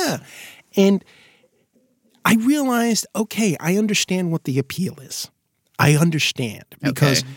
yeah, 0.77 0.83
and 0.85 1.05
I 2.25 2.35
realized, 2.35 3.07
okay, 3.15 3.57
I 3.61 3.77
understand 3.77 4.33
what 4.33 4.45
the 4.45 4.59
appeal 4.59 4.99
is. 5.01 5.31
I 5.79 5.95
understand 5.97 6.65
because 6.83 7.21
Okay. 7.23 7.29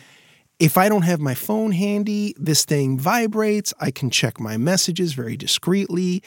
If 0.60 0.78
I 0.78 0.90
don't 0.90 1.02
have 1.02 1.20
my 1.20 1.34
phone 1.34 1.72
handy, 1.72 2.36
this 2.38 2.66
thing 2.66 3.00
vibrates. 3.00 3.74
I 3.80 3.90
can 3.90 4.12
check 4.12 4.40
my 4.40 4.58
messages 4.58 5.14
very 5.14 5.36
discreetly. 5.36 6.22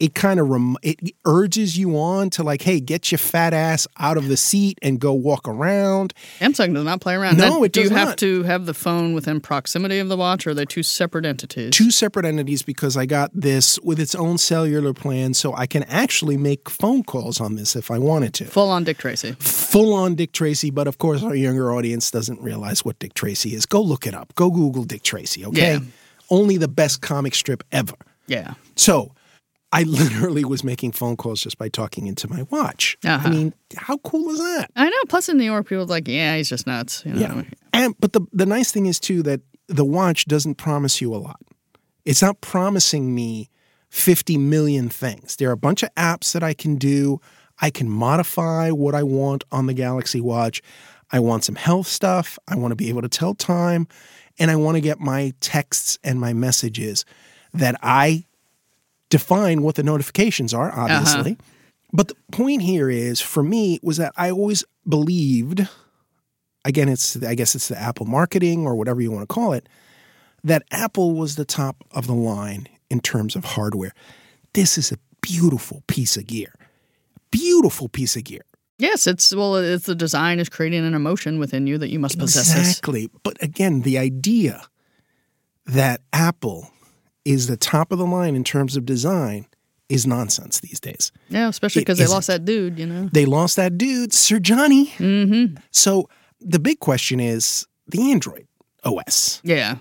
It 0.00 0.14
kind 0.14 0.40
of 0.40 0.48
rem- 0.48 0.76
it 0.82 0.98
urges 1.26 1.76
you 1.76 1.96
on 1.98 2.30
to 2.30 2.42
like, 2.42 2.62
hey, 2.62 2.80
get 2.80 3.12
your 3.12 3.18
fat 3.18 3.52
ass 3.52 3.86
out 3.98 4.16
of 4.16 4.28
the 4.28 4.36
seat 4.36 4.78
and 4.80 4.98
go 4.98 5.12
walk 5.12 5.46
around. 5.46 6.14
Samsung 6.38 6.74
does 6.74 6.84
not 6.84 7.02
play 7.02 7.14
around. 7.14 7.36
No, 7.36 7.48
Now, 7.58 7.62
it 7.64 7.72
Do 7.72 7.82
you 7.82 7.88
does 7.90 7.98
have 7.98 8.16
to 8.16 8.42
have 8.44 8.64
the 8.64 8.72
phone 8.72 9.12
within 9.12 9.40
proximity 9.40 9.98
of 9.98 10.08
the 10.08 10.16
watch, 10.16 10.46
or 10.46 10.50
are 10.50 10.54
they 10.54 10.64
two 10.64 10.82
separate 10.82 11.26
entities? 11.26 11.70
Two 11.70 11.90
separate 11.90 12.24
entities 12.24 12.62
because 12.62 12.96
I 12.96 13.04
got 13.04 13.30
this 13.34 13.78
with 13.80 14.00
its 14.00 14.14
own 14.14 14.38
cellular 14.38 14.94
plan, 14.94 15.34
so 15.34 15.54
I 15.54 15.66
can 15.66 15.82
actually 15.84 16.38
make 16.38 16.70
phone 16.70 17.02
calls 17.04 17.40
on 17.40 17.56
this 17.56 17.76
if 17.76 17.90
I 17.90 17.98
wanted 17.98 18.32
to. 18.34 18.46
Full 18.46 18.70
on 18.70 18.84
Dick 18.84 18.96
Tracy. 18.96 19.32
Full 19.38 19.92
on 19.92 20.14
Dick 20.14 20.32
Tracy, 20.32 20.70
but 20.70 20.88
of 20.88 20.96
course 20.96 21.22
our 21.22 21.34
younger 21.34 21.72
audience 21.74 22.10
doesn't 22.10 22.40
realize 22.40 22.84
what 22.86 22.98
Dick 22.98 23.12
Tracy 23.12 23.54
is. 23.54 23.66
Go 23.66 23.82
look 23.82 24.06
it 24.06 24.14
up. 24.14 24.34
Go 24.34 24.50
Google 24.50 24.84
Dick 24.84 25.02
Tracy, 25.02 25.44
okay? 25.44 25.74
Yeah. 25.74 25.80
Only 26.30 26.56
the 26.56 26.68
best 26.68 27.02
comic 27.02 27.34
strip 27.34 27.62
ever. 27.70 27.96
Yeah. 28.26 28.54
So 28.76 29.12
I 29.72 29.82
literally 29.84 30.44
was 30.44 30.64
making 30.64 30.92
phone 30.92 31.16
calls 31.16 31.40
just 31.40 31.58
by 31.58 31.68
talking 31.68 32.06
into 32.06 32.28
my 32.28 32.42
watch. 32.50 32.98
Uh-huh. 33.04 33.28
I 33.28 33.30
mean, 33.30 33.54
how 33.76 33.98
cool 33.98 34.30
is 34.30 34.38
that? 34.38 34.70
I 34.76 34.88
know. 34.88 34.96
Plus, 35.08 35.28
in 35.28 35.36
New 35.36 35.44
York, 35.44 35.66
people 35.68 35.84
are 35.84 35.86
like, 35.86 36.08
yeah, 36.08 36.36
he's 36.36 36.48
just 36.48 36.66
nuts. 36.66 37.04
You 37.06 37.14
know? 37.14 37.20
Yeah. 37.20 37.42
And 37.72 37.94
but 38.00 38.12
the 38.12 38.22
the 38.32 38.46
nice 38.46 38.72
thing 38.72 38.86
is 38.86 38.98
too 38.98 39.22
that 39.22 39.40
the 39.68 39.84
watch 39.84 40.26
doesn't 40.26 40.56
promise 40.56 41.00
you 41.00 41.14
a 41.14 41.18
lot. 41.18 41.40
It's 42.04 42.22
not 42.22 42.40
promising 42.40 43.14
me 43.14 43.48
50 43.90 44.38
million 44.38 44.88
things. 44.88 45.36
There 45.36 45.48
are 45.48 45.52
a 45.52 45.56
bunch 45.56 45.82
of 45.82 45.94
apps 45.94 46.32
that 46.32 46.42
I 46.42 46.54
can 46.54 46.76
do. 46.76 47.20
I 47.60 47.70
can 47.70 47.88
modify 47.88 48.70
what 48.70 48.94
I 48.94 49.02
want 49.02 49.44
on 49.52 49.66
the 49.66 49.74
Galaxy 49.74 50.20
Watch. 50.20 50.62
I 51.12 51.20
want 51.20 51.44
some 51.44 51.56
health 51.56 51.86
stuff. 51.86 52.38
I 52.48 52.56
want 52.56 52.72
to 52.72 52.76
be 52.76 52.88
able 52.88 53.02
to 53.02 53.08
tell 53.08 53.34
time 53.34 53.86
and 54.38 54.50
I 54.50 54.56
want 54.56 54.76
to 54.76 54.80
get 54.80 54.98
my 55.00 55.34
texts 55.40 55.98
and 56.02 56.20
my 56.20 56.32
messages 56.32 57.04
that 57.52 57.76
I 57.82 58.24
define 59.10 59.62
what 59.62 59.74
the 59.74 59.82
notifications 59.82 60.54
are, 60.54 60.70
uh-huh. 60.70 60.82
obviously. 60.82 61.36
But 61.92 62.08
the 62.08 62.16
point 62.32 62.62
here 62.62 62.88
is 62.88 63.20
for 63.20 63.42
me 63.42 63.78
was 63.82 63.96
that 63.98 64.12
I 64.16 64.30
always 64.30 64.64
believed 64.88 65.68
again 66.64 66.88
it's 66.88 67.20
I 67.22 67.34
guess 67.34 67.54
it's 67.54 67.68
the 67.68 67.78
Apple 67.78 68.06
marketing 68.06 68.66
or 68.66 68.74
whatever 68.74 69.00
you 69.00 69.10
want 69.10 69.28
to 69.28 69.32
call 69.32 69.52
it 69.52 69.68
that 70.44 70.62
Apple 70.70 71.12
was 71.14 71.36
the 71.36 71.44
top 71.44 71.84
of 71.90 72.06
the 72.06 72.14
line 72.14 72.66
in 72.88 73.00
terms 73.00 73.36
of 73.36 73.44
hardware. 73.44 73.92
This 74.54 74.78
is 74.78 74.90
a 74.90 74.96
beautiful 75.20 75.82
piece 75.86 76.16
of 76.16 76.26
gear. 76.26 76.54
Beautiful 77.30 77.88
piece 77.88 78.16
of 78.16 78.24
gear. 78.24 78.42
Yes, 78.78 79.06
it's 79.06 79.34
well, 79.34 79.56
it's 79.56 79.86
the 79.86 79.94
design 79.94 80.40
is 80.40 80.48
creating 80.48 80.86
an 80.86 80.94
emotion 80.94 81.38
within 81.38 81.66
you 81.66 81.76
that 81.78 81.90
you 81.90 81.98
must 81.98 82.18
possess. 82.18 82.56
Exactly. 82.56 83.10
But 83.22 83.42
again, 83.42 83.82
the 83.82 83.98
idea 83.98 84.62
that 85.66 86.00
Apple 86.12 86.70
is 87.24 87.46
the 87.46 87.56
top 87.56 87.92
of 87.92 87.98
the 87.98 88.06
line 88.06 88.34
in 88.34 88.44
terms 88.44 88.76
of 88.76 88.84
design 88.86 89.46
is 89.88 90.06
nonsense 90.06 90.60
these 90.60 90.80
days. 90.80 91.12
Yeah, 91.28 91.48
especially 91.48 91.82
because 91.82 91.98
they 91.98 92.04
isn't. 92.04 92.14
lost 92.14 92.28
that 92.28 92.44
dude. 92.44 92.78
You 92.78 92.86
know. 92.86 93.08
They 93.12 93.26
lost 93.26 93.56
that 93.56 93.76
dude, 93.76 94.12
Sir 94.12 94.38
Jony. 94.38 94.90
Mm-hmm. 94.92 95.56
So 95.70 96.08
the 96.40 96.58
big 96.58 96.80
question 96.80 97.20
is 97.20 97.66
the 97.88 98.10
Android 98.12 98.46
OS. 98.84 99.40
Yeah. 99.44 99.76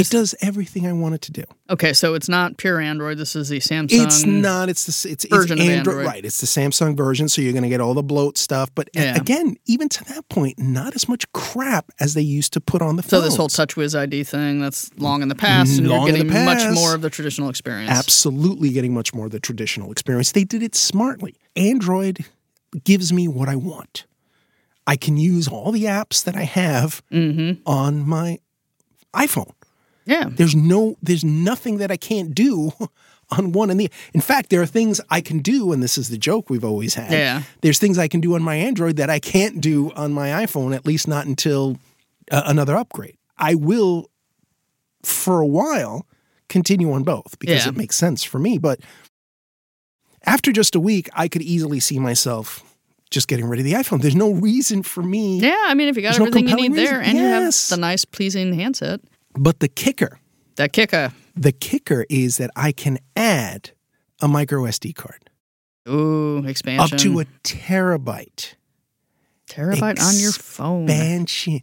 It 0.00 0.10
does 0.10 0.34
everything 0.40 0.86
I 0.86 0.92
want 0.92 1.14
it 1.14 1.20
to 1.22 1.32
do. 1.32 1.44
Okay, 1.68 1.92
so 1.92 2.14
it's 2.14 2.28
not 2.28 2.56
pure 2.56 2.80
Android. 2.80 3.18
This 3.18 3.36
is 3.36 3.48
the 3.48 3.58
Samsung. 3.58 4.04
It's 4.04 4.24
not. 4.24 4.68
It's 4.68 4.84
the 4.86 5.10
it's, 5.10 5.24
it's 5.24 5.34
version 5.34 5.60
of 5.60 5.66
Android, 5.68 5.94
Android. 5.96 6.06
right? 6.06 6.24
It's 6.24 6.40
the 6.40 6.46
Samsung 6.46 6.96
version, 6.96 7.28
so 7.28 7.42
you're 7.42 7.52
going 7.52 7.62
to 7.62 7.68
get 7.68 7.80
all 7.80 7.94
the 7.94 8.02
bloat 8.02 8.38
stuff. 8.38 8.70
But 8.74 8.88
Yeah. 8.94 9.16
again, 9.16 9.56
even 9.66 9.88
to 9.90 10.04
that 10.04 10.28
point, 10.28 10.58
not 10.58 10.94
as 10.94 11.08
much 11.08 11.30
crap 11.32 11.90
as 12.00 12.14
they 12.14 12.22
used 12.22 12.52
to 12.54 12.60
put 12.60 12.82
on 12.82 12.96
the 12.96 13.02
phone. 13.02 13.08
So 13.10 13.20
phones. 13.20 13.32
this 13.32 13.36
whole 13.36 13.48
TouchWiz 13.48 13.98
ID 13.98 14.24
thing 14.24 14.60
that's 14.60 14.90
long 14.96 15.22
in 15.22 15.28
the 15.28 15.34
past, 15.34 15.78
and 15.78 15.88
Long 15.88 16.06
you're 16.06 16.16
in 16.16 16.26
the 16.26 16.32
getting 16.32 16.44
much 16.46 16.74
more 16.74 16.94
of 16.94 17.02
the 17.02 17.10
traditional 17.10 17.48
experience. 17.50 17.90
absolutely 17.90 18.70
getting 18.70 18.94
much 18.94 19.12
more 19.14 19.26
of 19.26 19.32
the 19.32 19.40
traditional 19.40 19.92
experience. 19.92 20.32
They 20.32 20.44
did 20.44 20.62
it 20.62 20.74
smartly. 20.74 21.36
Android 21.56 22.24
gives 22.84 23.12
me 23.12 23.28
what 23.28 23.48
I 23.48 23.56
want. 23.56 24.06
I 24.86 24.96
can 24.96 25.16
use 25.16 25.46
all 25.46 25.72
the 25.72 25.84
apps 25.84 26.24
that 26.24 26.36
I 26.36 26.44
have 26.44 27.02
Mm-hmm. 27.12 27.62
on 27.66 28.08
my 28.08 28.38
iPhone. 29.14 29.52
Yeah. 30.10 30.28
There's 30.30 30.54
no 30.54 30.96
there's 31.02 31.24
nothing 31.24 31.78
that 31.78 31.90
I 31.90 31.96
can't 31.96 32.34
do 32.34 32.72
on 33.30 33.52
one 33.52 33.70
and 33.70 33.78
the 33.78 33.88
in 34.12 34.20
fact 34.20 34.50
there 34.50 34.60
are 34.60 34.66
things 34.66 35.00
I 35.08 35.20
can 35.20 35.38
do 35.38 35.72
and 35.72 35.82
this 35.82 35.96
is 35.96 36.08
the 36.08 36.18
joke 36.18 36.50
we've 36.50 36.64
always 36.64 36.94
had. 36.94 37.12
Yeah. 37.12 37.42
There's 37.60 37.78
things 37.78 37.96
I 37.98 38.08
can 38.08 38.20
do 38.20 38.34
on 38.34 38.42
my 38.42 38.56
Android 38.56 38.96
that 38.96 39.08
I 39.08 39.20
can't 39.20 39.60
do 39.60 39.92
on 39.92 40.12
my 40.12 40.28
iPhone 40.44 40.74
at 40.74 40.84
least 40.84 41.06
not 41.06 41.26
until 41.26 41.78
uh, 42.30 42.42
another 42.46 42.76
upgrade. 42.76 43.16
I 43.38 43.54
will 43.54 44.10
for 45.04 45.40
a 45.40 45.46
while 45.46 46.06
continue 46.48 46.90
on 46.92 47.04
both 47.04 47.38
because 47.38 47.64
Yeah. 47.64 47.70
it 47.70 47.76
makes 47.76 47.96
sense 47.96 48.24
for 48.24 48.38
me 48.40 48.58
but 48.58 48.80
after 50.26 50.52
just 50.52 50.74
a 50.74 50.80
week 50.80 51.08
I 51.14 51.28
could 51.28 51.42
easily 51.42 51.80
see 51.80 51.98
myself 51.98 52.62
just 53.10 53.26
getting 53.28 53.46
rid 53.46 53.58
of 53.58 53.64
the 53.64 53.72
iPhone. 53.72 54.00
There's 54.02 54.14
no 54.14 54.30
reason 54.32 54.82
for 54.84 55.02
me. 55.02 55.40
Yeah, 55.40 55.56
I 55.64 55.74
mean, 55.74 55.88
if 55.88 55.96
you 55.96 56.02
got 56.02 56.10
There's 56.10 56.20
no 56.20 56.26
everything 56.26 56.48
you 56.48 56.54
need 56.68 56.74
there, 56.74 57.00
and 57.00 57.18
Yes. 57.18 57.70
you 57.70 57.74
have 57.74 57.78
the 57.78 57.80
nice, 57.80 58.04
pleasing 58.04 58.52
handset, 58.54 59.00
But 59.34 59.60
the 59.60 59.68
kicker 59.68 60.18
that 60.56 60.72
kicker. 60.72 61.12
The 61.36 61.52
kicker 61.52 62.04
is 62.10 62.36
that 62.36 62.50
I 62.56 62.72
can 62.72 62.98
add 63.16 63.70
a 64.20 64.28
micro 64.28 64.62
SD 64.64 64.94
card 64.94 65.30
Ooh, 65.88 66.44
expansion. 66.46 66.94
up 66.94 67.00
to 67.00 67.20
a 67.20 67.24
terabyte. 67.44 68.54
terabyte 69.48 70.00
on 70.00 70.18
your 70.20 70.32
phone. 70.32 70.84
Expansion. 70.84 71.60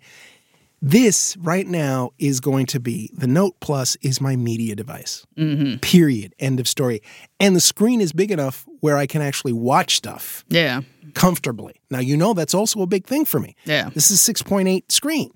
This 0.82 1.36
right 1.38 1.65
now 1.67 2.12
is 2.19 2.39
going 2.39 2.67
to 2.67 2.80
be 2.80 3.10
the 3.13 3.25
Note 3.27 3.60
Plus 3.60 3.97
is 4.03 4.21
my 4.21 4.36
media 4.36 4.75
device. 4.75 5.25
Mm-hmm. 5.36 5.77
Period. 5.80 6.36
End 6.39 6.60
of 6.60 6.67
story. 6.67 7.01
And 7.39 7.56
the 7.56 7.62
screen 7.62 7.99
is 7.99 8.13
big 8.13 8.32
enough 8.32 8.65
where 8.80 8.95
I 8.95 9.08
can 9.08 9.21
actually 9.23 9.53
watch 9.53 9.97
stuff 9.97 10.45
Yeah, 10.49 10.82
comfortably. 11.15 11.82
Now 11.89 11.99
you 11.99 12.15
know 12.15 12.34
that's 12.34 12.53
also 12.53 12.82
a 12.82 12.88
big 12.88 13.06
thing 13.06 13.25
for 13.25 13.39
me. 13.39 13.56
yeah. 13.65 13.89
This 13.93 14.12
is 14.12 14.19
6.8 14.21 14.91
screen. 14.91 15.32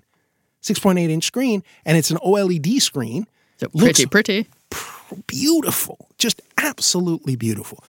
6.8 0.62 1.10
inch 1.10 1.24
screen 1.24 1.62
and 1.84 1.96
it's 1.96 2.10
an 2.10 2.18
OLED 2.18 2.80
screen. 2.80 3.26
So 3.58 3.68
looks- 3.72 4.04
pretty, 4.04 4.46
pretty. 4.46 5.22
beautiful, 5.26 6.08
just 6.18 6.40
absolutely 6.56 7.36
beautiful. 7.36 7.84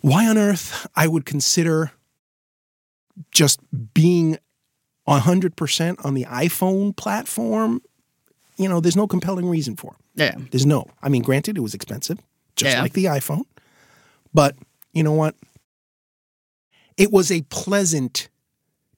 Why 0.00 0.26
on 0.28 0.38
earth 0.38 0.86
I 0.94 1.08
would 1.08 1.24
consider 1.26 1.92
just 3.32 3.60
being 3.94 4.38
100% 5.08 6.04
on 6.04 6.14
the 6.14 6.24
iPhone 6.24 6.94
platform, 6.94 7.82
you 8.56 8.68
know, 8.68 8.78
there's 8.80 8.94
no 8.96 9.06
compelling 9.08 9.48
reason 9.48 9.74
for. 9.76 9.92
it. 9.92 10.20
Yeah, 10.20 10.34
There's 10.50 10.66
no. 10.66 10.86
I 11.02 11.08
mean, 11.08 11.22
granted, 11.22 11.56
it 11.56 11.60
was 11.60 11.74
expensive, 11.74 12.18
just 12.56 12.74
Yeah. 12.76 12.82
like 12.82 12.92
the 12.92 13.06
iPhone, 13.06 13.44
but 14.34 14.56
you 14.92 15.02
know 15.02 15.12
what? 15.12 15.34
It 16.96 17.12
was 17.12 17.30
a 17.30 17.42
pleasant 17.42 18.28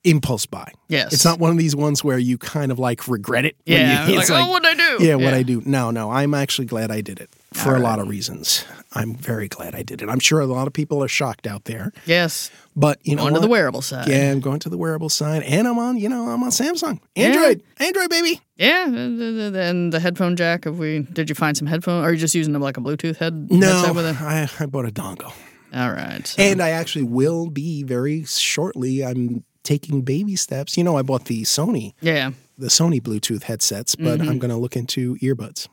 impulse 0.05 0.47
buy. 0.47 0.73
yes. 0.89 1.13
It's 1.13 1.25
not 1.25 1.39
one 1.39 1.51
of 1.51 1.59
these 1.59 1.77
ones 1.77 2.03
where 2.03 2.19
you 2.19 2.39
kind 2.39 2.73
of 2.73 2.79
like 2.79 3.07
regret 3.07 3.45
it. 3.45 3.57
Yeah, 3.67 4.07
you, 4.09 4.15
like, 4.17 4.23
it's 4.23 4.31
oh, 4.31 4.49
what'd 4.51 4.67
I 4.67 4.75
do? 4.75 5.05
Yeah, 5.05 5.17
what 5.17 5.35
I 5.35 5.43
do. 5.43 5.63
No, 5.67 5.91
no, 5.91 6.11
I'm 6.11 6.33
actually 6.35 6.67
glad 6.67 6.91
I 6.91 7.01
did 7.03 7.21
it 7.21 7.31
for 7.53 7.77
a 7.77 7.81
lot 7.81 7.99
of 7.99 8.09
reasons. 8.09 8.65
I'm 8.93 9.15
very 9.15 9.47
glad 9.49 9.75
I 9.75 9.83
did 9.83 10.03
it. 10.03 10.09
I'm 10.09 10.19
sure 10.19 10.41
a 10.41 10.47
lot 10.47 10.67
of 10.67 10.73
people 10.73 11.05
are 11.05 11.09
shocked 11.09 11.47
out 11.47 11.65
there, 11.67 11.93
Yes, 12.07 12.51
but 12.75 12.99
you 13.03 13.15
know 13.15 13.27
on 13.27 13.35
to 13.35 13.41
the 13.41 13.47
wearable 13.47 13.83
side. 13.83 14.09
Yeah, 14.09 14.31
I'm 14.33 14.41
going 14.41 14.59
to 14.61 14.69
the 14.69 14.79
wearable 14.79 15.11
side, 15.11 15.43
and 15.43 15.69
I'm 15.69 15.79
on. 15.79 15.97
You 15.99 16.09
know, 16.09 16.29
I'm 16.29 16.43
on 16.43 16.51
Samsung, 16.51 16.99
Android, 17.15 17.63
Android 17.79 18.09
baby. 18.11 18.41
Yeah, 18.57 18.87
and 18.87 19.93
the- 19.93 20.01
headphone 20.01 20.35
jack. 20.37 20.67
If 20.67 20.77
we 20.77 21.01
did, 21.01 21.29
you 21.29 21.35
find 21.35 21.57
some 21.57 21.67
headphone? 21.67 22.03
Or 22.03 22.09
are 22.09 22.13
you 22.13 22.19
just 22.19 22.35
using 22.35 22.53
them 22.53 22.63
like 22.63 22.77
a 22.79 22.81
Bluetooth 22.81 23.17
head? 23.17 23.51
No, 23.51 23.67
headset 23.67 23.95
with 23.95 24.07
it? 24.07 24.21
I, 24.21 24.49
I 24.59 24.67
bought 24.67 24.87
a 24.87 24.91
dongle, 24.91 25.33
All 25.75 25.91
right. 25.93 26.27
so- 26.27 26.43
and 26.43 26.61
I 26.63 26.71
actually 26.71 27.05
will 27.05 27.49
be 27.51 27.83
very 27.83 28.25
shortly. 28.25 29.05
I'm 29.05 29.45
taking 29.65 30.03
baby 30.03 30.37
steps. 30.37 30.77
You 30.77 30.85
know, 30.85 30.97
I 30.97 31.03
bought 31.03 31.27
the 31.27 31.43
Sony, 31.43 31.95
yeah, 32.01 32.31
the 32.59 32.69
Sony 32.69 33.01
Bluetooth 33.01 33.45
headsets, 33.45 33.95
but 33.97 34.19
Mm-hmm. 34.21 34.29
I'm 34.29 34.39
going 34.39 34.51
to 34.51 34.57
look 34.57 34.77
into 34.77 35.17
earbuds, 35.17 35.69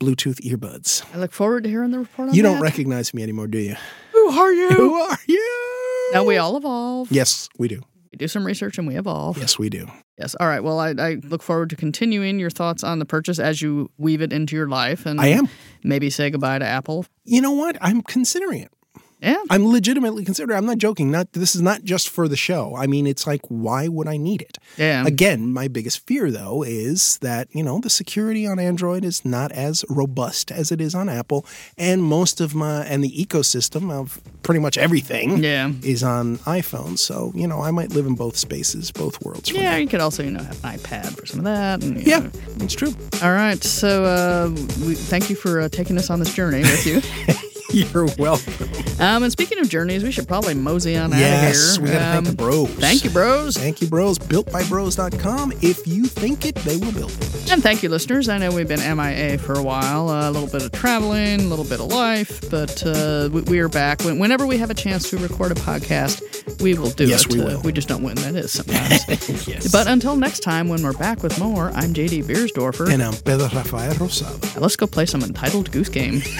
Bluetooth 0.00 0.40
earbuds. 0.40 1.04
I 1.14 1.18
look 1.18 1.32
forward 1.32 1.64
to 1.64 1.70
hearing 1.70 1.90
the 1.90 1.98
report 1.98 2.28
on 2.30 2.34
You 2.34 2.42
that. 2.42 2.48
don't 2.52 2.60
recognize 2.62 3.12
me 3.14 3.22
anymore, 3.22 3.46
do 3.46 3.58
you? 3.58 3.76
Who 4.12 4.28
are 4.30 4.52
you? 4.52 4.68
Who 4.70 4.94
are 4.94 5.18
you? 5.26 6.10
Now 6.12 6.24
we 6.24 6.36
all 6.38 6.56
evolve. 6.56 7.10
Yes, 7.12 7.48
we 7.58 7.68
do. 7.68 7.80
We 8.12 8.16
do 8.16 8.26
some 8.26 8.44
research 8.44 8.76
and 8.78 8.88
we 8.88 8.96
evolve. 8.96 9.38
Yes, 9.38 9.56
we 9.58 9.68
do. 9.70 9.88
Yes. 10.18 10.34
All 10.40 10.48
right. 10.48 10.64
Well, 10.64 10.80
I, 10.80 10.90
I 10.98 11.14
look 11.22 11.42
forward 11.42 11.70
to 11.70 11.76
continuing 11.76 12.40
your 12.40 12.50
thoughts 12.50 12.82
on 12.82 12.98
the 12.98 13.04
purchase 13.04 13.38
as 13.38 13.62
you 13.62 13.88
weave 13.98 14.20
it 14.20 14.32
into 14.32 14.56
your 14.56 14.68
life, 14.68 15.06
and 15.06 15.20
I 15.20 15.28
am. 15.28 15.48
maybe 15.84 16.10
say 16.10 16.28
goodbye 16.30 16.58
to 16.58 16.64
Apple. 16.66 17.06
You 17.24 17.40
know 17.40 17.52
what? 17.52 17.78
I'm 17.80 18.02
considering 18.02 18.62
it. 18.62 18.72
Yeah. 19.22 19.36
I'm 19.50 19.66
legitimately 19.66 20.24
considering. 20.24 20.56
I'm 20.56 20.66
not 20.66 20.78
joking. 20.78 21.10
Not 21.10 21.32
this 21.32 21.54
is 21.54 21.60
not 21.62 21.84
just 21.84 22.08
for 22.08 22.28
the 22.28 22.36
show. 22.36 22.74
I 22.76 22.86
mean, 22.86 23.06
it's 23.06 23.26
like, 23.26 23.42
why 23.48 23.88
would 23.88 24.08
I 24.08 24.16
need 24.16 24.42
it? 24.42 24.58
Yeah. 24.76 25.04
Again, 25.06 25.52
my 25.52 25.68
biggest 25.68 26.06
fear 26.06 26.30
though 26.30 26.62
is 26.62 27.18
that 27.18 27.48
you 27.52 27.62
know 27.62 27.80
the 27.80 27.90
security 27.90 28.46
on 28.46 28.58
Android 28.58 29.04
is 29.04 29.24
not 29.24 29.52
as 29.52 29.84
robust 29.88 30.50
as 30.50 30.72
it 30.72 30.80
is 30.80 30.94
on 30.94 31.08
Apple, 31.08 31.44
and 31.76 32.02
most 32.02 32.40
of 32.40 32.54
my 32.54 32.84
and 32.84 33.04
the 33.04 33.10
ecosystem 33.12 33.90
of 33.92 34.20
pretty 34.42 34.60
much 34.60 34.78
everything 34.78 35.42
Yeah. 35.42 35.70
is 35.82 36.02
on 36.02 36.38
iPhone. 36.38 36.98
So 36.98 37.32
you 37.34 37.46
know, 37.46 37.60
I 37.60 37.70
might 37.70 37.90
live 37.90 38.06
in 38.06 38.14
both 38.14 38.36
spaces, 38.36 38.90
both 38.90 39.20
worlds. 39.22 39.50
Yeah, 39.52 39.76
you 39.76 39.86
could 39.88 40.00
also, 40.00 40.22
you 40.22 40.30
know, 40.30 40.42
have 40.42 40.64
an 40.64 40.78
iPad 40.78 41.18
for 41.18 41.26
some 41.26 41.40
of 41.40 41.44
that. 41.44 41.82
And, 41.82 42.00
yeah, 42.06 42.20
know. 42.20 42.30
it's 42.60 42.74
true. 42.74 42.94
All 43.22 43.32
right. 43.32 43.62
So 43.62 44.04
uh, 44.04 44.48
we, 44.86 44.94
thank 44.94 45.28
you 45.30 45.36
for 45.36 45.60
uh, 45.60 45.68
taking 45.68 45.98
us 45.98 46.08
on 46.10 46.18
this 46.20 46.34
journey 46.34 46.60
with 46.60 46.86
you. 46.86 47.02
You're 47.92 48.08
welcome. 48.18 48.54
um, 49.00 49.22
and 49.22 49.30
speaking 49.32 49.58
of 49.60 49.68
journeys, 49.68 50.02
we 50.02 50.10
should 50.10 50.26
probably 50.26 50.54
mosey 50.54 50.96
on 50.96 51.10
yes, 51.10 51.20
out 51.20 51.34
of 51.34 51.40
here. 51.40 51.48
Yes, 51.50 51.78
we 51.78 51.86
gotta 51.88 51.98
thank 52.00 52.24
the 52.24 52.30
Um, 52.30 52.36
bros. 52.36 52.68
Thank 52.70 53.04
you, 53.04 53.10
bros. 53.10 53.56
Thank 53.56 53.80
you, 53.80 53.86
bros. 53.88 54.18
Builtbybros.com. 54.18 55.52
If 55.62 55.86
you 55.86 56.04
think 56.06 56.44
it, 56.46 56.54
they 56.56 56.76
will 56.76 56.92
build 56.92 57.10
it. 57.12 57.50
And 57.52 57.62
thank 57.62 57.82
you, 57.82 57.88
listeners. 57.88 58.28
I 58.28 58.38
know 58.38 58.52
we've 58.52 58.68
been 58.68 58.80
MIA 58.80 59.38
for 59.38 59.54
a 59.54 59.62
while, 59.62 60.08
uh, 60.08 60.28
a 60.28 60.32
little 60.32 60.48
bit 60.48 60.62
of 60.64 60.72
traveling, 60.72 61.40
a 61.40 61.44
little 61.44 61.64
bit 61.64 61.80
of 61.80 61.86
life, 61.86 62.48
but 62.50 62.84
uh, 62.86 63.28
we, 63.32 63.40
we 63.42 63.58
are 63.60 63.68
back. 63.68 64.02
When- 64.02 64.18
Whenever 64.18 64.46
we 64.46 64.58
have 64.58 64.70
a 64.70 64.74
chance 64.74 65.08
to 65.10 65.16
record 65.18 65.50
a 65.52 65.56
podcast, 65.56 66.60
we 66.60 66.74
will 66.74 66.90
do 66.90 67.06
Yes, 67.06 67.24
it. 67.26 67.32
we 67.32 67.40
Uh, 67.40 67.44
will. 67.46 67.60
we 67.62 67.72
just 67.72 67.88
don't 67.88 68.02
win. 68.02 68.14
that 68.16 68.34
is 68.36 68.52
sometimes. 68.52 69.00
Yes. 69.48 69.70
but 69.72 69.86
until 69.86 70.14
next 70.16 70.40
time, 70.40 70.68
when 70.68 70.82
we're 70.82 70.92
back 70.92 71.22
with 71.22 71.38
more, 71.38 71.70
I'm 71.74 71.92
JD 71.94 72.24
Biersdorfer. 72.24 72.92
and 72.92 73.02
I'm 73.02 73.14
Pedro 73.14 73.48
Rafael 73.48 73.92
Rosado. 73.94 74.60
Let's 74.60 74.76
go 74.76 74.86
play 74.86 75.06
some 75.06 75.22
Untitled 75.22 75.70
Goose 75.72 75.88
Game. 75.88 76.22